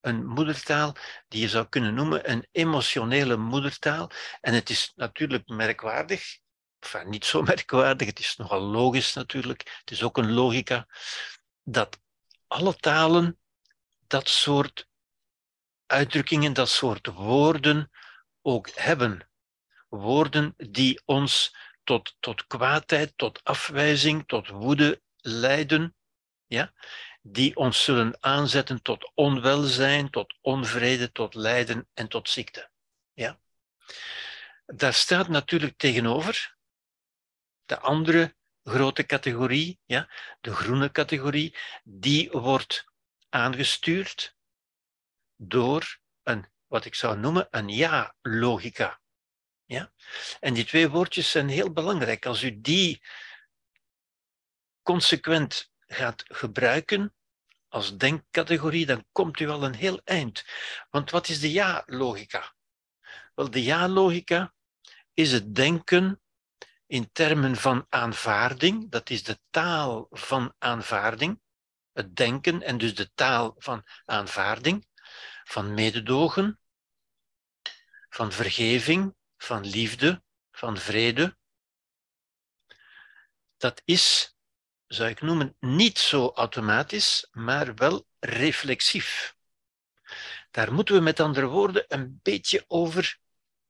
[0.00, 0.96] een moedertaal
[1.28, 4.10] die je zou kunnen noemen een emotionele moedertaal.
[4.40, 6.38] En het is natuurlijk merkwaardig,
[6.78, 10.86] enfin niet zo merkwaardig, het is nogal logisch natuurlijk, het is ook een logica,
[11.62, 12.00] dat
[12.50, 13.38] alle talen
[14.06, 14.88] dat soort
[15.86, 17.90] uitdrukkingen, dat soort woorden
[18.42, 19.28] ook hebben.
[19.88, 25.94] Woorden die ons tot, tot kwaadheid, tot afwijzing, tot woede leiden.
[26.46, 26.72] Ja?
[27.22, 32.70] die ons zullen aanzetten tot onwelzijn, tot onvrede, tot lijden en tot ziekte.
[33.12, 33.38] Ja?
[34.66, 36.56] Daar staat natuurlijk tegenover
[37.64, 40.10] de andere grote categorie, ja,
[40.40, 42.84] de groene categorie, die wordt
[43.28, 44.36] aangestuurd
[45.36, 49.00] door een, wat ik zou noemen, een ja-logica.
[49.64, 49.92] Ja?
[50.40, 52.26] En die twee woordjes zijn heel belangrijk.
[52.26, 53.02] Als u die
[54.82, 57.14] consequent gaat gebruiken
[57.68, 60.44] als denkcategorie, dan komt u al een heel eind.
[60.90, 62.54] Want wat is de ja-logica?
[63.34, 64.54] Wel, de ja-logica
[65.14, 66.22] is het denken
[66.90, 71.40] in termen van aanvaarding, dat is de taal van aanvaarding,
[71.92, 74.86] het denken en dus de taal van aanvaarding,
[75.44, 76.60] van mededogen,
[78.08, 81.36] van vergeving, van liefde, van vrede.
[83.56, 84.34] Dat is
[84.86, 89.36] zou ik noemen, niet zo automatisch, maar wel reflexief.
[90.50, 93.18] Daar moeten we met andere woorden een beetje over,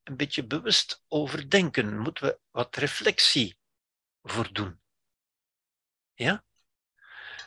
[0.02, 1.98] een beetje bewust over denken.
[1.98, 3.58] Moeten we wat reflectie
[4.22, 4.80] voor doen.
[6.14, 6.44] Ja?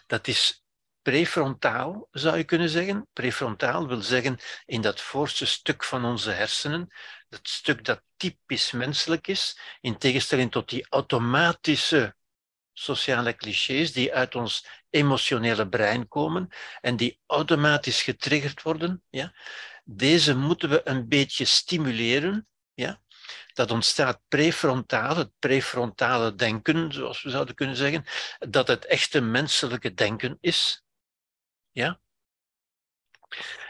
[0.07, 0.63] Dat is
[1.01, 3.07] prefrontaal, zou je kunnen zeggen.
[3.13, 6.93] Prefrontaal wil zeggen in dat voorste stuk van onze hersenen,
[7.30, 12.15] dat stuk dat typisch menselijk is, in tegenstelling tot die automatische
[12.73, 16.49] sociale clichés die uit ons emotionele brein komen
[16.81, 19.03] en die automatisch getriggerd worden.
[19.09, 19.34] Ja?
[19.84, 22.47] Deze moeten we een beetje stimuleren.
[22.73, 23.01] Ja?
[23.53, 28.05] Dat ontstaat prefrontaal, het prefrontale denken, zoals we zouden kunnen zeggen,
[28.39, 30.84] dat het echte menselijke denken is.
[31.72, 31.99] Ja?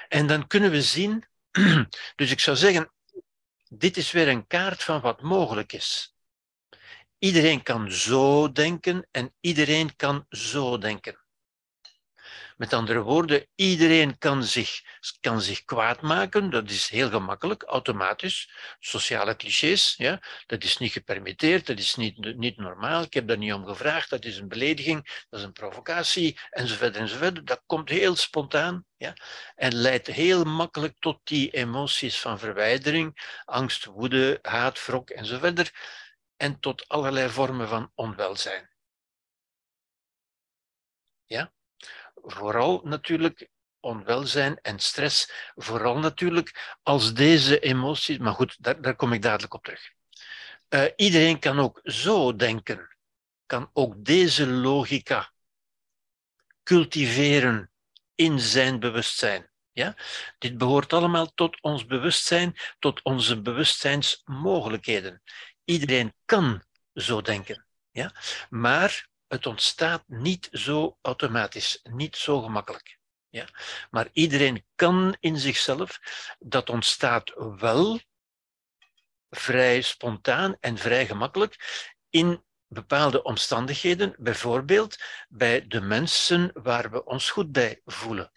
[0.07, 1.27] En dan kunnen we zien,
[2.15, 2.93] dus ik zou zeggen,
[3.69, 6.15] dit is weer een kaart van wat mogelijk is.
[7.17, 11.22] Iedereen kan zo denken en iedereen kan zo denken.
[12.57, 14.81] Met andere woorden, iedereen kan zich,
[15.19, 16.49] kan zich kwaad maken.
[16.49, 18.51] Dat is heel gemakkelijk, automatisch.
[18.79, 20.21] Sociale clichés, ja?
[20.45, 23.03] dat is niet gepermitteerd, dat is niet, niet normaal.
[23.03, 26.95] Ik heb daar niet om gevraagd, dat is een belediging, dat is een provocatie, enzovoort,
[26.95, 27.47] enzovoort.
[27.47, 29.13] Dat komt heel spontaan ja?
[29.55, 35.71] en leidt heel makkelijk tot die emoties van verwijdering, angst, woede, haat, wrok, enzovoort.
[36.37, 38.69] En tot allerlei vormen van onwelzijn.
[41.25, 41.53] Ja?
[42.23, 49.13] Vooral natuurlijk onwelzijn en stress, vooral natuurlijk als deze emoties, maar goed, daar, daar kom
[49.13, 49.91] ik dadelijk op terug.
[50.69, 52.97] Uh, iedereen kan ook zo denken,
[53.45, 55.31] kan ook deze logica
[56.63, 57.71] cultiveren
[58.15, 59.51] in zijn bewustzijn.
[59.71, 59.95] Ja?
[60.37, 65.21] Dit behoort allemaal tot ons bewustzijn, tot onze bewustzijnsmogelijkheden.
[65.63, 66.63] Iedereen kan
[66.93, 67.65] zo denken.
[67.91, 68.11] Ja?
[68.49, 72.97] Maar het ontstaat niet zo automatisch, niet zo gemakkelijk.
[73.29, 73.47] Ja?
[73.89, 75.99] Maar iedereen kan in zichzelf,
[76.39, 77.99] dat ontstaat wel
[79.29, 81.55] vrij spontaan en vrij gemakkelijk
[82.09, 84.97] in bepaalde omstandigheden, bijvoorbeeld
[85.29, 88.31] bij de mensen waar we ons goed bij voelen.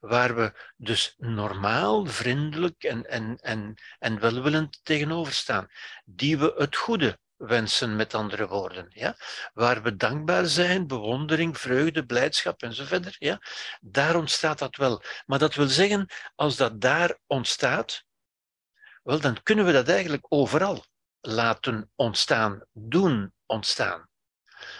[0.00, 5.68] Waar we dus normaal, vriendelijk en, en, en, en welwillend tegenover staan.
[6.04, 8.86] Die we het goede wensen, met andere woorden.
[8.88, 9.16] Ja?
[9.54, 13.16] Waar we dankbaar zijn, bewondering, vreugde, blijdschap enzovoort.
[13.18, 13.40] Ja?
[13.80, 15.02] Daar ontstaat dat wel.
[15.26, 18.04] Maar dat wil zeggen, als dat daar ontstaat,
[19.02, 20.84] wel, dan kunnen we dat eigenlijk overal
[21.20, 24.08] laten ontstaan, doen ontstaan.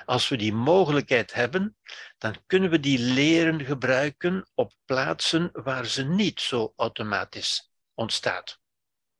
[0.04, 1.76] Als we die mogelijkheid hebben,
[2.18, 8.58] dan kunnen we die leren gebruiken op plaatsen waar ze niet zo automatisch ontstaat.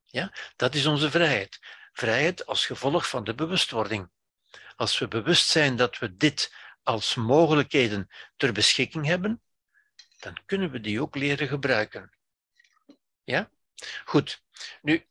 [0.05, 0.33] Ja?
[0.57, 1.59] Dat is onze vrijheid
[1.97, 4.11] vrijheid als gevolg van de bewustwording.
[4.77, 9.43] Als we bewust zijn dat we dit als mogelijkheden ter beschikking hebben,
[10.19, 12.13] dan kunnen we die ook leren gebruiken.
[13.25, 13.51] Ja?
[14.05, 14.43] Goed.
[14.83, 15.07] Nu,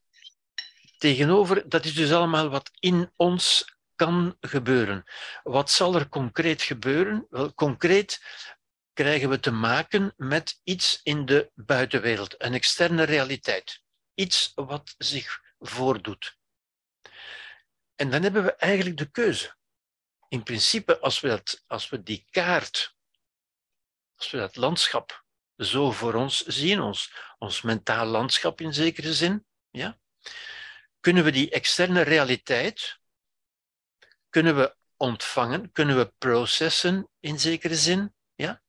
[0.98, 5.04] tegenover, dat is dus allemaal wat in ons kan gebeuren.
[5.44, 7.28] Wat zal er concreet gebeuren?
[7.30, 8.24] Wel, concreet
[8.94, 13.82] krijgen we te maken met iets in de buitenwereld, een externe realiteit.
[14.14, 16.38] Iets wat zich voordoet.
[17.96, 19.56] En dan hebben we eigenlijk de keuze.
[20.28, 22.96] In principe, als we, dat, als we die kaart,
[24.16, 25.24] als we dat landschap
[25.58, 30.00] zo voor ons zien, ons, ons mentaal landschap in zekere zin, ja,
[31.00, 33.00] kunnen we die externe realiteit,
[34.30, 38.64] kunnen we ontvangen, kunnen we processen in zekere zin, ja,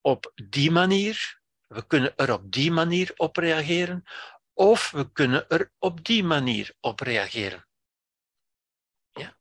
[0.00, 4.04] op die manier, we kunnen er op die manier op reageren,
[4.52, 7.68] of we kunnen er op die manier op reageren.
[9.10, 9.38] Ja?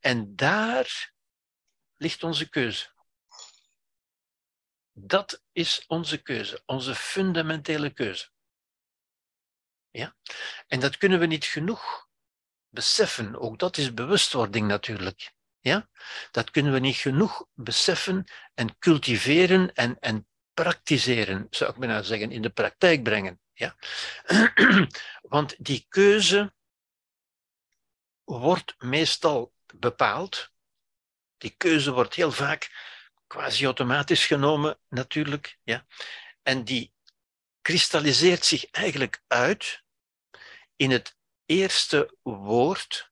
[0.00, 1.12] En daar
[1.96, 2.96] ligt onze keuze.
[4.92, 8.30] Dat is onze keuze, onze fundamentele keuze.
[9.90, 10.16] Ja?
[10.66, 12.08] En dat kunnen we niet genoeg
[12.68, 13.36] beseffen.
[13.36, 15.32] Ook dat is bewustwording natuurlijk.
[15.60, 15.88] Ja?
[16.30, 18.24] Dat kunnen we niet genoeg beseffen
[18.54, 20.28] en cultiveren en, en
[20.62, 23.40] praktiseren, zou ik bijna zeggen, in de praktijk brengen.
[23.52, 23.76] Ja?
[25.34, 26.54] Want die keuze
[28.24, 30.52] wordt meestal bepaald.
[31.36, 32.70] Die keuze wordt heel vaak
[33.26, 35.58] quasi automatisch genomen, natuurlijk.
[35.62, 35.86] Ja?
[36.42, 36.92] En die
[37.62, 39.82] kristalliseert zich eigenlijk uit
[40.76, 41.16] in het
[41.46, 43.10] eerste woord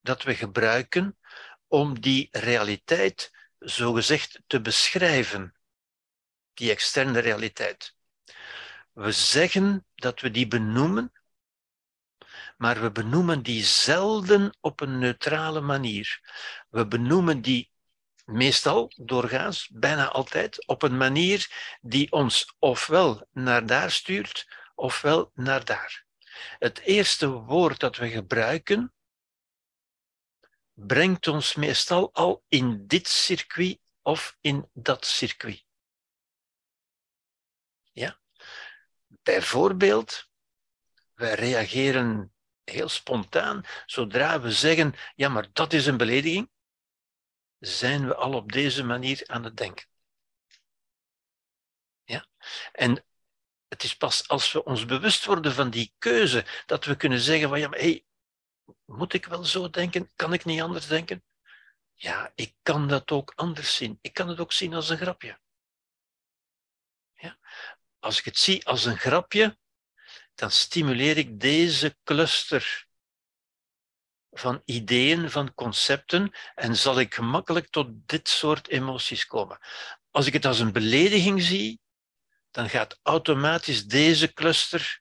[0.00, 1.18] dat we gebruiken
[1.66, 5.57] om die realiteit zogezegd te beschrijven,
[6.58, 7.94] die externe realiteit.
[8.92, 11.12] We zeggen dat we die benoemen,
[12.56, 16.20] maar we benoemen die zelden op een neutrale manier.
[16.68, 17.70] We benoemen die
[18.24, 21.48] meestal, doorgaans, bijna altijd, op een manier
[21.80, 26.06] die ons ofwel naar daar stuurt, ofwel naar daar.
[26.58, 28.92] Het eerste woord dat we gebruiken,
[30.72, 35.67] brengt ons meestal al in dit circuit of in dat circuit.
[39.28, 40.28] Bijvoorbeeld,
[41.14, 42.34] wij reageren
[42.64, 46.50] heel spontaan zodra we zeggen, ja, maar dat is een belediging,
[47.58, 49.86] zijn we al op deze manier aan het denken.
[52.04, 52.26] Ja?
[52.72, 53.04] En
[53.68, 57.48] het is pas als we ons bewust worden van die keuze, dat we kunnen zeggen
[57.48, 58.04] van, ja, maar hey,
[58.84, 60.10] moet ik wel zo denken?
[60.16, 61.24] Kan ik niet anders denken?
[61.94, 63.98] Ja, ik kan dat ook anders zien.
[64.00, 65.38] Ik kan het ook zien als een grapje.
[68.00, 69.58] Als ik het zie als een grapje,
[70.34, 72.86] dan stimuleer ik deze cluster
[74.30, 79.58] van ideeën, van concepten, en zal ik gemakkelijk tot dit soort emoties komen.
[80.10, 81.80] Als ik het als een belediging zie,
[82.50, 85.00] dan gaat automatisch deze cluster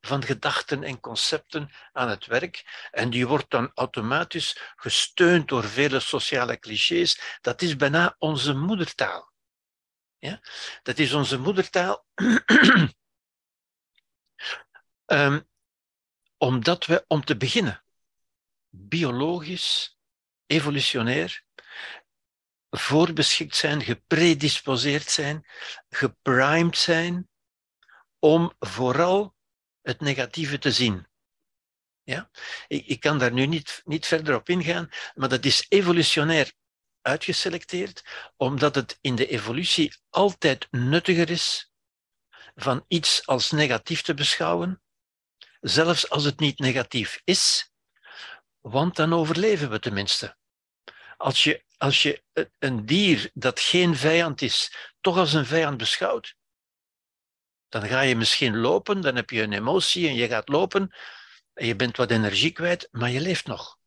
[0.00, 2.88] van gedachten en concepten aan het werk.
[2.90, 7.38] En die wordt dan automatisch gesteund door vele sociale clichés.
[7.40, 9.33] Dat is bijna onze moedertaal.
[10.24, 10.40] Ja?
[10.82, 12.06] Dat is onze moedertaal.
[15.06, 15.48] um,
[16.48, 17.84] omdat we, om te beginnen,
[18.68, 19.98] biologisch,
[20.46, 21.44] evolutionair,
[22.70, 25.46] voorbeschikt zijn, gepredisposeerd zijn,
[25.88, 27.28] geprimed zijn
[28.18, 29.34] om vooral
[29.80, 31.06] het negatieve te zien.
[32.02, 32.30] Ja?
[32.66, 36.52] Ik, ik kan daar nu niet, niet verder op ingaan, maar dat is evolutionair
[37.04, 38.04] uitgeselecteerd,
[38.36, 41.72] omdat het in de evolutie altijd nuttiger is
[42.54, 44.82] van iets als negatief te beschouwen,
[45.60, 47.72] zelfs als het niet negatief is,
[48.60, 50.36] want dan overleven we tenminste.
[51.16, 52.22] Als je, als je
[52.58, 56.36] een dier dat geen vijand is, toch als een vijand beschouwt,
[57.68, 60.94] dan ga je misschien lopen, dan heb je een emotie en je gaat lopen
[61.54, 63.78] en je bent wat energie kwijt, maar je leeft nog.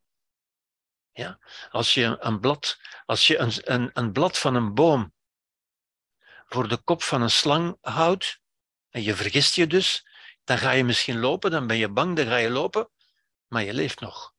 [1.18, 1.40] Ja?
[1.70, 5.14] Als je een blad, als je een, een, een blad van een boom
[6.46, 8.40] voor de kop van een slang houdt,
[8.90, 10.08] en je vergist je dus,
[10.44, 12.90] dan ga je misschien lopen, dan ben je bang, dan ga je lopen,
[13.48, 14.34] maar je leeft nog.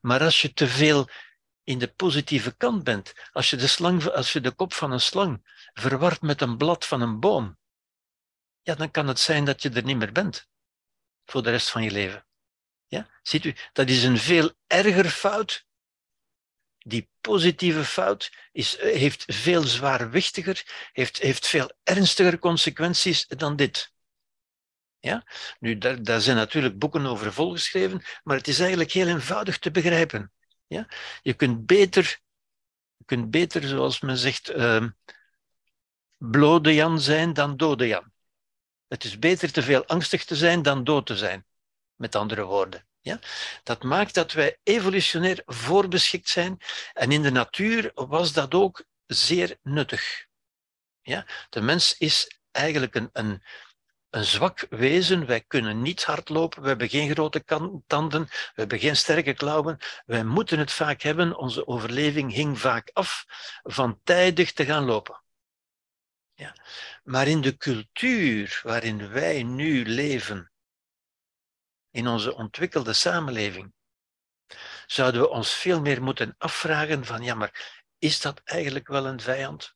[0.00, 1.08] Maar als je te veel
[1.64, 5.00] in de positieve kant bent, als je de, slang, als je de kop van een
[5.00, 7.58] slang verwart met een blad van een boom,
[8.62, 10.48] ja, dan kan het zijn dat je er niet meer bent
[11.24, 12.26] voor de rest van je leven.
[12.86, 13.08] Ja?
[13.22, 15.66] Ziet u, dat is een veel erger fout.
[16.88, 23.92] Die positieve fout is, heeft veel zwaarwichtiger, heeft, heeft veel ernstiger consequenties dan dit.
[24.98, 25.24] Ja?
[25.58, 29.70] Nu, daar, daar zijn natuurlijk boeken over volgeschreven, maar het is eigenlijk heel eenvoudig te
[29.70, 30.32] begrijpen.
[30.66, 30.88] Ja?
[31.22, 32.20] Je, kunt beter,
[32.96, 34.86] je kunt beter, zoals men zegt, uh,
[36.16, 38.12] blode Jan zijn dan dode Jan.
[38.88, 41.46] Het is beter te veel angstig te zijn dan dood te zijn,
[41.94, 42.86] met andere woorden.
[43.06, 43.18] Ja?
[43.62, 46.58] Dat maakt dat wij evolutionair voorbeschikt zijn
[46.92, 50.26] en in de natuur was dat ook zeer nuttig.
[51.00, 51.26] Ja?
[51.48, 53.42] De mens is eigenlijk een, een,
[54.10, 55.26] een zwak wezen.
[55.26, 57.44] Wij kunnen niet hardlopen, we hebben geen grote
[57.86, 59.78] tanden, we hebben geen sterke klauwen.
[60.06, 61.36] Wij moeten het vaak hebben.
[61.36, 63.24] Onze overleving hing vaak af
[63.62, 65.22] van tijdig te gaan lopen.
[66.34, 66.56] Ja.
[67.04, 70.50] Maar in de cultuur waarin wij nu leven,
[71.96, 73.72] in onze ontwikkelde samenleving,
[74.86, 79.20] zouden we ons veel meer moeten afvragen van ja, maar is dat eigenlijk wel een
[79.20, 79.74] vijand?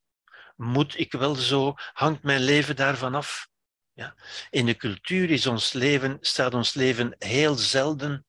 [0.56, 1.74] Moet ik wel zo?
[1.92, 3.48] Hangt mijn leven daarvan af?
[3.92, 4.14] Ja?
[4.50, 8.26] In de cultuur is ons leven, staat ons leven heel zelden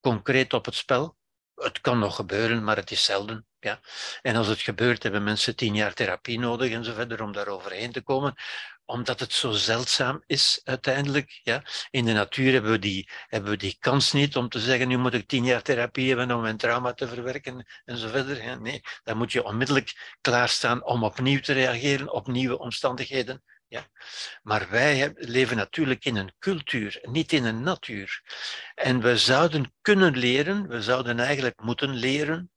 [0.00, 1.16] concreet op het spel.
[1.54, 3.46] Het kan nog gebeuren, maar het is zelden.
[3.58, 3.80] Ja.
[4.22, 7.92] En als het gebeurt, hebben mensen tien jaar therapie nodig en verder om daar overheen
[7.92, 8.34] te komen,
[8.88, 11.40] omdat het zo zeldzaam is uiteindelijk.
[11.42, 11.62] Ja.
[11.90, 14.96] In de natuur hebben we, die, hebben we die kans niet om te zeggen, nu
[14.96, 18.60] moet ik tien jaar therapie hebben om mijn trauma te verwerken en zo verder.
[18.60, 23.42] Nee, dan moet je onmiddellijk klaarstaan om opnieuw te reageren op nieuwe omstandigheden.
[23.68, 23.86] Ja.
[24.42, 28.22] Maar wij leven natuurlijk in een cultuur, niet in een natuur.
[28.74, 32.50] En we zouden kunnen leren, we zouden eigenlijk moeten leren,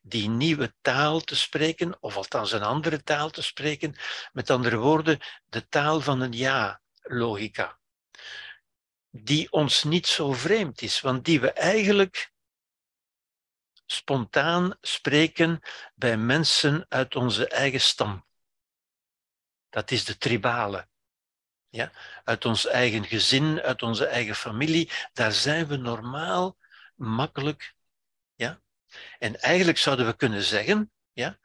[0.00, 3.94] die nieuwe taal te spreken, of althans een andere taal te spreken,
[4.32, 5.18] met andere woorden,
[5.48, 7.78] de taal van een ja-logica.
[9.10, 12.32] Die ons niet zo vreemd is, want die we eigenlijk
[13.86, 15.60] spontaan spreken
[15.94, 18.26] bij mensen uit onze eigen stam.
[19.68, 20.88] Dat is de tribale.
[21.68, 21.92] Ja?
[22.24, 26.56] Uit ons eigen gezin, uit onze eigen familie, daar zijn we normaal
[26.94, 27.74] makkelijk
[29.18, 31.38] en eigenlijk zouden we kunnen zeggen, ja,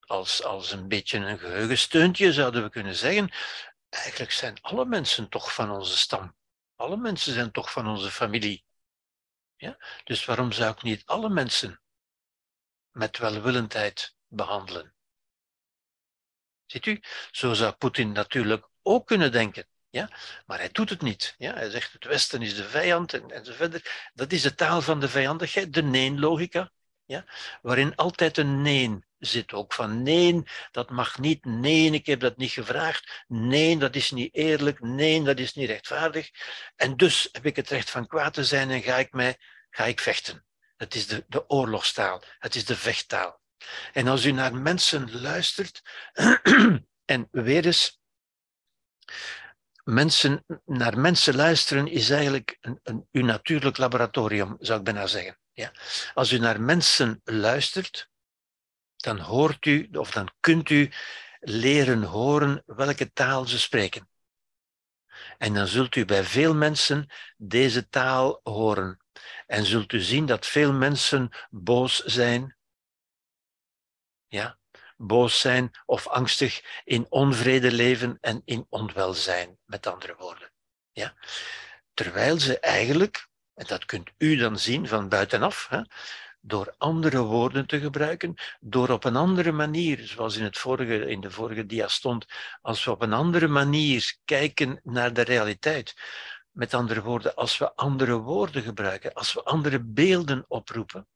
[0.00, 3.32] als, als een beetje een geheugensteuntje zouden we kunnen zeggen,
[3.88, 6.36] eigenlijk zijn alle mensen toch van onze stam.
[6.76, 8.64] Alle mensen zijn toch van onze familie.
[9.56, 9.76] Ja?
[10.04, 11.82] Dus waarom zou ik niet alle mensen
[12.90, 14.94] met welwillendheid behandelen?
[16.66, 19.68] Ziet u, zo zou Poetin natuurlijk ook kunnen denken.
[19.94, 20.10] Ja?
[20.46, 21.34] Maar hij doet het niet.
[21.38, 21.54] Ja?
[21.54, 24.10] Hij zegt het Westen is de vijand en, en zo verder.
[24.14, 26.70] Dat is de taal van de vijandigheid, de nee-logica.
[27.04, 27.24] Ja?
[27.62, 29.72] Waarin altijd een nee zit ook.
[29.72, 31.44] Van nee, dat mag niet.
[31.44, 33.24] Nee, ik heb dat niet gevraagd.
[33.28, 34.80] Nee, dat is niet eerlijk.
[34.80, 36.30] Nee, dat is niet rechtvaardig.
[36.76, 39.36] En dus heb ik het recht van kwaad te zijn en ga ik, mij,
[39.70, 40.44] ga ik vechten.
[40.76, 42.22] Het is de, de oorlogstaal.
[42.38, 43.40] Het is de vechttaal.
[43.92, 45.82] En als u naar mensen luistert,
[47.14, 48.00] en weer eens,
[49.84, 55.38] mensen, naar mensen luisteren is eigenlijk een, een, uw natuurlijk laboratorium, zou ik bijna zeggen.
[55.52, 55.72] Ja.
[56.14, 58.10] Als u naar mensen luistert,
[58.96, 60.90] dan hoort u of dan kunt u
[61.40, 64.08] leren horen welke taal ze spreken.
[65.38, 68.98] En dan zult u bij veel mensen deze taal horen.
[69.46, 72.56] En zult u zien dat veel mensen boos zijn.
[74.26, 74.58] Ja,
[74.96, 80.52] boos zijn of angstig in onvrede leven en in onwelzijn, met andere woorden.
[80.92, 81.14] Ja?
[81.94, 85.80] Terwijl ze eigenlijk, en dat kunt u dan zien van buitenaf, hè,
[86.40, 91.20] door andere woorden te gebruiken, door op een andere manier, zoals in, het vorige, in
[91.20, 92.26] de vorige dia stond,
[92.60, 95.94] als we op een andere manier kijken naar de realiteit,
[96.50, 101.06] met andere woorden, als we andere woorden gebruiken, als we andere beelden oproepen,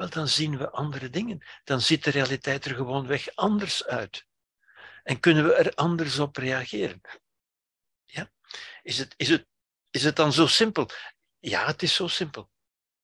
[0.00, 1.44] wel, dan zien we andere dingen.
[1.64, 4.26] Dan ziet de realiteit er gewoon weg anders uit.
[5.02, 7.00] En kunnen we er anders op reageren.
[8.04, 8.30] Ja?
[8.82, 9.46] Is, het, is, het,
[9.90, 10.88] is het dan zo simpel?
[11.38, 12.50] Ja, het is zo simpel.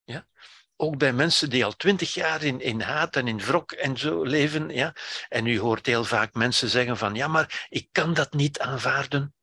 [0.04, 0.28] Ja?
[0.76, 4.22] Ook bij mensen die al twintig jaar in, in haat en in wrok en zo
[4.22, 4.68] leven.
[4.68, 4.94] Ja?
[5.28, 9.34] En u hoort heel vaak mensen zeggen van, ja, maar ik kan dat niet aanvaarden.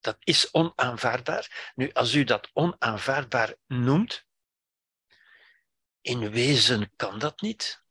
[0.00, 1.72] Dat is onaanvaardbaar.
[1.74, 4.28] Nu, als u dat onaanvaardbaar noemt,
[6.00, 7.82] in wezen kan dat niet.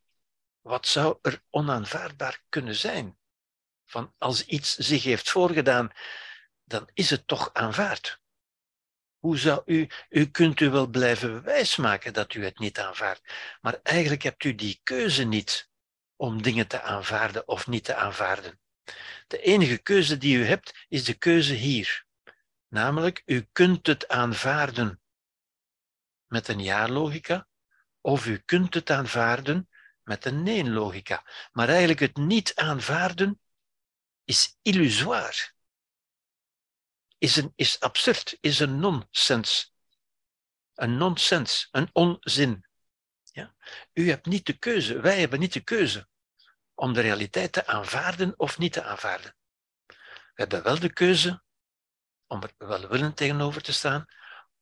[0.62, 3.18] Wat zou er onaanvaardbaar kunnen zijn?
[3.86, 5.92] Van als iets zich heeft voorgedaan,
[6.64, 8.22] dan is het toch aanvaard.
[9.18, 13.80] Hoe zou u, u kunt u wel blijven wijsmaken dat u het niet aanvaardt, maar
[13.84, 15.70] eigenlijk hebt u die keuze niet
[16.16, 18.60] om dingen te aanvaarden of niet te aanvaarden.
[19.28, 22.06] De enige keuze die u hebt is de keuze hier.
[22.68, 25.02] Namelijk, u kunt het aanvaarden
[26.28, 27.49] met een ja-logica,
[28.02, 29.70] of u kunt het aanvaarden
[30.04, 31.26] met een nee-logica.
[31.52, 33.40] Maar eigenlijk het niet aanvaarden
[34.24, 35.54] is illusoir,
[37.18, 39.74] is, een, is absurd, is een nonsens.
[40.74, 42.66] Een nonsens, een onzin.
[43.24, 43.56] Ja?
[43.94, 46.08] U hebt niet de keuze, wij hebben niet de keuze
[46.74, 49.36] om de realiteit te aanvaarden of niet te aanvaarden.
[49.88, 49.96] We
[50.34, 51.44] hebben wel de keuze
[52.28, 54.06] om er welwillend tegenover te staan,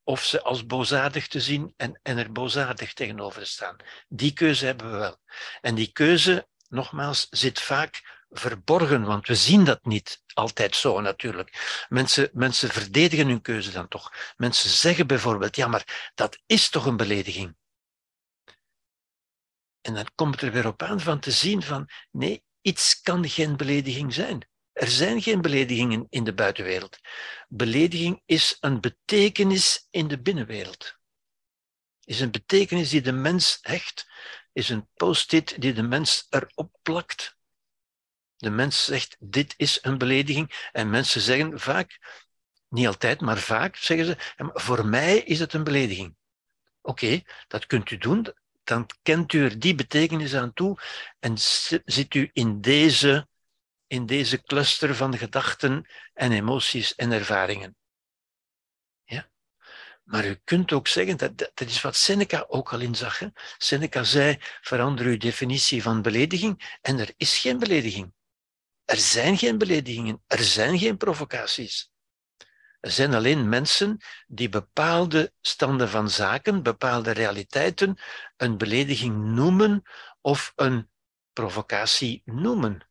[0.08, 3.76] of ze als boosaardig te zien en, en er boosaardig tegenover te staan.
[4.08, 5.18] Die keuze hebben we wel.
[5.62, 11.86] En die keuze, nogmaals, zit vaak verborgen, want we zien dat niet altijd zo natuurlijk.
[11.90, 14.14] Mensen, mensen verdedigen hun keuze dan toch.
[14.38, 17.56] Mensen zeggen bijvoorbeeld, ja, maar dat is toch een belediging.
[19.82, 23.30] En dan komt het er weer op aan van te zien van, nee, iets kan
[23.30, 24.48] geen belediging zijn.
[24.78, 27.00] Er zijn geen beledigingen in de buitenwereld.
[27.48, 30.96] Belediging is een betekenis in de binnenwereld.
[32.04, 34.08] Is een betekenis die de mens hecht,
[34.54, 37.38] is een post-it die de mens erop plakt.
[38.36, 40.70] De mens zegt, dit is een belediging.
[40.72, 42.00] En mensen zeggen vaak,
[42.70, 44.16] niet altijd, maar vaak zeggen ze,
[44.54, 46.16] voor mij is het een belediging.
[46.82, 48.34] Oké, dat kunt u doen.
[48.64, 50.80] Dan kent u er die betekenis aan toe
[51.20, 51.34] en
[51.86, 53.28] zit u in deze
[53.88, 57.76] in deze cluster van gedachten en emoties en ervaringen.
[59.04, 59.30] Ja?
[60.04, 63.20] Maar u kunt ook zeggen, dat, dat is wat Seneca ook al inzag.
[63.20, 63.28] Hè?
[63.58, 68.14] Seneca zei, verander uw definitie van belediging en er is geen belediging.
[68.86, 71.92] Er zijn geen beledigingen, er zijn geen provocaties.
[72.80, 73.98] Er zijn alleen mensen
[74.28, 77.98] die bepaalde standen van zaken, bepaalde realiteiten,
[78.38, 79.84] een belediging noemen
[80.22, 80.90] of een
[81.34, 82.88] provocatie noemen.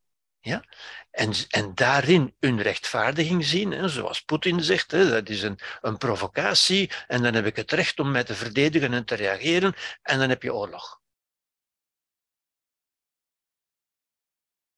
[0.46, 0.64] Ja?
[1.10, 5.96] En, en daarin hun rechtvaardiging zien, hè, zoals Poetin zegt, hè, dat is een, een
[5.98, 10.18] provocatie en dan heb ik het recht om mij te verdedigen en te reageren en
[10.18, 11.00] dan heb je oorlog.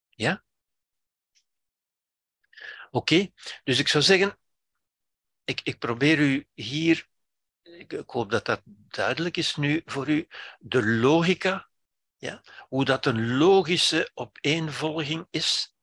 [0.09, 0.45] Ja?
[2.91, 3.33] Oké,
[3.65, 4.39] dus ik zou zeggen,
[5.45, 7.09] ik, ik probeer u hier,
[7.63, 10.29] ik, ik hoop dat dat duidelijk is nu voor u,
[10.59, 11.69] de logica
[12.19, 12.43] ja?
[12.69, 15.75] Hoe dat een logische opeenvolging is,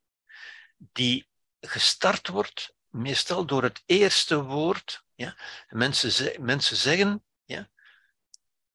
[0.78, 1.28] die
[1.60, 5.04] gestart wordt, meestal door het eerste woord.
[5.16, 5.38] Ja?
[5.68, 7.70] Mensen, mensen zeggen, ja?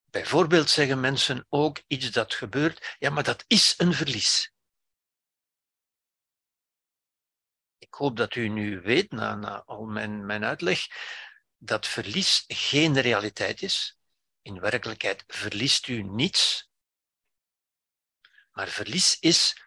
[0.05, 4.53] bijvoorbeeld zeggen mensen ook iets dat gebeurt, ja, maar dat is een verlies.
[7.79, 10.87] Ik hoop dat u nu weet, na, na al mijn, mijn uitleg,
[11.59, 13.99] dat verlies geen realiteit is.
[14.43, 16.70] In werkelijkheid verliest u niets,
[18.61, 19.63] maar verlies is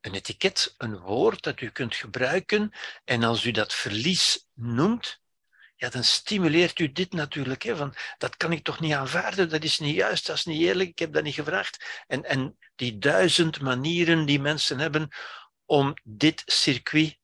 [0.00, 2.72] een etiket, een woord dat u kunt gebruiken.
[3.04, 5.20] En als u dat verlies noemt,
[5.76, 7.62] ja, dan stimuleert u dit natuurlijk.
[7.62, 10.60] Hè, van, dat kan ik toch niet aanvaarden, dat is niet juist, dat is niet
[10.60, 12.04] eerlijk, ik heb dat niet gevraagd.
[12.06, 15.08] En, en die duizend manieren die mensen hebben
[15.64, 17.18] om dit circuit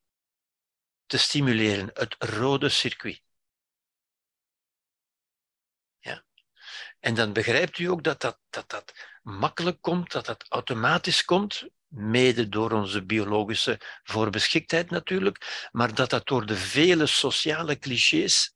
[1.07, 3.23] te stimuleren, het rode circuit.
[5.99, 6.25] Ja.
[7.01, 8.93] En dan begrijpt u ook dat dat, dat, dat
[9.23, 16.27] makkelijk komt, dat dat automatisch komt, mede door onze biologische voorbeschiktheid natuurlijk, maar dat dat
[16.27, 18.55] door de vele sociale clichés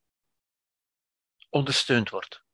[1.51, 2.45] ondersteund wordt.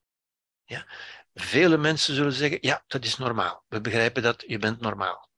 [0.64, 0.86] Ja?
[1.34, 3.64] Vele mensen zullen zeggen, ja, dat is normaal.
[3.68, 5.28] We begrijpen dat, je bent normaal.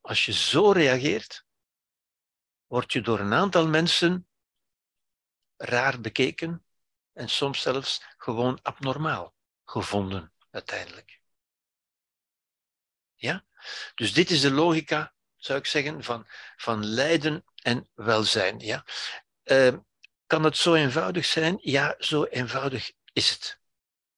[0.00, 1.44] Als je zo reageert,
[2.66, 4.28] word je door een aantal mensen
[5.56, 6.66] raar bekeken
[7.12, 9.34] en soms zelfs gewoon abnormaal
[9.64, 11.15] gevonden uiteindelijk.
[13.16, 13.44] Ja?
[13.94, 16.26] Dus dit is de logica, zou ik zeggen, van,
[16.56, 18.58] van lijden en welzijn.
[18.58, 18.84] Ja?
[19.44, 19.74] Uh,
[20.26, 21.58] kan het zo eenvoudig zijn?
[21.60, 23.60] Ja, zo eenvoudig is het.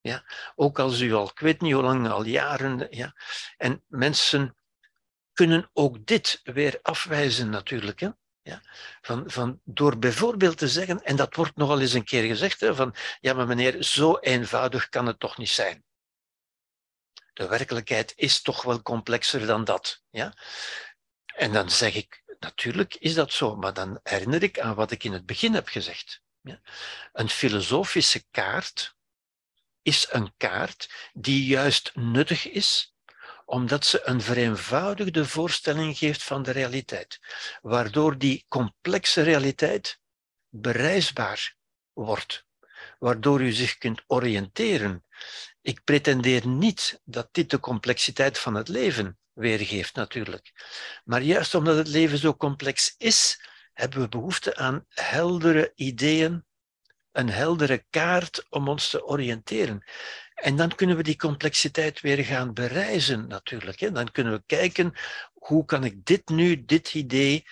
[0.00, 0.24] Ja?
[0.54, 2.86] Ook als u al, ik weet niet hoe lang, al jaren.
[2.90, 3.14] Ja?
[3.56, 4.56] En mensen
[5.32, 8.00] kunnen ook dit weer afwijzen natuurlijk.
[8.00, 8.08] Hè?
[8.42, 8.62] Ja,
[9.00, 12.74] van, van, door bijvoorbeeld te zeggen, en dat wordt nogal eens een keer gezegd, hè,
[12.74, 15.84] van ja, maar meneer, zo eenvoudig kan het toch niet zijn.
[17.38, 20.02] De werkelijkheid is toch wel complexer dan dat.
[20.10, 20.34] Ja?
[21.24, 25.04] En dan zeg ik, natuurlijk is dat zo, maar dan herinner ik aan wat ik
[25.04, 26.20] in het begin heb gezegd.
[26.42, 26.60] Ja?
[27.12, 28.96] Een filosofische kaart
[29.82, 32.94] is een kaart die juist nuttig is
[33.44, 37.18] omdat ze een vereenvoudigde voorstelling geeft van de realiteit,
[37.62, 40.00] waardoor die complexe realiteit
[40.48, 41.56] bereisbaar
[41.92, 42.46] wordt,
[42.98, 45.04] waardoor u zich kunt oriënteren.
[45.60, 50.52] Ik pretendeer niet dat dit de complexiteit van het leven weergeeft, natuurlijk.
[51.04, 53.40] Maar juist omdat het leven zo complex is,
[53.72, 56.44] hebben we behoefte aan heldere ideeën,
[57.12, 59.84] een heldere kaart om ons te oriënteren.
[60.34, 63.94] En dan kunnen we die complexiteit weer gaan bereizen, natuurlijk.
[63.94, 64.92] Dan kunnen we kijken,
[65.32, 67.46] hoe kan ik dit nu, dit idee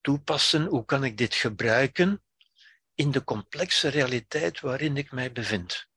[0.00, 0.64] toepassen?
[0.64, 2.20] Hoe kan ik dit gebruiken
[2.96, 5.88] in de complexe realiteit waarin ik mij bevind?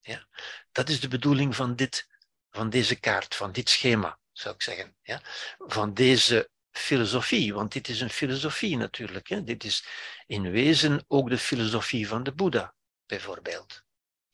[0.00, 0.28] Ja,
[0.72, 2.08] dat is de bedoeling van, dit,
[2.50, 4.96] van deze kaart, van dit schema, zou ik zeggen.
[5.02, 5.20] Ja?
[5.58, 9.28] Van deze filosofie, want dit is een filosofie natuurlijk.
[9.28, 9.44] Hè?
[9.44, 9.86] Dit is
[10.26, 12.74] in wezen ook de filosofie van de Boeddha,
[13.06, 13.82] bijvoorbeeld,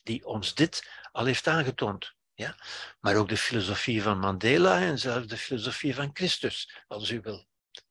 [0.03, 2.15] die ons dit al heeft aangetoond.
[2.35, 2.57] Ja?
[3.01, 7.47] Maar ook de filosofie van Mandela en zelfs de filosofie van Christus, als u wil.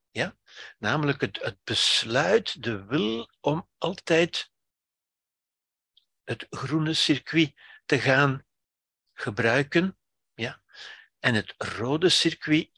[0.10, 0.38] Ja?
[0.78, 4.52] Namelijk het, het besluit, de wil om altijd
[6.24, 7.54] het groene circuit
[7.86, 8.46] te gaan
[9.14, 9.98] gebruiken
[10.34, 10.62] ja?
[11.20, 12.70] en het rode circuit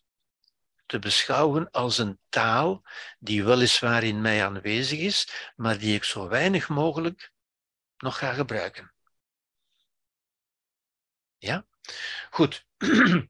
[0.85, 2.83] te beschouwen als een taal
[3.19, 7.31] die weliswaar in mij aanwezig is, maar die ik zo weinig mogelijk
[7.97, 8.93] nog ga gebruiken.
[11.37, 11.65] Ja?
[12.29, 12.65] Goed.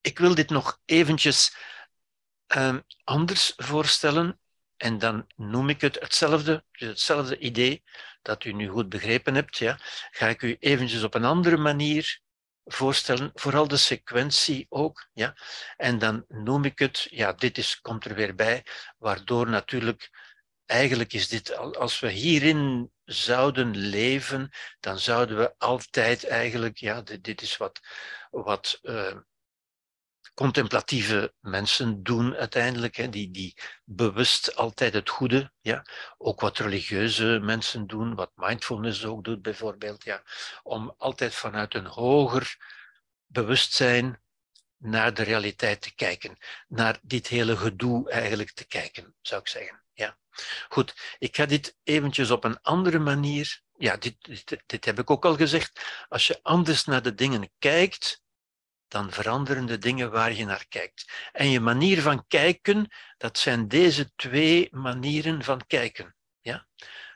[0.00, 1.56] Ik wil dit nog eventjes
[2.56, 4.40] um, anders voorstellen
[4.76, 7.82] en dan noem ik het hetzelfde, dus hetzelfde idee
[8.22, 9.56] dat u nu goed begrepen hebt.
[9.56, 9.78] Ja?
[10.10, 12.20] Ga ik u eventjes op een andere manier
[12.64, 15.08] voorstellen, vooral de sequentie ook.
[15.12, 15.34] Ja?
[15.76, 18.64] En dan noem ik het, ja, dit is, komt er weer bij,
[18.98, 20.10] waardoor natuurlijk,
[20.66, 24.50] eigenlijk is dit, als we hierin zouden leven,
[24.80, 27.80] dan zouden we altijd eigenlijk, ja, dit, is wat,
[28.30, 29.16] wat uh,
[30.36, 35.86] contemplatieve mensen doen uiteindelijk, hè, die, die bewust altijd het goede, ja,
[36.18, 40.22] ook wat religieuze mensen doen, wat mindfulness ook doet bijvoorbeeld, ja,
[40.62, 42.56] om altijd vanuit een hoger
[43.26, 44.22] bewustzijn
[44.76, 46.36] naar de realiteit te kijken,
[46.68, 49.82] naar dit hele gedoe eigenlijk te kijken, zou ik zeggen.
[49.92, 50.18] Ja.
[50.68, 53.60] Goed, ik ga dit eventjes op een andere manier.
[53.76, 56.04] Ja, dit, dit, dit heb ik ook al gezegd.
[56.08, 58.24] Als je anders naar de dingen kijkt,
[58.88, 61.12] dan veranderen de dingen waar je naar kijkt.
[61.32, 66.16] En je manier van kijken, dat zijn deze twee manieren van kijken.
[66.40, 66.66] Ja?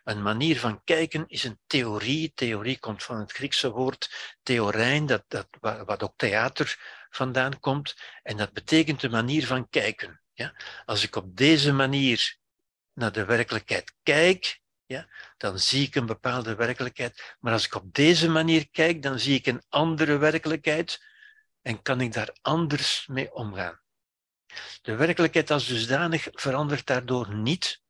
[0.05, 2.33] Een manier van kijken is een theorie.
[2.35, 6.79] Theorie komt van het Griekse woord theorein, dat, dat, wat ook theater
[7.11, 7.97] vandaan komt.
[8.23, 10.21] En dat betekent de manier van kijken.
[10.33, 10.55] Ja?
[10.85, 12.37] Als ik op deze manier
[12.93, 17.37] naar de werkelijkheid kijk, ja, dan zie ik een bepaalde werkelijkheid.
[17.41, 21.03] Maar als ik op deze manier kijk, dan zie ik een andere werkelijkheid
[21.63, 23.81] en kan ik daar anders mee omgaan.
[24.83, 27.83] De werkelijkheid als dusdanig verandert daardoor niet,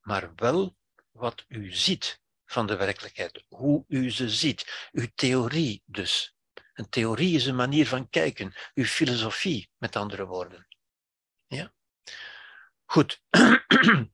[0.00, 0.76] maar wel
[1.10, 6.36] wat u ziet van de werkelijkheid, hoe u ze ziet, uw theorie dus.
[6.74, 10.66] Een theorie is een manier van kijken, uw filosofie, met andere woorden.
[11.46, 11.74] Ja?
[12.84, 13.22] Goed.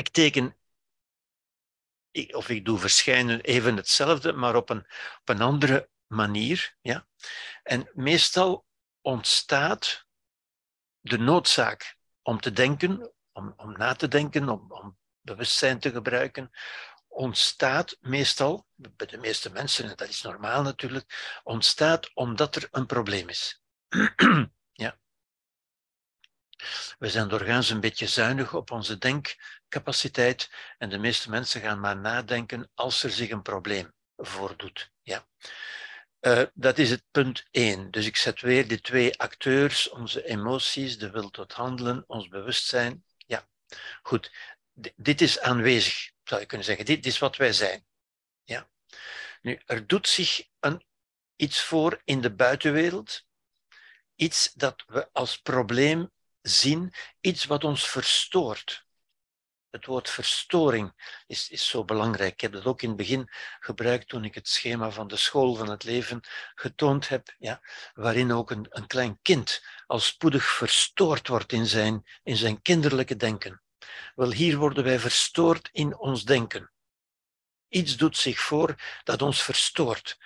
[0.00, 0.56] ik teken,
[2.30, 4.86] of ik doe verschijnen even hetzelfde, maar op een,
[5.20, 6.76] op een andere manier.
[6.80, 7.06] Ja?
[7.62, 8.66] En meestal
[9.00, 10.06] ontstaat
[11.00, 16.50] de noodzaak om te denken, om, om na te denken, om, om bewustzijn te gebruiken,
[17.08, 22.86] ontstaat meestal, bij de meeste mensen, en dat is normaal natuurlijk, ontstaat omdat er een
[22.86, 23.62] probleem is.
[24.72, 24.98] ja.
[26.98, 31.96] We zijn doorgaans een beetje zuinig op onze denkcapaciteit en de meeste mensen gaan maar
[31.96, 34.92] nadenken als er zich een probleem voordoet.
[35.02, 35.26] Ja.
[36.20, 37.90] Uh, dat is het punt 1.
[37.90, 43.04] Dus ik zet weer die twee acteurs, onze emoties, de wil tot handelen, ons bewustzijn.
[43.16, 43.48] Ja,
[44.02, 44.32] goed.
[44.96, 46.84] Dit is aanwezig, zou je kunnen zeggen.
[46.84, 47.86] Dit is wat wij zijn.
[48.44, 48.70] Ja.
[49.42, 50.84] Nu, er doet zich een,
[51.36, 53.26] iets voor in de buitenwereld,
[54.14, 56.10] iets dat we als probleem
[56.42, 58.86] zien, iets wat ons verstoort.
[59.70, 60.92] Het woord verstoring
[61.26, 62.32] is, is zo belangrijk.
[62.32, 63.28] Ik heb dat ook in het begin
[63.60, 66.20] gebruikt toen ik het schema van de school van het leven
[66.54, 67.60] getoond heb, ja,
[67.94, 73.16] waarin ook een, een klein kind al spoedig verstoord wordt in zijn, in zijn kinderlijke
[73.16, 73.62] denken.
[74.14, 76.72] Wel, hier worden wij verstoord in ons denken.
[77.68, 78.74] Iets doet zich voor
[79.04, 80.18] dat ons verstoort.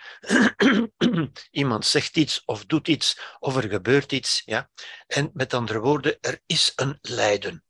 [1.50, 4.42] Iemand zegt iets of doet iets of er gebeurt iets.
[4.44, 4.70] Ja?
[5.06, 7.64] En met andere woorden, er is een lijden.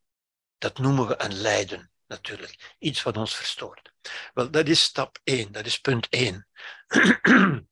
[0.65, 2.75] Dat noemen we een lijden, natuurlijk.
[2.79, 3.93] Iets wat ons verstoort.
[4.35, 6.49] Wel, dat is stap 1, dat is punt 1.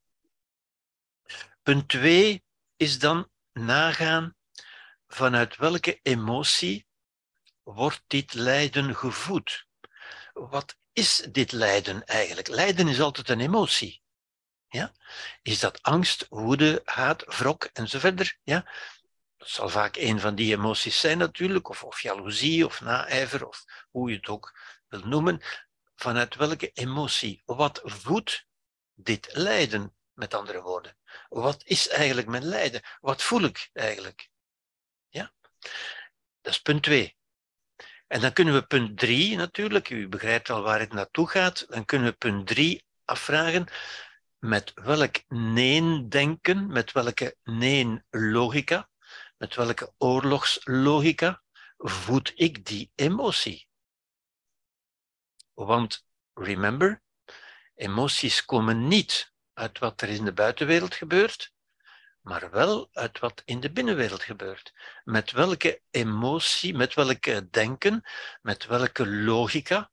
[1.63, 2.43] punt 2
[2.77, 4.35] is dan nagaan
[5.07, 6.87] vanuit welke emotie
[7.63, 9.67] wordt dit lijden gevoed.
[10.33, 12.47] Wat is dit lijden eigenlijk?
[12.47, 14.01] Lijden is altijd een emotie.
[14.67, 14.91] Ja?
[15.41, 18.37] Is dat angst, woede, haat, wrok enzovoort?
[18.43, 18.71] Ja?
[19.43, 23.65] Dat zal vaak een van die emoties zijn natuurlijk, of, of jaloezie of naijver, of
[23.91, 25.41] hoe je het ook wil noemen.
[25.95, 27.41] Vanuit welke emotie?
[27.45, 28.45] Wat voedt
[28.93, 30.97] dit lijden, met andere woorden?
[31.29, 32.81] Wat is eigenlijk mijn lijden?
[33.01, 34.29] Wat voel ik eigenlijk?
[35.09, 35.33] Ja?
[36.41, 37.17] Dat is punt 2.
[38.07, 41.85] En dan kunnen we punt 3 natuurlijk, u begrijpt al waar het naartoe gaat, dan
[41.85, 43.67] kunnen we punt 3 afvragen
[44.39, 48.91] met welk nee-denken, met welke nee-logica
[49.43, 51.41] met welke oorlogslogica
[51.77, 53.67] voed ik die emotie?
[55.53, 57.01] Want remember,
[57.75, 61.53] emoties komen niet uit wat er in de buitenwereld gebeurt,
[62.21, 64.73] maar wel uit wat in de binnenwereld gebeurt.
[65.03, 68.03] Met welke emotie, met welke denken,
[68.41, 69.91] met welke logica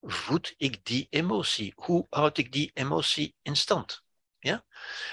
[0.00, 1.72] voed ik die emotie?
[1.74, 4.02] Hoe houd ik die emotie in stand?
[4.38, 4.64] Ja?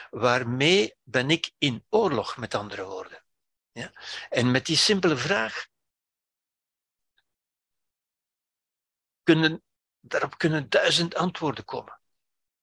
[0.09, 3.22] Waarmee ben ik in oorlog, met andere woorden?
[3.73, 3.91] Ja?
[4.29, 5.67] En met die simpele vraag
[9.23, 9.63] kunnen,
[9.99, 11.99] daarop kunnen duizend antwoorden komen.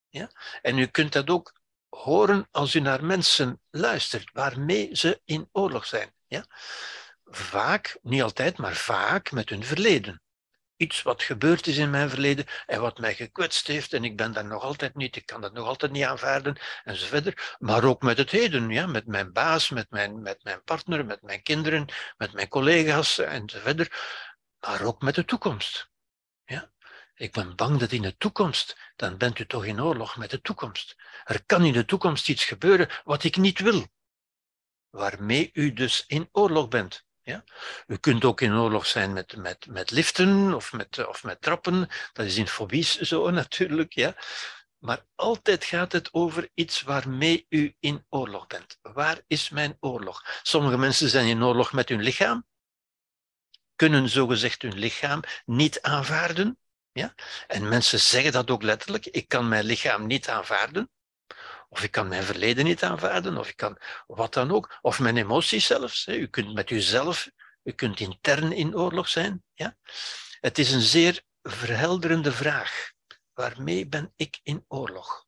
[0.08, 0.30] Ja?
[0.62, 1.52] En u kunt dat ook
[1.88, 6.14] horen als u naar mensen luistert, waarmee ze in oorlog zijn.
[6.26, 6.44] Ja?
[7.24, 10.22] Vaak, niet altijd, maar vaak met hun verleden
[10.80, 14.32] iets wat gebeurd is in mijn verleden en wat mij gekwetst heeft en ik ben
[14.32, 17.56] daar nog altijd niet, ik kan dat nog altijd niet aanvaarden enzovoort.
[17.58, 21.22] Maar ook met het heden, ja, met mijn baas, met mijn, met mijn partner, met
[21.22, 23.90] mijn kinderen, met mijn collega's enzovoort.
[24.60, 25.90] Maar ook met de toekomst.
[26.44, 26.72] Ja?
[27.14, 30.40] Ik ben bang dat in de toekomst, dan bent u toch in oorlog met de
[30.40, 30.96] toekomst.
[31.24, 33.86] Er kan in de toekomst iets gebeuren wat ik niet wil,
[34.90, 37.08] waarmee u dus in oorlog bent.
[37.86, 41.88] U kunt ook in oorlog zijn met, met, met liften of met, of met trappen.
[42.12, 43.92] Dat is in fobies zo natuurlijk.
[43.92, 44.14] Ja?
[44.78, 48.78] Maar altijd gaat het over iets waarmee u in oorlog bent.
[48.82, 50.40] Waar is mijn oorlog?
[50.42, 52.46] Sommige mensen zijn in oorlog met hun lichaam,
[53.76, 56.58] kunnen zogezegd hun lichaam niet aanvaarden.
[56.92, 57.14] Ja?
[57.46, 59.06] En mensen zeggen dat ook letterlijk.
[59.06, 60.90] Ik kan mijn lichaam niet aanvaarden.
[61.72, 64.78] Of ik kan mijn verleden niet aanvaarden, of ik kan wat dan ook.
[64.80, 66.06] Of mijn emoties zelfs.
[66.06, 67.30] U kunt met uzelf,
[67.62, 69.44] u kunt intern in oorlog zijn.
[69.54, 69.76] Ja?
[70.40, 72.92] Het is een zeer verhelderende vraag.
[73.32, 75.26] Waarmee ben ik in oorlog?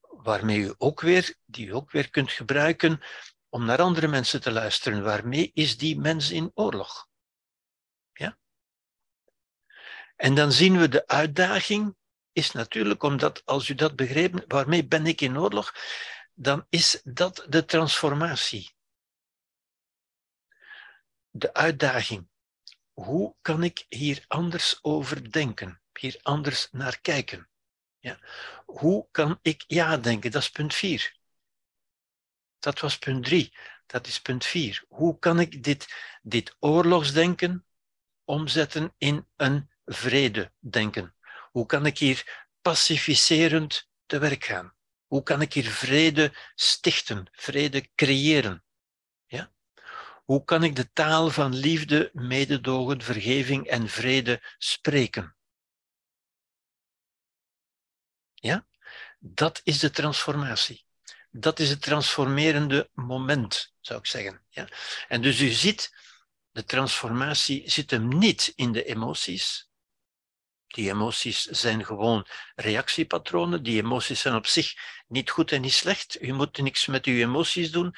[0.00, 3.02] Waarmee u ook weer, die u ook weer kunt gebruiken
[3.48, 5.02] om naar andere mensen te luisteren.
[5.02, 7.08] Waarmee is die mens in oorlog?
[8.12, 8.38] Ja?
[10.16, 11.96] En dan zien we de uitdaging
[12.36, 15.74] is natuurlijk omdat als u dat begrepen, waarmee ben ik in oorlog,
[16.34, 18.74] dan is dat de transformatie.
[21.30, 22.28] De uitdaging.
[22.92, 27.48] Hoe kan ik hier anders over denken, hier anders naar kijken?
[27.98, 28.18] Ja.
[28.64, 30.30] Hoe kan ik ja denken?
[30.30, 31.16] Dat is punt 4.
[32.58, 33.56] Dat was punt 3.
[33.86, 34.84] Dat is punt 4.
[34.88, 35.88] Hoe kan ik dit,
[36.22, 37.66] dit oorlogsdenken
[38.24, 41.15] omzetten in een vrede denken?
[41.56, 44.74] Hoe kan ik hier pacificerend te werk gaan?
[45.06, 48.64] Hoe kan ik hier vrede stichten, vrede creëren?
[49.26, 49.52] Ja?
[50.24, 55.36] Hoe kan ik de taal van liefde, mededogen, vergeving en vrede spreken?
[58.34, 58.66] Ja?
[59.18, 60.84] Dat is de transformatie.
[61.30, 64.44] Dat is het transformerende moment, zou ik zeggen.
[64.48, 64.68] Ja?
[65.08, 65.94] En dus u ziet,
[66.50, 69.65] de transformatie zit hem niet in de emoties.
[70.76, 73.62] Die emoties zijn gewoon reactiepatronen.
[73.62, 74.74] Die emoties zijn op zich
[75.06, 76.22] niet goed en niet slecht.
[76.22, 77.94] U moet niks met uw emoties doen.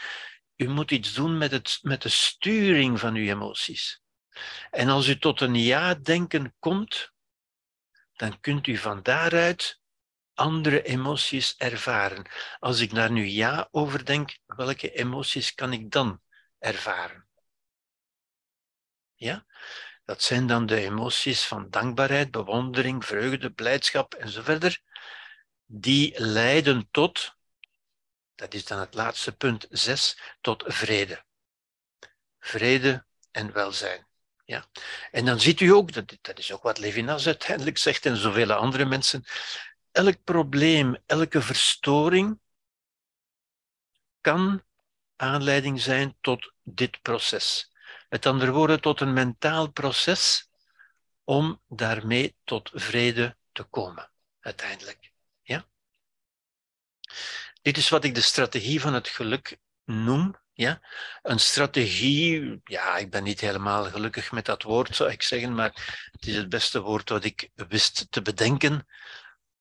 [0.56, 4.02] U moet iets doen met, het, met de sturing van uw emoties.
[4.70, 7.12] En als u tot een ja-denken komt,
[8.12, 9.80] dan kunt u van daaruit
[10.34, 12.26] andere emoties ervaren.
[12.59, 16.20] Als ik daar nu ja over denk, welke emoties kan ik dan
[16.59, 17.28] ervaren?
[19.14, 19.46] Ja?
[20.09, 24.82] Dat zijn dan de emoties van dankbaarheid, bewondering, vreugde, blijdschap enzovoort.
[25.66, 27.36] Die leiden tot,
[28.35, 31.24] dat is dan het laatste punt 6, tot vrede.
[32.39, 34.06] Vrede en welzijn.
[34.44, 34.64] Ja.
[35.10, 38.52] En dan ziet u ook, dat, dat is ook wat Levinas uiteindelijk zegt en zoveel
[38.52, 39.24] andere mensen,
[39.90, 42.40] elk probleem, elke verstoring
[44.20, 44.62] kan
[45.16, 47.76] aanleiding zijn tot dit proces.
[48.09, 50.48] Met andere woorden, tot een mentaal proces
[51.24, 54.10] om daarmee tot vrede te komen,
[54.40, 55.12] uiteindelijk.
[55.43, 55.66] Ja?
[57.62, 60.36] Dit is wat ik de strategie van het geluk noem.
[60.52, 60.80] Ja?
[61.22, 66.09] Een strategie, ja, ik ben niet helemaal gelukkig met dat woord, zou ik zeggen, maar
[66.12, 68.86] het is het beste woord wat ik wist te bedenken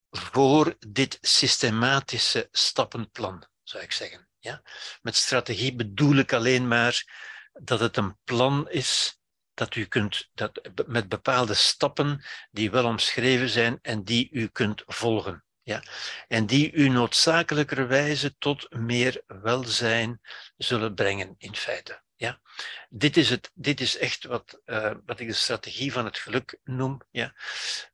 [0.09, 4.27] voor dit systematische stappenplan, zou ik zeggen.
[4.39, 4.61] Ja?
[5.01, 7.25] Met strategie bedoel ik alleen maar
[7.59, 9.19] dat het een plan is
[9.53, 14.83] dat u kunt, dat, met bepaalde stappen die wel omschreven zijn en die u kunt
[14.85, 15.43] volgen.
[15.61, 15.83] Ja?
[16.27, 20.21] En die u noodzakelijkerwijze tot meer welzijn
[20.57, 22.01] zullen brengen, in feite.
[22.15, 22.41] Ja?
[22.89, 26.59] Dit, is het, dit is echt wat, uh, wat ik de strategie van het geluk
[26.63, 27.01] noem.
[27.11, 27.33] Ja?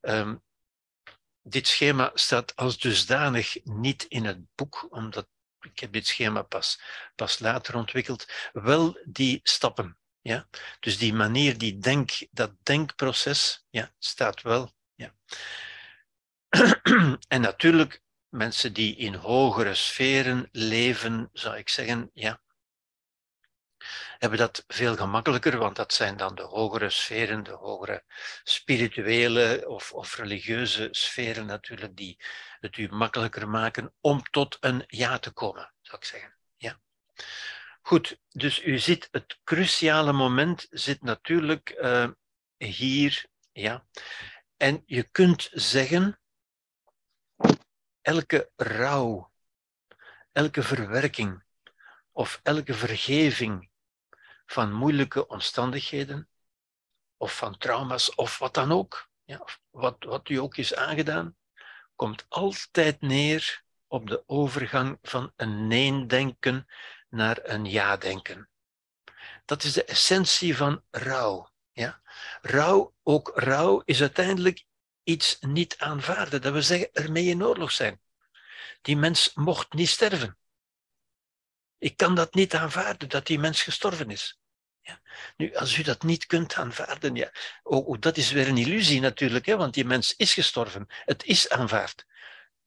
[0.02, 0.44] Um,
[1.42, 5.28] dit schema staat als dusdanig niet in het boek, omdat
[5.66, 6.82] ik heb dit schema pas,
[7.16, 9.98] pas later ontwikkeld, wel die stappen.
[10.22, 10.48] Ja?
[10.80, 14.72] Dus die manier, die denk, dat denkproces, ja, staat wel.
[14.96, 15.14] Ja.
[17.28, 22.42] en natuurlijk, mensen die in hogere sferen leven, zou ik zeggen, ja,
[24.24, 28.04] hebben dat veel gemakkelijker, want dat zijn dan de hogere sferen, de hogere
[28.44, 32.20] spirituele of, of religieuze sferen natuurlijk, die
[32.60, 36.36] het u makkelijker maken om tot een ja te komen, zou ik zeggen.
[36.56, 36.80] Ja.
[37.82, 42.10] Goed, dus u ziet, het cruciale moment zit natuurlijk uh,
[42.58, 43.86] hier, ja.
[44.58, 46.20] En je kunt zeggen,
[48.02, 49.32] elke rouw,
[50.32, 51.44] elke verwerking
[52.12, 53.72] of elke vergeving
[54.54, 56.30] van moeilijke omstandigheden
[57.18, 61.36] of van trauma's of wat dan ook, ja, wat, wat u ook is aangedaan,
[61.96, 66.68] komt altijd neer op de overgang van een nee-denken
[67.10, 68.50] naar een ja-denken.
[69.46, 71.52] Dat is de essentie van rouw.
[71.72, 72.02] Ja?
[72.42, 74.66] Rouw, ook rouw, is uiteindelijk
[75.04, 76.42] iets niet aanvaarden.
[76.42, 78.02] Dat we zeggen, ermee in oorlog zijn.
[78.82, 80.38] Die mens mocht niet sterven.
[81.78, 84.42] Ik kan dat niet aanvaarden, dat die mens gestorven is.
[84.84, 85.02] Ja.
[85.38, 87.32] Nu, als u dat niet kunt aanvaarden, ja,
[87.64, 90.86] ook, dat is weer een illusie natuurlijk, hè, want die mens is gestorven.
[90.88, 92.06] Het is aanvaard.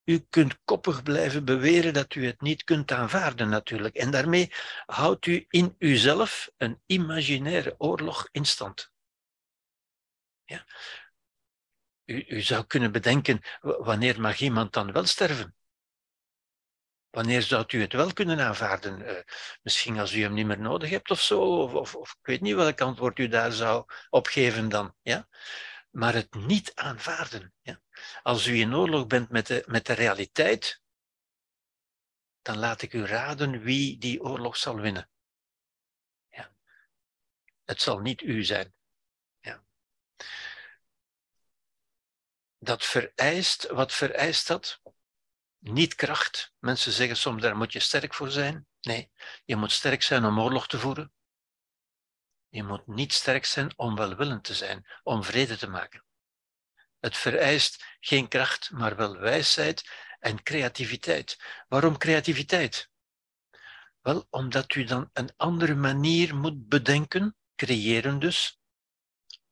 [0.04, 3.94] U kunt koppig blijven beweren dat u het niet kunt aanvaarden natuurlijk.
[3.94, 4.52] En daarmee
[4.86, 8.92] houdt u in uzelf een imaginaire oorlog in stand.
[10.44, 10.66] Ja.
[12.04, 15.54] U, u zou kunnen bedenken, wanneer mag iemand dan wel sterven?
[17.16, 19.00] Wanneer zou u het wel kunnen aanvaarden?
[19.00, 19.22] Uh,
[19.62, 22.40] misschien als u hem niet meer nodig hebt of zo, of, of, of, ik weet
[22.40, 24.94] niet welk antwoord u daar zou op geven dan.
[25.02, 25.28] Ja?
[25.90, 27.54] Maar het niet aanvaarden.
[27.62, 27.80] Ja?
[28.22, 30.82] Als u in oorlog bent met de, met de realiteit,
[32.42, 35.10] dan laat ik u raden wie die oorlog zal winnen.
[36.28, 36.54] Ja.
[37.64, 38.74] Het zal niet u zijn.
[39.40, 39.64] Ja.
[42.58, 44.80] Dat vereist, wat vereist dat?
[45.66, 46.52] Niet kracht.
[46.58, 48.66] Mensen zeggen soms, daar moet je sterk voor zijn.
[48.80, 49.10] Nee,
[49.44, 51.12] je moet sterk zijn om oorlog te voeren.
[52.48, 56.04] Je moet niet sterk zijn om welwillend te zijn, om vrede te maken.
[57.00, 61.38] Het vereist geen kracht, maar wel wijsheid en creativiteit.
[61.68, 62.90] Waarom creativiteit?
[64.00, 68.60] Wel, omdat u dan een andere manier moet bedenken, creëren dus,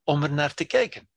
[0.03, 1.11] om er naar te kijken.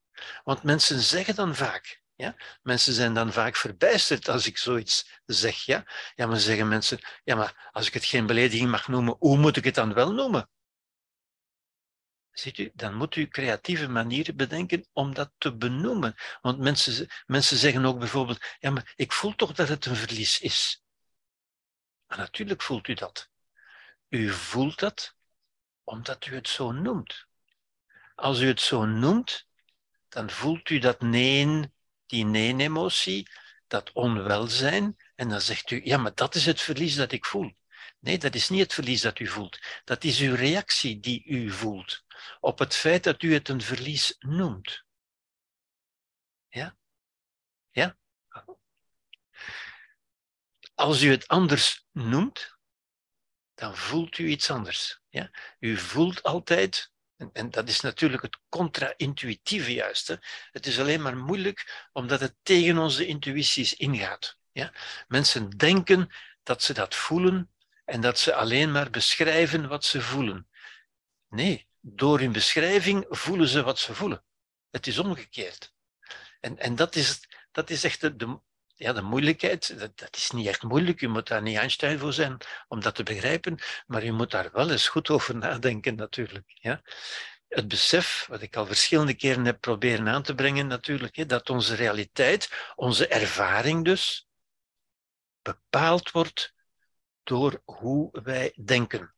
[0.43, 2.35] Want mensen zeggen dan vaak, ja?
[2.61, 5.63] Mensen zijn dan vaak verbijsterd als ik zoiets zeg.
[5.63, 5.83] Ja?
[6.15, 9.57] ja, maar zeggen mensen, ja, maar als ik het geen belediging mag noemen, hoe moet
[9.57, 10.49] ik het dan wel noemen?
[12.39, 16.15] ziet u, dan moet u creatieve manieren bedenken om dat te benoemen.
[16.41, 20.39] Want mensen, mensen zeggen ook bijvoorbeeld, ja, maar ik voel toch dat het een verlies
[20.39, 20.83] is.
[22.07, 23.29] Maar natuurlijk voelt u dat.
[24.09, 25.15] U voelt dat
[25.83, 27.25] omdat u het zo noemt.
[28.15, 29.47] Als u het zo noemt,
[30.09, 31.71] dan voelt u dat nee,
[32.07, 33.29] die nee-emotie,
[33.67, 37.51] dat onwelzijn, en dan zegt u, ja, maar dat is het verlies dat ik voel.
[37.99, 39.59] Nee, dat is niet het verlies dat u voelt.
[39.83, 42.05] Dat is uw reactie die u voelt
[42.39, 44.85] op het feit dat u het een verlies noemt.
[46.47, 46.77] Ja?
[47.69, 47.97] Ja?
[50.75, 52.57] Als u het anders noemt,
[53.53, 54.99] dan voelt u iets anders.
[55.09, 55.31] Ja?
[55.59, 56.91] U voelt altijd,
[57.33, 62.77] en, dat is natuurlijk het contra-intuïtieve juiste, het is alleen maar moeilijk omdat het tegen
[62.77, 64.37] onze intuïties ingaat.
[64.51, 64.73] Ja?
[65.07, 66.09] Mensen denken
[66.43, 67.51] dat ze dat voelen
[67.85, 70.47] en dat ze alleen maar beschrijven wat ze voelen.
[71.29, 74.23] Nee, door hun beschrijving voelen ze wat ze voelen.
[74.69, 75.73] Het is omgekeerd.
[76.39, 77.19] En, en dat, is,
[77.51, 78.39] dat is echt de, de,
[78.77, 79.79] ja, de moeilijkheid.
[79.79, 80.99] Dat, dat, is niet echt moeilijk.
[80.99, 82.37] Je moet daar niet Einstein voor zijn
[82.67, 83.59] om dat te begrijpen.
[83.87, 86.45] Maar je moet daar wel eens goed over nadenken, natuurlijk.
[86.53, 86.81] Ja?
[87.47, 91.49] Het besef, wat ik al verschillende keren heb proberen aan te brengen, natuurlijk, hè, dat
[91.49, 94.27] onze realiteit, onze ervaring dus,
[95.41, 96.53] bepaald wordt
[97.23, 99.13] door hoe wij denken.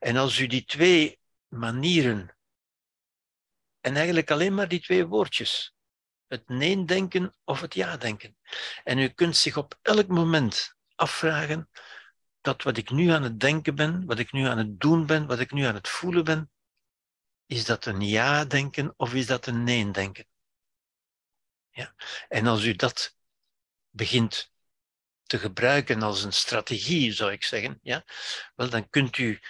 [0.00, 2.36] En als u die twee manieren,
[3.80, 5.74] en eigenlijk alleen maar die twee woordjes,
[6.34, 8.36] het nee-denken of het ja-denken,
[8.84, 11.70] en u kunt zich op elk moment afvragen
[12.40, 15.26] dat wat ik nu aan het denken ben, wat ik nu aan het doen ben,
[15.26, 16.50] wat ik nu aan het voelen ben,
[17.46, 20.26] is dat een ja-denken of is dat een nee-denken?
[21.70, 21.94] Ja?
[22.28, 23.16] En als u dat
[23.90, 24.52] begint
[25.22, 28.04] te gebruiken als een strategie, zou ik zeggen, ja,
[28.54, 29.40] wel, dan kunt u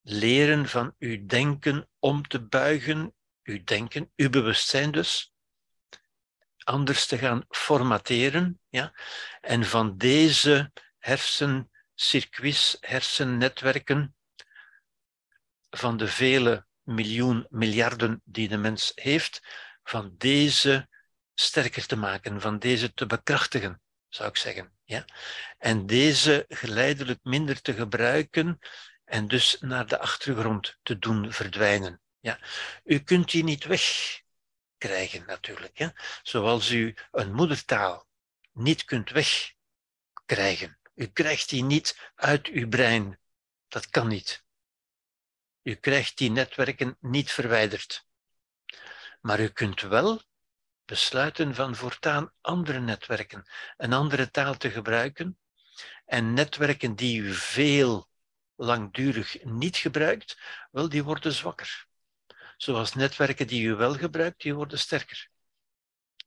[0.00, 5.33] leren van uw denken om te buigen, uw denken, uw bewustzijn dus,
[6.64, 8.92] anders te gaan formateren, ja,
[9.40, 14.14] en van deze hersencircuits, hersennetwerken,
[15.70, 19.40] van de vele miljoen, miljarden die de mens heeft,
[19.82, 20.88] van deze
[21.34, 24.72] sterker te maken, van deze te bekrachtigen zou ik zeggen.
[24.84, 25.04] Ja?
[25.58, 28.58] En deze geleidelijk minder te gebruiken
[29.04, 32.00] en dus naar de achtergrond te doen verdwijnen.
[32.20, 32.38] Ja?
[32.84, 33.64] U kunt die niet
[34.88, 35.92] wegkrijgen natuurlijk.
[36.22, 38.06] Zoals u een moedertaal
[38.52, 40.78] niet kunt wegkrijgen.
[40.94, 43.18] U krijgt die niet uit uw brein.
[43.68, 44.44] Dat kan niet.
[45.62, 48.06] U krijgt die netwerken niet verwijderd.
[49.20, 50.22] Maar u kunt wel
[50.84, 53.44] besluiten van voortaan andere netwerken,
[53.76, 55.38] een andere taal te gebruiken
[56.04, 58.08] en netwerken die u veel
[58.54, 60.38] langdurig niet gebruikt,
[60.70, 61.86] wel, die worden zwakker.
[62.56, 65.28] Zoals netwerken die u wel gebruikt, die worden sterker.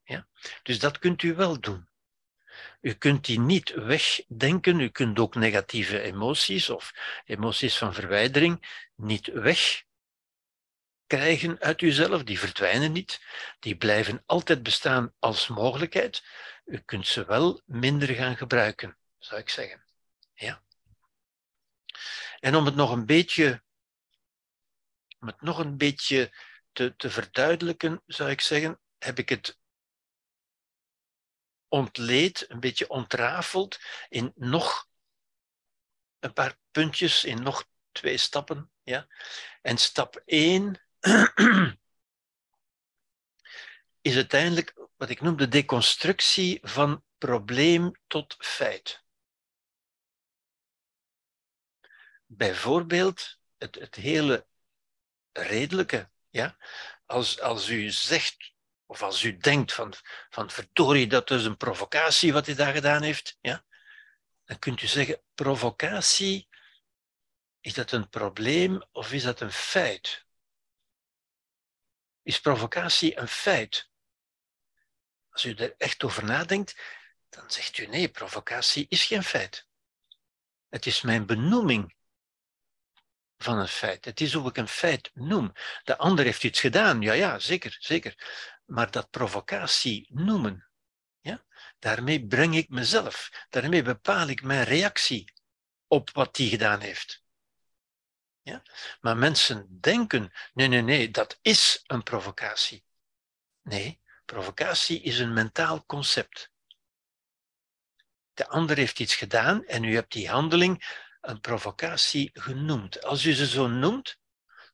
[0.03, 0.27] Ja?
[0.63, 1.89] Dus dat kunt u wel doen.
[2.81, 6.93] U kunt die niet wegdenken, u kunt ook negatieve emoties of
[7.25, 9.85] emoties van verwijdering niet weg
[11.07, 13.21] krijgen uit uzelf, die verdwijnen niet,
[13.59, 16.23] die blijven altijd bestaan als mogelijkheid.
[16.65, 19.83] U kunt ze wel minder gaan gebruiken, zou ik zeggen.
[20.33, 20.61] Ja.
[22.39, 23.63] En om het nog een beetje,
[25.19, 26.33] om het nog een beetje
[26.71, 29.59] te, te verduidelijken, zou ik zeggen, heb ik het
[31.67, 33.79] ontleed, een beetje ontrafeld
[34.09, 34.87] in nog
[36.19, 38.71] een paar puntjes, in nog twee stappen.
[38.83, 39.07] Ja?
[39.61, 40.81] En stap 1
[44.01, 49.03] is uiteindelijk wat ik noem de deconstructie van probleem tot feit.
[52.25, 54.47] Bijvoorbeeld het, het hele
[55.41, 56.09] redelijke.
[56.29, 56.57] Ja?
[57.05, 58.53] Als, als u zegt,
[58.85, 59.93] of als u denkt van,
[60.29, 63.65] van verdorie, dat is een provocatie wat hij daar gedaan heeft, ja?
[64.45, 66.47] dan kunt u zeggen, provocatie,
[67.59, 70.25] is dat een probleem of is dat een feit?
[72.27, 73.89] is provocatie een feit.
[75.29, 76.81] Als u er echt over nadenkt,
[77.29, 79.67] dan zegt u nee, provocatie is geen feit.
[80.69, 81.95] Het is mijn benoeming
[83.37, 84.05] van een feit.
[84.05, 85.53] Het is hoe ik een feit noem.
[85.83, 88.15] De ander heeft iets gedaan, ja, ja, zeker, zeker.
[88.65, 90.67] Maar dat provocatie noemen,
[91.19, 91.45] ja,
[91.79, 95.33] daarmee breng ik mezelf, daarmee bepaal ik mijn reactie
[95.87, 97.25] op wat die gedaan heeft.
[98.41, 98.63] Ja?
[99.01, 102.85] Maar mensen denken, nee, nee, nee, dat is een provocatie.
[103.61, 106.51] Nee, provocatie is een mentaal concept.
[108.33, 113.03] De ander heeft iets gedaan en u hebt die handeling een provocatie genoemd.
[113.03, 114.19] Als u ze zo noemt,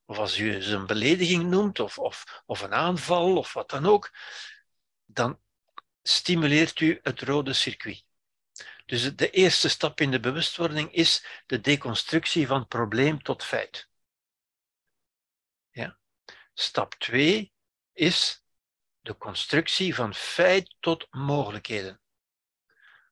[0.05, 3.85] of als u ze een belediging noemt, of, of, of een aanval, of wat dan
[3.85, 4.11] ook,
[5.05, 5.39] dan
[6.01, 8.05] stimuleert u het rode circuit.
[8.85, 13.89] Dus de eerste stap in de bewustwording is de deconstructie van probleem tot feit.
[15.71, 15.97] Ja.
[16.53, 17.53] Stap 2
[17.93, 18.43] is
[18.99, 22.01] de constructie van feit tot mogelijkheden.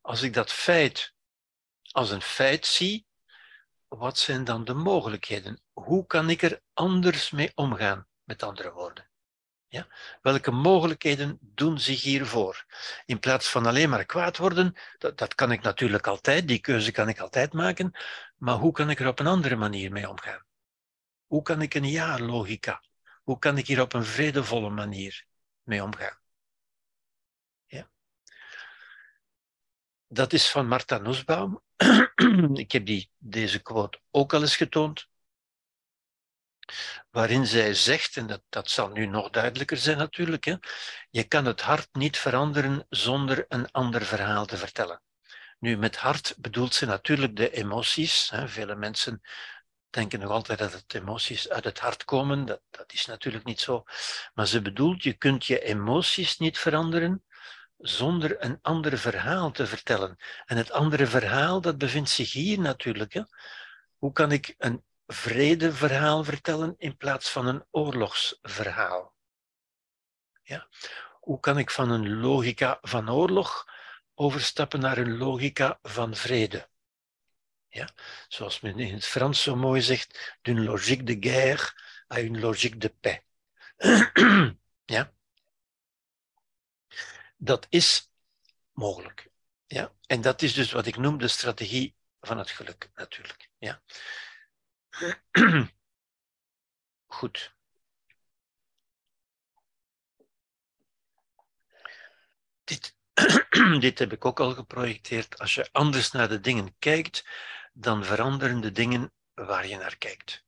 [0.02, 1.14] Als ik dat feit
[1.92, 3.10] als een feit zie,
[3.98, 5.62] wat zijn dan de mogelijkheden?
[5.74, 9.10] Hoe kan ik er anders mee omgaan, met andere woorden?
[9.68, 9.88] Ja?
[10.22, 12.66] Welke mogelijkheden doen zich hiervoor?
[13.06, 16.92] In plaats van alleen maar kwaad worden, dat, dat kan ik natuurlijk altijd, die keuze
[16.92, 17.92] kan ik altijd maken,
[18.38, 20.46] maar hoe kan ik er op een andere manier mee omgaan?
[21.26, 22.84] Hoe kan ik een ja-logica?
[23.24, 25.26] Hoe kan ik hier op een vredevolle manier
[25.64, 26.20] mee omgaan?
[27.66, 27.90] Ja.
[30.14, 31.62] Dat is van Martha Nussbaum.
[32.54, 35.08] ik heb die, deze quote ook al eens getoond
[37.10, 40.56] waarin zij zegt, en dat, dat zal nu nog duidelijker zijn natuurlijk, hè,
[41.10, 45.02] je kan het hart niet veranderen zonder een ander verhaal te vertellen.
[45.60, 48.30] Nu, met hart bedoelt ze natuurlijk de emoties.
[48.30, 48.48] Hè.
[48.48, 49.22] Vele mensen
[49.90, 52.46] denken nog altijd dat het emoties uit het hart komen.
[52.46, 53.84] Dat, dat is natuurlijk niet zo.
[54.34, 57.24] Maar ze bedoelt, je kunt je emoties niet veranderen
[57.82, 60.18] zonder een ander verhaal te vertellen.
[60.46, 63.14] En het andere verhaal, dat bevindt zich hier natuurlijk.
[63.14, 63.22] Hè.
[63.98, 69.16] Hoe kan ik een vredeverhaal vertellen in plaats van een oorlogsverhaal?
[70.44, 70.68] Ja?
[71.20, 73.66] Hoe kan ik van een logica van oorlog
[74.14, 76.70] overstappen naar een logica van vrede?
[77.68, 77.90] Ja?
[78.28, 81.74] Zoals men in het Frans zo mooi zegt, d'une logique de guerre
[82.14, 83.24] à une logique de paix.
[84.86, 85.14] ja?
[87.44, 88.12] Dat is
[88.72, 89.30] mogelijk.
[89.66, 89.94] Ja?
[90.06, 93.50] En dat is dus wat ik noem de strategie van het geluk, natuurlijk.
[93.58, 93.82] Ja?
[97.06, 97.56] Goed.
[102.64, 102.96] Dit,
[103.80, 105.40] dit heb ik ook al geprojecteerd.
[105.40, 107.26] Als je anders naar de dingen kijkt,
[107.74, 110.44] dan veranderen de dingen waar je naar kijkt.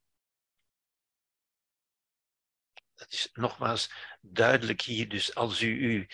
[2.94, 5.08] Dat is nogmaals duidelijk hier.
[5.08, 6.06] Dus als u uw,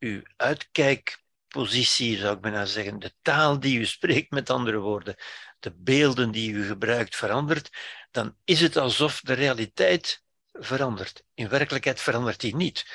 [0.00, 5.16] uw uitkijkpositie, zou ik bijna zeggen, de taal die u spreekt, met andere woorden,
[5.58, 7.70] de beelden die u gebruikt verandert,
[8.10, 10.22] dan is het alsof de realiteit
[10.52, 11.24] verandert.
[11.34, 12.86] In werkelijkheid verandert die niet.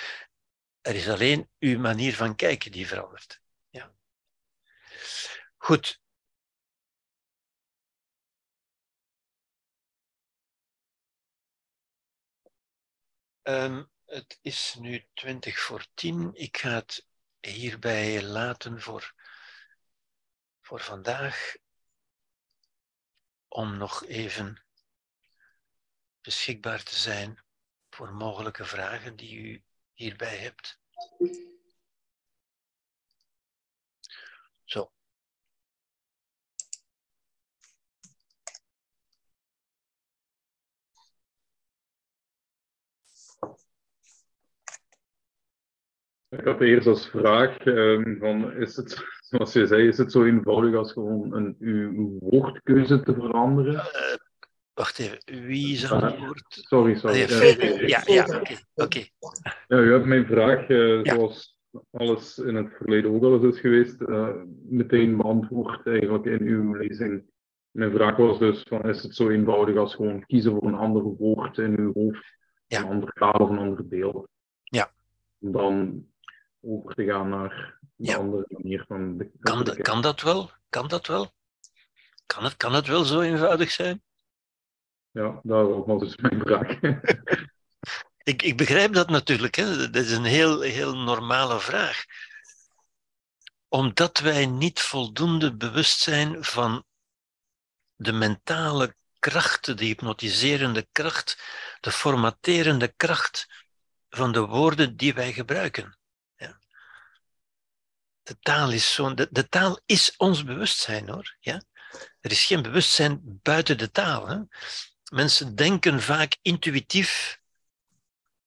[0.82, 3.42] Er is alleen uw manier van kijken die verandert.
[3.70, 3.94] Ja.
[5.58, 6.00] Goed.
[13.44, 16.32] Um, het is nu 20 voor 10.
[16.34, 17.08] Ik ga het
[17.40, 19.14] hierbij laten voor,
[20.62, 21.56] voor vandaag
[23.48, 24.66] om nog even
[26.22, 27.44] beschikbaar te zijn
[27.90, 29.64] voor mogelijke vragen die u
[29.94, 30.80] hierbij hebt.
[34.64, 34.92] Zo.
[46.30, 50.24] Ik had eerst als vraag um, van, is het, zoals je zei, is het zo
[50.24, 53.74] eenvoudig als gewoon een, uw woordkeuze te veranderen?
[53.74, 54.16] Uh,
[54.74, 56.44] wacht even, wie is aan het woord?
[56.48, 57.18] Sorry, sorry.
[57.88, 58.56] Ja, ja, oké.
[58.74, 59.12] Okay,
[59.68, 61.16] Ja, u hebt mijn vraag, uh, ja.
[61.16, 61.60] zoals
[61.92, 63.98] alles in het verleden ook al eens is geweest,
[64.70, 67.24] meteen beantwoord eigenlijk in uw lezing.
[67.72, 71.04] Mijn vraag was dus, van, is het zo eenvoudig als gewoon kiezen voor een ander
[71.04, 72.38] woord in uw hoofd,
[72.68, 74.28] een ander taal of een ander beeld?
[74.64, 74.92] Ja.
[75.38, 76.06] Dan
[76.66, 78.16] over te gaan naar een ja.
[78.16, 80.52] andere manier van de, kan, de, kan dat wel?
[80.70, 81.34] Kan dat wel?
[82.26, 84.04] Kan het, kan het wel zo eenvoudig zijn?
[85.12, 86.80] Ja, daarom was dus mijn vraag.
[88.32, 89.56] ik, ik begrijp dat natuurlijk.
[89.56, 89.90] Hè.
[89.90, 92.04] Dat is een heel, heel normale vraag.
[93.68, 96.84] Omdat wij niet voldoende bewust zijn van
[97.96, 101.44] de mentale kracht, de hypnotiserende kracht,
[101.80, 103.66] de formaterende kracht
[104.10, 105.98] van de woorden die wij gebruiken.
[108.26, 109.14] De taal is zo.
[109.14, 111.36] De, de, taal is ons bewustzijn hoor.
[111.40, 111.62] Ja?
[112.22, 114.28] Er is geen bewustzijn buiten de taal.
[114.28, 114.40] Hè?
[115.14, 117.40] Mensen denken vaak intuïtief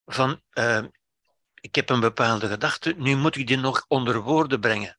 [0.05, 0.85] van uh,
[1.61, 4.99] ik heb een bepaalde gedachte, nu moet ik die nog onder woorden brengen.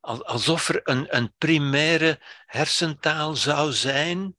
[0.00, 4.36] Alsof er een, een primaire hersentaal zou zijn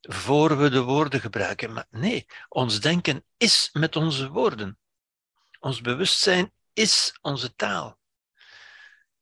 [0.00, 1.72] voor we de woorden gebruiken.
[1.72, 4.78] Maar nee, ons denken is met onze woorden.
[5.60, 7.98] Ons bewustzijn is onze taal.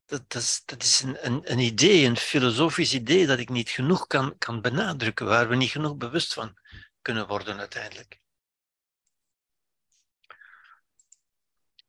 [0.07, 3.71] dat, dat is, dat is een, een, een idee, een filosofisch idee dat ik niet
[3.71, 6.59] genoeg kan, kan benadrukken, waar we niet genoeg bewust van
[7.03, 8.21] kunnen worden uiteindelijk.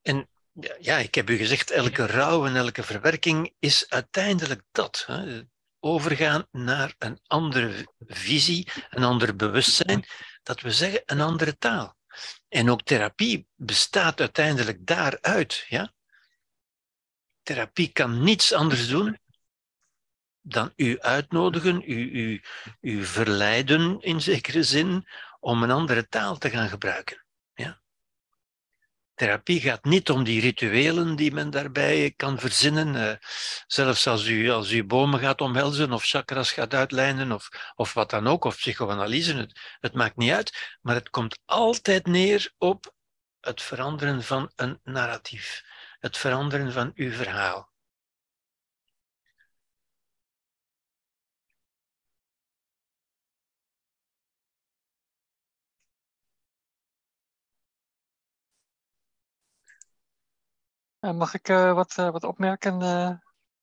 [0.01, 0.29] En
[0.79, 5.03] ja, ik heb u gezegd, elke rouw en elke verwerking is uiteindelijk dat.
[5.07, 5.41] Hè?
[5.79, 10.05] Overgaan naar een andere visie, een ander bewustzijn,
[10.43, 11.97] dat we zeggen een andere taal.
[12.47, 15.65] En ook therapie bestaat uiteindelijk daaruit.
[15.69, 15.93] Ja?
[17.43, 19.17] Therapie kan niets anders doen
[20.41, 22.41] dan u uitnodigen, u, u,
[22.81, 25.07] u verleiden in zekere zin
[25.39, 27.24] om een andere taal te gaan gebruiken.
[29.15, 32.95] Therapie gaat niet om die rituelen die men daarbij kan verzinnen.
[32.95, 33.11] Uh,
[33.67, 38.09] zelfs als u, als u bomen gaat omhelzen of chakras gaat uitlijnen of, of wat
[38.09, 40.77] dan ook, of psychoanalyse, het, het maakt niet uit.
[40.81, 42.93] Maar het komt altijd neer op
[43.39, 45.63] het veranderen van een narratief,
[45.99, 47.73] het veranderen van uw verhaal.
[61.13, 62.79] Mag ik uh, wat, uh, wat opmerken?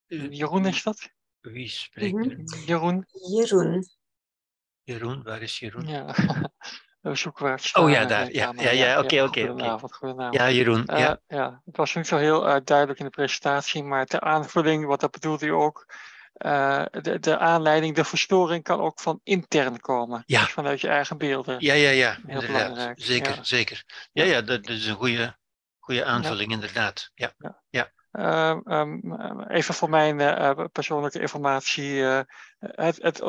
[0.07, 1.11] Jeroen is dat?
[1.41, 2.59] Wie spreekt er?
[2.67, 3.07] Jeroen.
[3.31, 3.85] Jeroen.
[4.83, 5.87] Jeroen, waar is Jeroen?
[5.87, 6.15] Ja,
[7.15, 7.77] zoekwaard.
[7.77, 8.33] Oh ja, daar.
[8.33, 9.47] Ja, ja, ja, oké, oké.
[9.47, 10.35] Goedenavond, goedenavond.
[10.35, 10.83] Ja, Jeroen.
[10.87, 11.21] Ja.
[11.27, 15.11] ja, het was niet zo heel duidelijk in de presentatie, maar ter aanvulling, wat dat
[15.11, 15.87] bedoelde u ook,
[16.33, 20.23] de, de aanleiding, de verstoring kan ook van intern komen.
[20.27, 20.41] Ja.
[20.41, 21.57] Dus vanuit je eigen beelden.
[21.59, 22.11] Ja, ja, ja.
[22.11, 22.69] Heel inderdaad.
[22.69, 23.03] belangrijk.
[23.03, 23.45] Zeker, ja.
[23.45, 23.85] zeker.
[24.13, 25.37] Ja, ja, dat, dat is een goede
[25.83, 26.55] Goede aanvulling, ja.
[26.55, 27.11] inderdaad.
[27.15, 27.33] Ja.
[27.39, 27.63] ja.
[27.71, 27.93] ja.
[28.13, 31.91] Uh, um, even voor mijn uh, persoonlijke informatie.
[31.91, 32.21] Uh,
[32.59, 33.21] het, het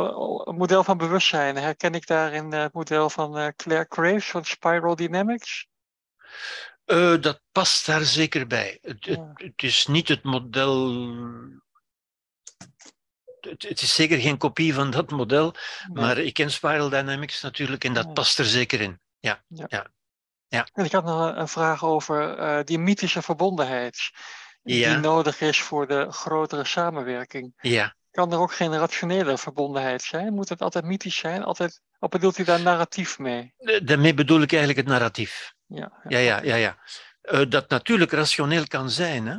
[0.45, 5.67] model van bewustzijn, herken ik daarin het model van Claire Graves van Spiral Dynamics?
[7.19, 8.77] dat past daar zeker bij.
[8.81, 9.11] Het, ja.
[9.11, 10.91] het, het is niet het model.
[13.39, 15.55] Het, is zeker geen kopie van dat model,
[15.87, 16.03] nee.
[16.03, 18.11] maar ik ken Spiral Dynamics natuurlijk en dat ja.
[18.11, 18.99] past er zeker in.
[19.19, 19.91] Ja, ja.
[20.53, 20.67] Ja.
[20.73, 24.11] En ik had nog een vraag over uh, die mythische verbondenheid.
[24.63, 24.89] Ja.
[24.89, 27.53] Die nodig is voor de grotere samenwerking.
[27.61, 27.95] Ja.
[28.11, 30.33] Kan er ook geen rationele verbondenheid zijn?
[30.33, 31.43] Moet het altijd mythisch zijn?
[31.43, 33.53] Altijd, of bedoelt u daar narratief mee?
[33.83, 35.53] Daarmee bedoel ik eigenlijk het narratief.
[35.65, 36.41] Ja, ja, ja.
[36.43, 36.77] ja, ja.
[37.21, 39.25] Uh, dat natuurlijk rationeel kan zijn.
[39.25, 39.37] Hè?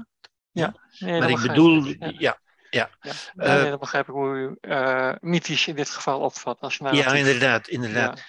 [0.50, 1.98] Ja, nee, maar ik bedoel, ik.
[2.00, 2.38] ja.
[2.70, 2.90] ja.
[3.00, 3.12] Ja.
[3.34, 6.60] Nee, dan begrijp ik hoe u uh, mythisch in dit geval opvat.
[6.60, 7.04] Als narratief.
[7.04, 7.68] ja, inderdaad.
[7.68, 8.22] inderdaad.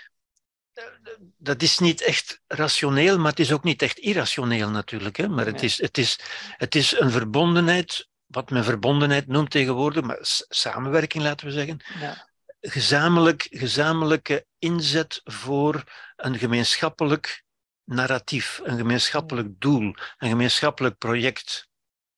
[1.37, 5.17] Dat is niet echt rationeel, maar het is ook niet echt irrationeel natuurlijk.
[5.17, 5.27] Hè?
[5.27, 6.19] Maar het, is, het, is,
[6.57, 10.17] het is een verbondenheid, wat men verbondenheid noemt tegenwoordig, maar
[10.49, 11.79] samenwerking laten we zeggen.
[11.99, 12.29] Ja.
[12.59, 15.83] Gezamenlijk, gezamenlijke inzet voor
[16.15, 17.43] een gemeenschappelijk
[17.83, 21.69] narratief, een gemeenschappelijk doel, een gemeenschappelijk project.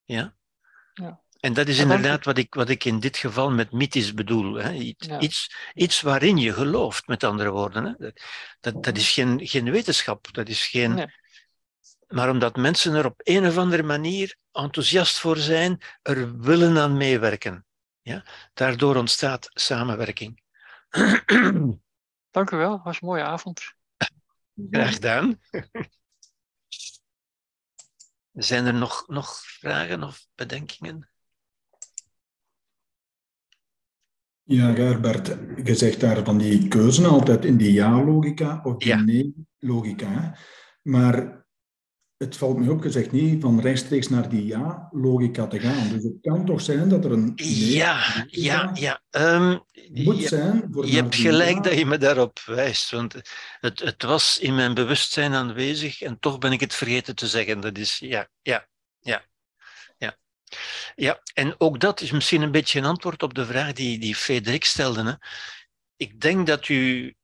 [0.04, 0.36] Ja?
[0.94, 1.22] ja.
[1.40, 4.54] En dat is inderdaad wat ik, wat ik in dit geval met mythisch bedoel.
[4.54, 4.72] Hè?
[4.74, 5.20] Iets, ja.
[5.74, 7.84] iets, waarin je gelooft, met andere woorden.
[7.86, 8.12] Hè?
[8.60, 10.94] Dat, dat is geen, geen wetenschap, dat is geen...
[10.94, 11.08] Nee.
[12.08, 16.98] Maar omdat mensen er op een of andere manier enthousiast voor zijn, er willen aan
[16.98, 17.66] meewerken.
[18.02, 18.26] Ja?
[18.54, 20.42] Daardoor ontstaat samenwerking.
[22.32, 23.74] Dank u wel, was een mooie avond.
[24.72, 25.40] Graag gedaan.
[28.34, 31.10] Zijn er nog, nog vragen of bedenkingen?
[34.48, 39.02] Ja, Gerbert, je zegt daar van die keuzen altijd in die ja-logica of die Ja.
[39.02, 40.38] nee-logica.
[40.82, 41.46] Maar
[42.18, 45.90] het valt me op, je zegt niet van rechtstreeks naar die ja-logica te gaan.
[45.90, 49.02] Dus het kan toch zijn dat er een Ja, ja, ja.
[49.10, 49.58] Ehm,
[49.94, 53.16] moet je, zijn voor je hebt gelijk ja- dat je me daarop wijst, want
[53.60, 57.60] het, het was in mijn bewustzijn aanwezig en toch ben ik het vergeten te zeggen.
[57.62, 58.68] Dat is ja, ja,
[59.00, 59.26] ja,
[60.96, 61.22] ja.
[61.34, 64.66] En ook dat is misschien een beetje een antwoord op de vraag die, die Frederik
[64.66, 65.04] stelde.
[65.04, 65.14] Hè.
[65.96, 67.16] Ik denk dat u.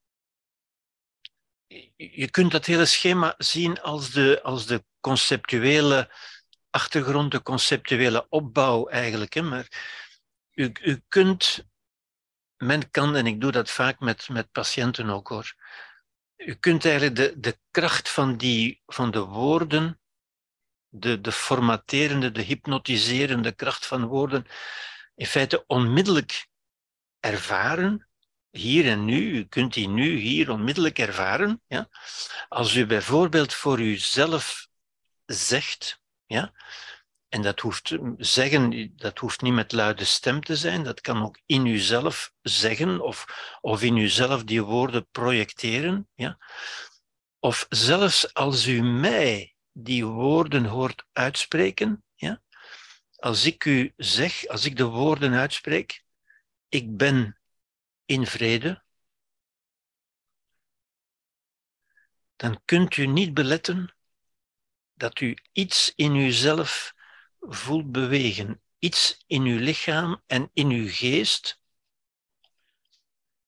[1.95, 6.11] Je kunt dat hele schema zien als de, als de conceptuele
[6.69, 9.33] achtergrond, de conceptuele opbouw eigenlijk.
[9.33, 9.41] Hè.
[9.41, 9.67] Maar
[10.53, 11.65] u, u kunt,
[12.57, 15.53] men kan, en ik doe dat vaak met, met patiënten ook hoor,
[16.37, 19.99] u kunt eigenlijk de, de kracht van, die, van de woorden,
[20.95, 24.45] de, de formaterende, de hypnotiserende kracht van woorden,
[25.15, 26.47] in feite onmiddellijk
[27.19, 28.07] ervaren,
[28.49, 29.37] hier en nu.
[29.37, 31.61] U kunt die nu hier onmiddellijk ervaren.
[31.67, 31.89] Ja?
[32.49, 34.67] Als u bijvoorbeeld voor uzelf
[35.25, 36.53] zegt, ja,
[37.29, 41.39] en dat hoeft zeggen, dat hoeft niet met luide stem te zijn, dat kan ook
[41.45, 43.25] in uzelf zeggen of,
[43.61, 46.09] of in uzelf die woorden projecteren.
[46.15, 46.37] Ja?
[47.39, 52.41] Of zelfs als u mij die woorden hoort uitspreken, ja?
[53.15, 56.03] als ik u zeg, als ik de woorden uitspreek,
[56.69, 57.39] ik ben
[58.05, 58.83] in vrede,
[62.35, 63.95] dan kunt u niet beletten
[64.93, 66.93] dat u iets in uzelf
[67.39, 71.61] voelt bewegen, iets in uw lichaam en in uw geest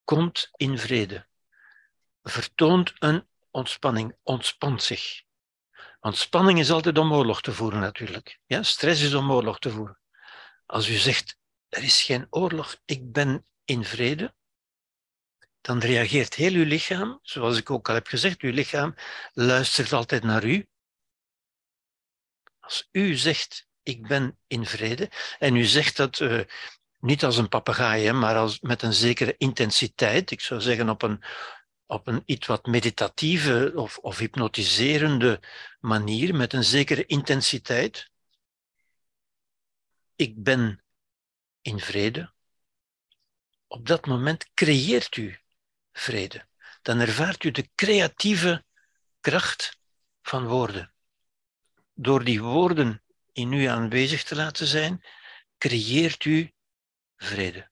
[0.04, 1.28] komt in vrede,
[2.24, 5.25] vertoont een ontspanning, ontspant zich.
[6.06, 8.40] Want spanning is altijd om oorlog te voeren natuurlijk.
[8.46, 10.00] Ja, stress is om oorlog te voeren.
[10.66, 11.38] Als u zegt,
[11.70, 14.36] er is geen oorlog, ik ben in vrede,
[15.62, 18.96] dan reageert heel uw lichaam, zoals ik ook al heb gezegd, uw lichaam
[19.34, 20.68] luistert altijd naar u.
[22.60, 26.42] Als u zegt, ik ben in vrede, en u zegt dat uh,
[27.00, 31.24] niet als een papegaai, maar als, met een zekere intensiteit, ik zou zeggen op een,
[31.86, 35.40] op een iets wat meditatieve of, of hypnotiserende
[35.80, 38.10] manier, met een zekere intensiteit.
[40.16, 40.84] Ik ben
[41.62, 42.34] in vrede.
[43.68, 45.40] Op dat moment creëert u
[45.92, 46.48] vrede.
[46.82, 48.66] Dan ervaart u de creatieve
[49.20, 49.78] kracht
[50.22, 50.94] van woorden.
[51.94, 55.04] Door die woorden in u aanwezig te laten zijn,
[55.58, 56.54] creëert u
[57.18, 57.70] vrede.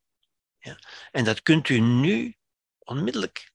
[0.59, 0.79] Ja?
[1.11, 2.35] En dat kunt u nu
[2.79, 3.52] onmiddellijk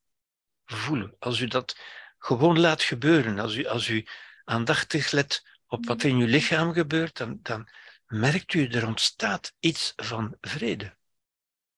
[0.76, 1.16] voelen.
[1.18, 1.78] Als u dat
[2.18, 4.06] gewoon laat gebeuren, als u, als u
[4.44, 7.68] aandachtig let op wat er in uw lichaam gebeurt, dan, dan
[8.06, 10.96] merkt u er ontstaat iets van vrede.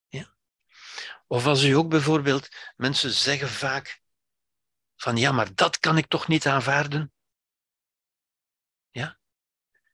[0.09, 0.35] Ja?
[1.27, 4.01] Of als u ook bijvoorbeeld, mensen zeggen vaak
[4.97, 7.13] van ja, maar dat kan ik toch niet aanvaarden.
[8.91, 9.19] Ja?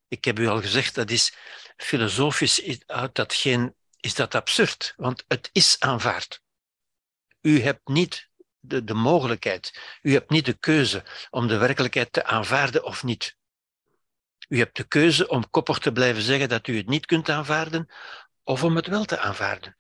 [0.09, 1.35] Ik heb u al gezegd, dat is
[1.77, 2.81] filosofisch
[3.12, 6.43] dat geen, is dat absurd, want het is aanvaard.
[7.40, 8.31] U hebt niet
[8.68, 13.36] de, de mogelijkheid, u hebt niet de keuze om de werkelijkheid te aanvaarden of niet.
[14.48, 17.88] U hebt de keuze om koppig te blijven zeggen dat u het niet kunt aanvaarden
[18.44, 19.76] of om het wel te aanvaarden.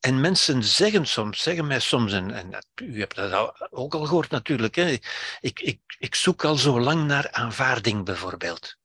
[0.00, 4.30] En mensen zeggen soms, zeggen mij soms, en, en u hebt dat ook al gehoord
[4.30, 4.96] natuurlijk, hè,
[5.40, 8.76] ik, ik, ik zoek al zo lang naar aanvaarding bijvoorbeeld.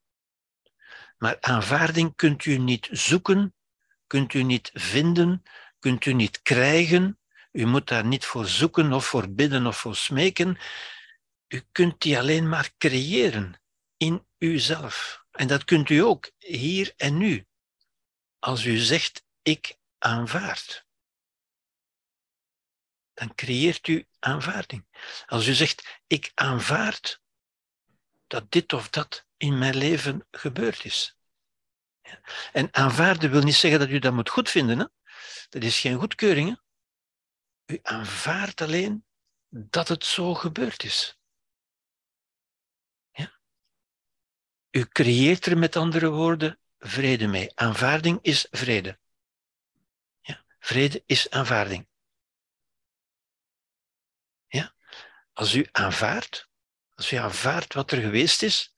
[1.17, 3.53] Maar aanvaarding kunt u niet zoeken,
[4.07, 5.43] kunt u niet vinden,
[5.79, 7.17] kunt u niet krijgen.
[7.53, 10.57] U moet daar niet voor zoeken of voor bidden of voor smeken.
[11.47, 13.61] U kunt die alleen maar creëren
[13.97, 15.23] in uzelf.
[15.31, 17.47] En dat kunt u ook hier en nu.
[18.39, 20.85] Als u zegt, ik aanvaard.
[23.13, 24.85] Dan creëert u aanvaarding.
[25.25, 27.21] Als u zegt, ik aanvaard
[28.27, 31.17] dat dit of dat in mijn leven gebeurd is.
[32.51, 34.79] En aanvaarden wil niet zeggen dat u dat moet goed vinden.
[34.79, 34.85] Hè?
[35.49, 36.61] Dat is geen goedkeuring.
[37.65, 39.05] U aanvaardt alleen
[39.49, 41.19] dat het zo gebeurd is.
[43.11, 43.39] Ja?
[44.71, 47.55] U creëert er met andere woorden vrede mee.
[47.55, 48.99] Aanvaarding is vrede.
[50.21, 50.45] Ja?
[50.59, 51.87] Vrede is aanvaarding.
[54.47, 54.73] Ja?
[55.33, 56.49] Als u aanvaardt,
[56.95, 58.73] als u aanvaardt wat er geweest is,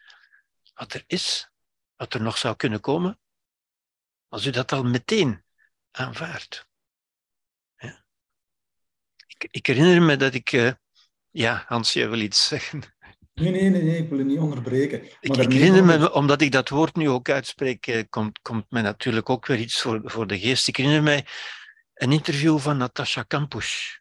[0.74, 1.50] wat er is,
[1.96, 3.20] wat er nog zou kunnen komen,
[4.28, 5.46] als u dat al meteen
[5.92, 6.68] aanvaardt.
[9.46, 10.52] Ik, ik, herinner me dat ik.
[10.52, 10.72] Uh,
[11.32, 12.82] ja, Hans, jij wil iets zeggen.
[13.34, 15.00] Nee, nee, nee, nee ik wil het niet onderbreken.
[15.00, 18.66] Maar ik, ik herinner me, omdat ik dat woord nu ook uitspreek, uh, komt, komt
[18.70, 20.68] mij natuurlijk ook weer iets voor, voor de geest.
[20.68, 21.26] Ik herinner mij
[21.94, 23.98] een interview van Natasha Kampusch.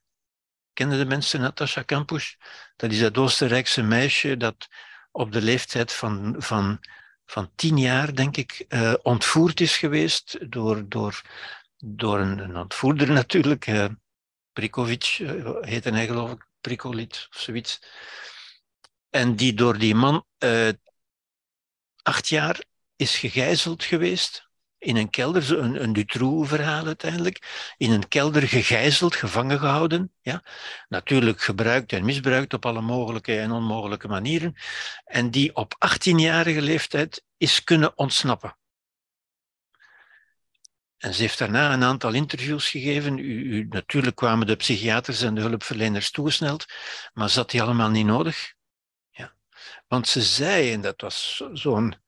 [0.73, 2.35] Kennen de mensen Natasha Kampusch?
[2.77, 4.69] Dat is dat Oostenrijkse meisje dat
[5.13, 6.81] op de leeftijd van, van
[7.27, 11.21] van tien jaar, denk ik, uh, ontvoerd is geweest door, door,
[11.77, 13.67] door een, een ontvoerder natuurlijk.
[14.55, 17.81] Prikovic uh, heette hij geloof ik, Prikolit of zoiets.
[19.11, 20.25] En die door die man
[22.03, 22.65] acht jaar
[22.97, 24.49] is gegijzeld geweest
[24.85, 30.13] in een kelder, een, een Dutroux-verhaal uiteindelijk, in een kelder gegijzeld, gevangen gehouden.
[30.21, 30.43] Ja?
[30.89, 34.55] Natuurlijk gebruikt en misbruikt op alle mogelijke en onmogelijke manieren.
[35.05, 38.57] En die op 18-jarige leeftijd is kunnen ontsnappen.
[40.97, 43.19] En ze heeft daarna een aantal interviews gegeven.
[43.19, 46.65] U, u, natuurlijk kwamen de psychiaters en de hulpverleners toegesneld,
[47.13, 48.55] maar zat die allemaal niet nodig.
[49.11, 49.37] Ja.
[49.87, 52.03] Want ze zei, en dat was zo'n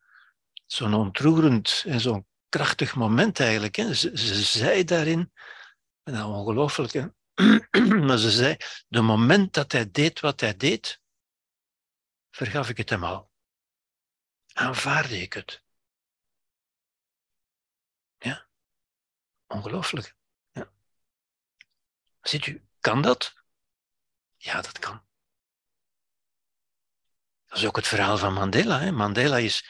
[0.66, 3.76] zo'n ontroerend en zo'n krachtig moment eigenlijk.
[3.76, 3.94] Hè.
[3.94, 5.32] Ze, ze zei daarin,
[6.04, 6.92] nou ongelooflijk,
[8.06, 8.56] maar ze zei,
[8.88, 11.00] de moment dat hij deed wat hij deed,
[12.30, 13.30] vergaf ik het hem al.
[14.52, 15.64] Aanvaarde ik het.
[19.46, 20.14] Ongelooflijk.
[20.52, 20.70] Ja.
[22.22, 23.34] Ziet u, kan dat?
[24.36, 25.04] Ja, dat kan.
[27.46, 28.80] Dat is ook het verhaal van Mandela.
[28.80, 28.92] Hè.
[28.92, 29.68] Mandela is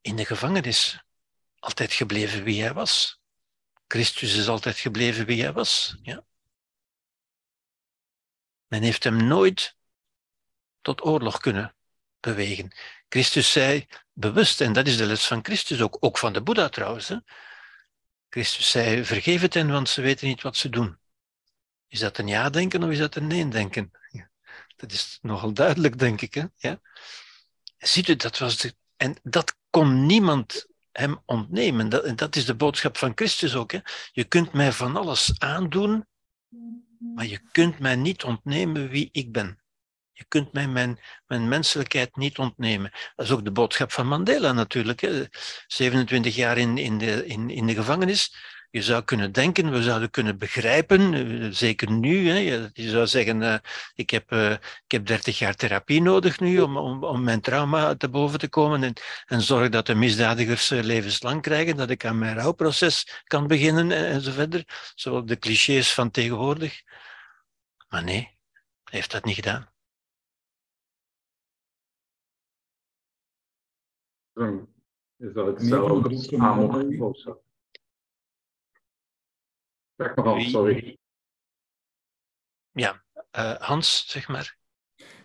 [0.00, 1.04] in de gevangenis
[1.58, 3.20] altijd gebleven wie hij was.
[3.86, 5.96] Christus is altijd gebleven wie hij was.
[6.02, 6.24] Ja.
[8.66, 9.76] Men heeft hem nooit
[10.80, 11.74] tot oorlog kunnen
[12.20, 12.76] bewegen.
[13.08, 16.68] Christus zei bewust, en dat is de les van Christus ook, ook van de Boeddha
[16.68, 17.08] trouwens.
[17.08, 17.16] Hè?
[18.28, 20.98] Christus zei: vergeef het hen, want ze weten niet wat ze doen.
[21.88, 23.92] Is dat een ja-denken of is dat een nee-denken?
[24.76, 26.34] Dat is nogal duidelijk, denk ik.
[26.34, 26.44] Hè?
[26.56, 26.80] Ja?
[27.78, 28.74] Ziet u, dat was de...
[28.96, 31.88] En dat kon niemand hem ontnemen.
[31.88, 33.72] Dat, dat is de boodschap van Christus ook.
[33.72, 33.78] Hè?
[34.12, 36.06] Je kunt mij van alles aandoen,
[37.14, 39.58] maar je kunt mij niet ontnemen wie ik ben.
[40.18, 42.90] Je kunt mij mijn, mijn menselijkheid niet ontnemen.
[43.16, 45.00] Dat is ook de boodschap van Mandela natuurlijk.
[45.00, 45.24] Hè.
[45.66, 48.34] 27 jaar in, in, de, in, in de gevangenis.
[48.70, 52.28] Je zou kunnen denken, we zouden kunnen begrijpen, eh, zeker nu.
[52.28, 52.36] Hè.
[52.72, 53.54] Je zou zeggen, uh,
[53.94, 57.94] ik, heb, uh, ik heb 30 jaar therapie nodig nu om, om, om mijn trauma
[57.94, 58.92] te boven te komen en,
[59.26, 64.06] en zorg dat de misdadigers levenslang krijgen, dat ik aan mijn rouwproces kan beginnen en,
[64.06, 64.92] en zo verder.
[64.94, 66.82] Zo de clichés van tegenwoordig.
[67.88, 68.36] Maar nee,
[68.84, 69.76] hij heeft dat niet gedaan.
[75.16, 76.28] Is dat hetzelfde als
[76.98, 77.42] of zo?
[79.96, 80.98] Zeg maar Hans, sorry.
[82.70, 83.02] Ja,
[83.38, 84.56] uh, Hans, zeg maar.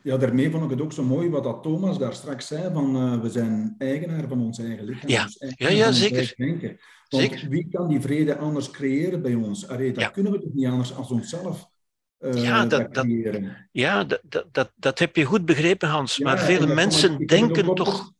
[0.03, 2.95] Ja, daarmee vond ik het ook zo mooi wat dat Thomas daar straks zei, van
[2.95, 5.09] uh, we zijn eigenaar van ons eigen lichaam.
[5.09, 6.33] Ja, ja, ja zeker.
[6.35, 6.79] Denken.
[7.09, 7.49] Want zeker.
[7.49, 9.67] wie kan die vrede anders creëren bij ons?
[9.67, 10.09] Dat ja.
[10.09, 11.71] kunnen we toch niet anders als onszelf
[12.23, 13.05] uh, ja, dat, dat,
[13.71, 16.15] ja dat, dat, dat, heb je goed begrepen, Hans.
[16.15, 18.11] Ja, maar vele mensen denken toch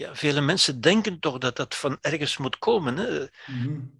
[0.00, 2.96] ja, vele mensen denken toch dat dat van ergens moet komen.
[2.96, 3.26] Hè?
[3.46, 3.98] Mm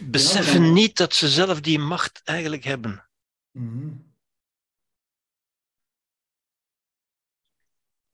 [0.00, 3.08] Beseffen ja, niet dat ze zelf die macht eigenlijk hebben.
[3.50, 4.10] Mm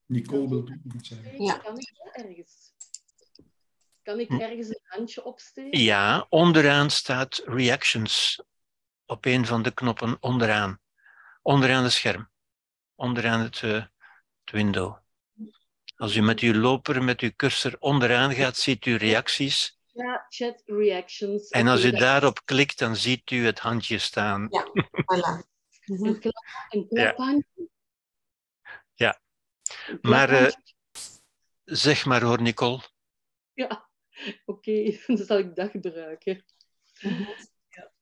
[0.06, 1.42] Nicole wil iets zeggen.
[1.42, 1.56] Ja.
[1.56, 2.72] Kan ik ergens?
[4.02, 4.40] Kan ik hm.
[4.40, 5.80] ergens een handje opsteken?
[5.80, 8.42] Ja, onderaan staat reactions
[9.06, 10.80] op een van de knoppen onderaan.
[11.42, 12.30] Onderaan het scherm.
[12.94, 13.84] Onderaan het, uh,
[14.44, 14.96] het window.
[15.98, 19.78] Als u met uw loper, met uw cursor onderaan gaat, ziet u reacties.
[19.92, 21.48] Ja, chat reactions.
[21.48, 24.48] En als u daarop klikt, dan ziet u het handje staan.
[24.50, 25.46] Ja, voilà.
[25.84, 27.68] Een, klap, een klaphandje.
[28.94, 29.20] Ja.
[29.86, 29.98] ja.
[30.00, 30.50] Maar uh,
[31.64, 32.80] zeg maar hoor, Nicole.
[33.52, 33.90] Ja,
[34.44, 34.70] oké.
[34.70, 35.00] Okay.
[35.06, 36.44] Dan zal ik dat gebruiken.
[37.68, 37.92] Ja.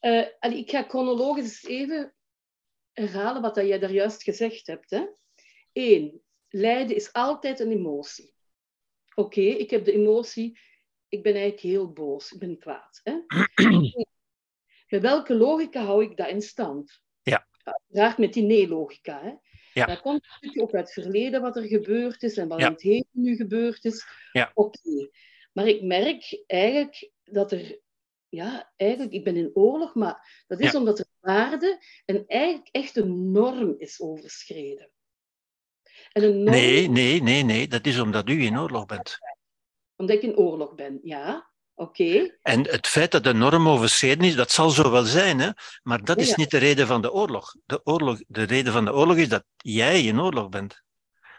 [0.00, 2.14] Uh, ik ga chronologisch even
[2.92, 4.90] herhalen wat jij daar juist gezegd hebt.
[4.90, 5.06] Hè.
[5.72, 8.34] Eén, lijden is altijd een emotie.
[9.14, 10.58] Oké, ik heb de emotie,
[11.08, 13.00] ik ben eigenlijk heel boos, ik ben kwaad.
[13.02, 13.12] Hè?
[14.88, 17.02] met welke logica hou ik dat in stand?
[17.22, 17.46] Ja.
[17.62, 19.22] Uiteraard met die nee-logica.
[19.22, 19.32] Hè?
[19.72, 19.86] Ja.
[19.86, 22.66] Daar komt een stukje op het verleden wat er gebeurd is en wat ja.
[22.66, 24.06] in het heden nu gebeurd is.
[24.32, 24.50] Ja.
[24.54, 25.08] Oké.
[25.52, 27.80] Maar ik merk eigenlijk dat er,
[28.28, 30.78] ja, eigenlijk, ik ben in oorlog, maar dat is ja.
[30.78, 34.90] omdat er waarde en eigenlijk echt een norm is overschreden.
[36.20, 37.68] Nee, nee, nee, nee.
[37.68, 39.18] Dat is omdat u in oorlog bent.
[39.96, 41.50] Omdat ik in oorlog ben, ja.
[41.74, 42.02] Oké.
[42.02, 42.38] Okay.
[42.42, 45.50] En het feit dat de norm overschreden is, dat zal zo wel zijn, hè?
[45.82, 46.34] maar dat is ja.
[46.36, 47.54] niet de reden van de oorlog.
[47.66, 48.22] de oorlog.
[48.26, 50.82] De reden van de oorlog is dat jij in oorlog bent.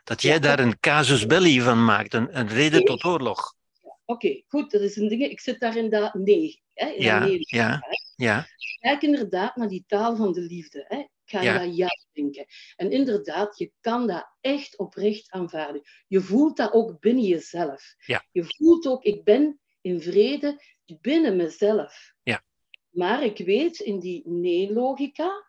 [0.03, 3.53] Dat jij ja, daar een casus belli van maakt, een, een reden tot oorlog.
[3.81, 5.21] Oké, okay, goed, dat is een ding.
[5.21, 6.61] Ik zit daar in dat nee.
[6.73, 7.81] Hè, in ja, nee ja,
[8.15, 8.47] ja.
[8.79, 10.85] Kijk inderdaad naar die taal van de liefde.
[10.87, 11.65] Hè ga je ja.
[11.65, 12.45] dat ja denken.
[12.75, 15.81] En inderdaad, je kan dat echt oprecht aanvaarden.
[16.07, 17.95] Je voelt dat ook binnen jezelf.
[18.05, 18.25] Ja.
[18.31, 20.63] Je voelt ook, ik ben in vrede
[21.01, 22.13] binnen mezelf.
[22.23, 22.43] Ja.
[22.89, 25.47] Maar ik weet in die nee-logica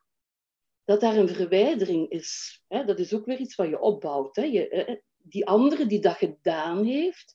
[0.84, 2.62] dat daar een verwijdering is.
[2.68, 4.36] Dat is ook weer iets wat je opbouwt.
[4.36, 7.34] Je, die andere die dat gedaan heeft,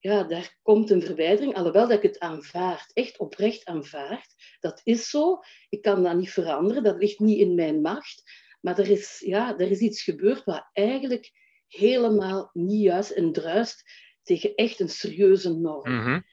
[0.00, 4.34] ja, daar komt een verwijdering, alhoewel dat ik het aanvaard, echt oprecht aanvaard.
[4.60, 8.22] Dat is zo, ik kan dat niet veranderen, dat ligt niet in mijn macht.
[8.60, 11.32] Maar er is, ja, er is iets gebeurd wat eigenlijk
[11.66, 13.82] helemaal niet juist en druist
[14.22, 15.92] tegen echt een serieuze norm.
[15.92, 16.24] Mm -hmm.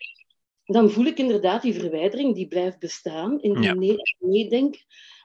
[0.66, 3.74] Dan voel ik inderdaad die verwijdering, die blijft bestaan in die ja.
[3.74, 4.70] nee, nee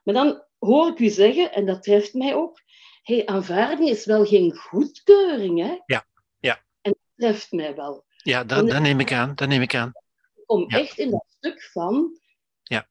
[0.05, 2.61] Maar dan hoor ik u zeggen, en dat treft mij ook,
[3.03, 5.59] hey, aanvaarding is wel geen goedkeuring.
[5.59, 5.79] Hè?
[5.87, 6.07] Ja,
[6.39, 6.65] ja.
[6.81, 8.05] En dat treft mij wel.
[8.23, 9.35] Ja, dat, dat neem ik aan.
[9.35, 9.93] Dat neem ik aan.
[10.47, 10.79] Om ja.
[10.79, 12.19] echt in dat stuk van,
[12.63, 12.89] ja.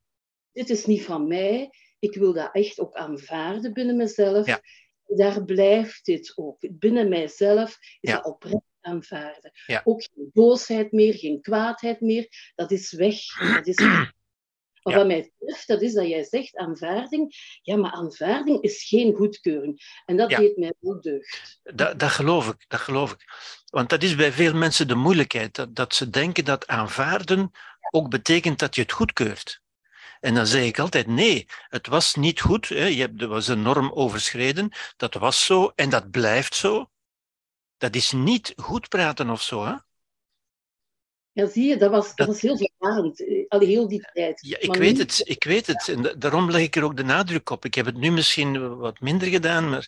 [0.52, 4.46] dit is niet van mij, ik wil dat echt ook aanvaarden binnen mezelf.
[4.46, 4.62] Ja.
[5.06, 6.58] Daar blijft dit ook.
[6.72, 9.52] Binnen mijzelf is dat oprecht aanvaarden.
[9.84, 12.52] Ook geen boosheid meer, geen kwaadheid meer.
[12.56, 13.18] Dat is weg.
[13.56, 14.12] Dat is weg.
[14.90, 15.04] Maar Ja.
[15.06, 17.36] wat mij treft, dat is dat jij zegt aanvaarding.
[17.62, 20.02] Ja, maar aanvaarding is geen goedkeuring.
[20.06, 20.38] En dat Ja.
[20.40, 21.60] deed mij wel deugd.
[21.64, 23.28] Dat, dat geloof ik, dat geloof ik.
[23.70, 27.52] Want dat is bij veel mensen de moeilijkheid, dat, dat ze denken dat aanvaarden
[27.92, 29.62] ook betekent dat je het goedkeurt.
[30.20, 32.68] En dan zeg ik altijd, nee, het was niet goed.
[32.70, 32.86] Hè.
[32.86, 36.90] Je hebt, er was een norm overschreden, dat was zo en dat blijft zo.
[37.78, 39.66] Dat is niet goed praten of zo.
[39.66, 39.74] Hè.
[41.40, 43.26] Ja, zie je, dat was, dat, Dat- was heel verwarrend.
[43.28, 44.42] eh, Al heel die tijd.
[44.42, 45.88] Ja, ik Maar weet nu- het, ik weet het.
[45.88, 47.66] En da- daarom leg ik er ook de nadruk op.
[47.66, 49.88] Ik heb het nu misschien wat minder gedaan, maar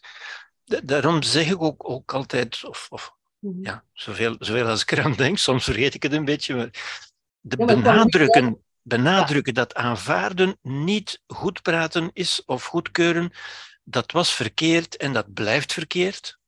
[0.63, 3.63] da- daarom zeg ik ook, ook altijd, of, of Mhm.
[3.63, 6.69] ja, zoveel, zoveel als ik eraan denk, soms vergeet ik het een beetje, maar
[7.39, 12.63] de Ja, maar het kwam niet benadrukken, benadrukken dat aanvaarden niet goed praten is of
[12.65, 13.31] goedkeuren,
[13.83, 16.39] dat was verkeerd en dat blijft verkeerd.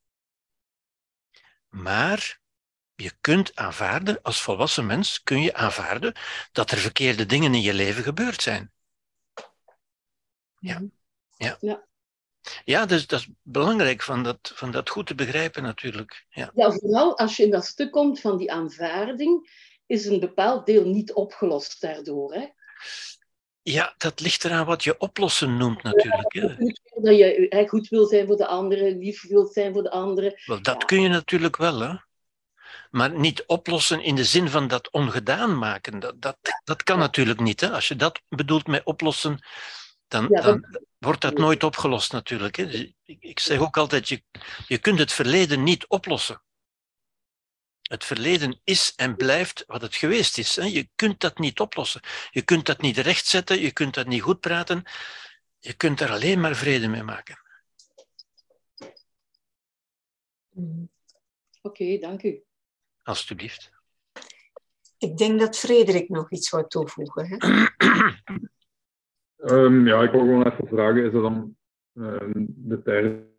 [1.69, 2.41] Maar
[3.03, 6.13] je kunt aanvaarden, als volwassen mens kun je aanvaarden
[6.51, 8.71] dat er verkeerde dingen in je leven gebeurd zijn.
[10.59, 10.81] Ja.
[11.35, 11.57] Ja.
[11.59, 11.83] Ja.
[12.65, 16.25] Ja, dus dat is belangrijk van dat, van dat goed te begrijpen natuurlijk.
[16.29, 16.51] Ja.
[16.55, 19.49] Ja, vooral als je in dat stuk komt van die aanvaarding,
[19.85, 22.33] is een bepaald deel niet opgelost daardoor.
[22.33, 22.47] Hè?
[23.63, 26.33] ja, dat ligt eraan wat je oplossen noemt natuurlijk.
[27.01, 30.41] Dat je goed wil zijn voor de anderen, lief wil zijn voor de anderen.
[30.45, 30.85] Wel, dat Ja.
[30.85, 31.95] kun je natuurlijk wel, hè.
[32.93, 35.99] Maar niet oplossen in de zin van dat ongedaan maken.
[35.99, 37.61] Dat, dat, dat kan natuurlijk niet.
[37.61, 37.71] Hè.
[37.71, 39.45] Als je dat bedoelt met oplossen,
[40.07, 42.55] dan, Ja, dat- dan wordt dat nooit opgelost natuurlijk.
[42.55, 42.65] Hè.
[42.67, 44.23] Dus ik, ik zeg ook altijd, je,
[44.67, 46.41] je kunt het verleden niet oplossen.
[47.81, 50.55] Het verleden is en blijft wat het geweest is.
[50.55, 50.63] Hè.
[50.63, 52.01] Je kunt dat niet oplossen.
[52.31, 54.83] Je kunt dat niet rechtzetten, je kunt dat niet goed praten.
[55.59, 57.41] Je kunt er alleen maar vrede mee maken.
[61.61, 62.43] Oké, dank u.
[63.03, 63.71] Alsjeblieft.
[64.97, 67.27] Ik denk dat Frederik nog iets wou toevoegen.
[67.27, 67.37] Hè?
[69.37, 71.55] Ehm, ja, ik wil gewoon even vragen, is er dan
[71.93, 73.31] ehm, de term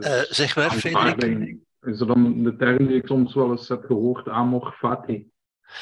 [0.00, 1.56] Eh, zeg waar, Frederik?
[1.80, 5.30] Is er dan de term die ik soms wel eens heb gehoord, amor fati?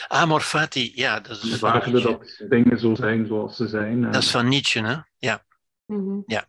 [0.08, 2.00] Amor fati, ja, dat is Nietzsche.
[2.00, 4.02] dat dingen zo zijn zoals ze zijn.
[4.02, 4.96] Dat is van Nietzsche, hè?
[5.18, 5.44] Ja.
[5.86, 6.20] Mhm.
[6.26, 6.46] ja,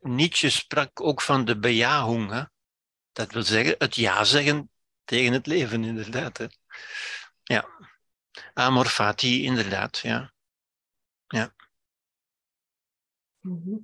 [0.00, 2.42] Nietzsche sprak ook van de bejahung, hè?
[3.12, 4.70] Dat wil zeggen, het ja zeggen
[5.04, 6.38] tegen het leven, inderdaad.
[6.38, 6.46] Hè?
[7.42, 7.68] Ja.
[8.54, 10.32] Amor fati, inderdaad, ja.
[13.40, 13.76] Mhm.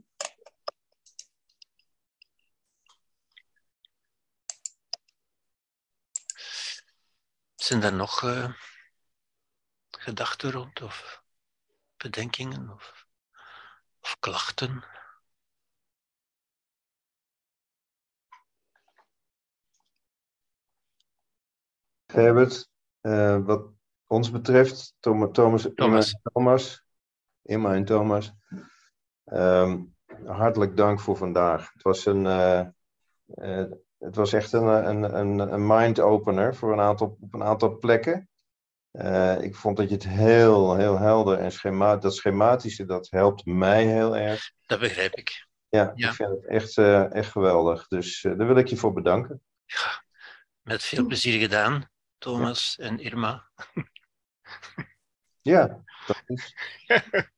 [7.55, 8.53] Zijn er nog eh,
[9.91, 11.23] gedachten rond, of
[11.97, 13.07] bedenkingen, of,
[14.01, 14.92] of klachten?
[22.13, 22.69] Herbert,
[23.01, 23.67] eh, wat
[24.07, 25.69] ons betreft, Thomas, Thomas.
[25.75, 26.15] Thomas.
[26.33, 26.85] Thomas,
[27.43, 28.33] Emma en Thomas,
[30.27, 31.73] hartelijk dank voor vandaag.
[31.73, 32.61] Het was, een, eh,
[33.27, 37.79] eh, het was echt een, een, een, een mind-opener voor een aantal, op een aantal
[37.79, 38.29] plekken.
[39.41, 43.87] Ik vond dat je het heel, heel helder en schema dat schematische, dat helpt mij
[43.87, 44.53] heel erg.
[44.67, 45.47] Dat begrijp ik.
[45.69, 46.09] Ja, Ja.
[46.09, 46.79] ik vind het echt,
[47.13, 47.89] echt geweldig.
[47.89, 49.43] Dus daar wil ik je voor bedanken.
[50.63, 51.91] Met veel plezier gedaan,
[52.23, 53.51] Thomas en Irma.
[55.45, 56.55] Ja, dat is.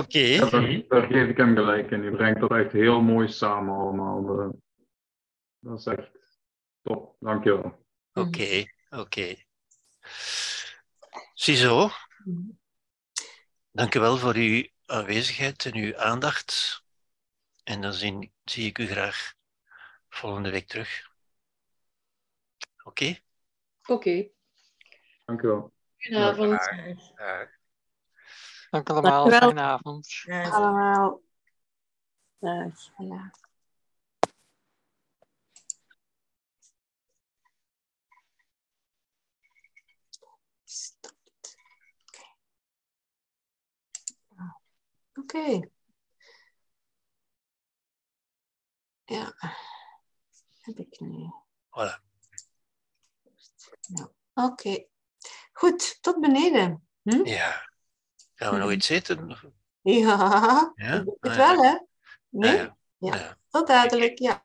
[0.00, 0.18] Oké.
[0.18, 2.02] Ja, daar, daar geef ik hem gelijk in.
[2.02, 4.52] Je brengt dat echt heel mooi samen allemaal.
[5.60, 6.10] Dat is echt
[6.82, 7.16] top.
[7.20, 7.86] Dankjewel.
[8.12, 9.34] Oké, oké.
[11.34, 11.90] Ziezo,
[12.24, 12.50] Mhm.
[13.70, 16.82] dank u wel voor uw aanwezigheid en uw aandacht.
[17.64, 19.34] En dan zie, zie ik u graag
[20.08, 21.12] volgende week terug.
[22.84, 23.18] Oké?
[23.86, 24.30] Oké,
[25.24, 25.72] Dankjewel.
[25.98, 26.72] goedenavond.
[28.70, 29.24] Dank allemaal.
[29.28, 29.40] Dankjewel.
[29.40, 30.22] Fijne avond.
[30.26, 31.22] Dag allemaal.
[32.38, 32.90] Dag.
[40.64, 41.12] Stop.
[45.14, 45.68] Oké.
[49.04, 49.34] Ja.
[50.60, 51.32] Heb ik nu.
[51.70, 52.13] Voilà.
[53.86, 54.10] Ja.
[54.44, 54.84] Oké.
[55.52, 56.88] Goed, tot beneden.
[57.02, 57.24] Hm?
[57.26, 57.68] Ja.
[58.34, 59.30] Gaan we nog iets eten?
[59.30, 59.44] Of-
[59.80, 61.04] Ja, Ja?
[61.20, 61.78] het wel, hè?
[62.28, 62.56] Nee?
[62.56, 62.76] Ja.
[62.98, 63.14] Ja.
[63.16, 63.36] Ja.
[63.48, 64.42] Tot dadelijk, ja.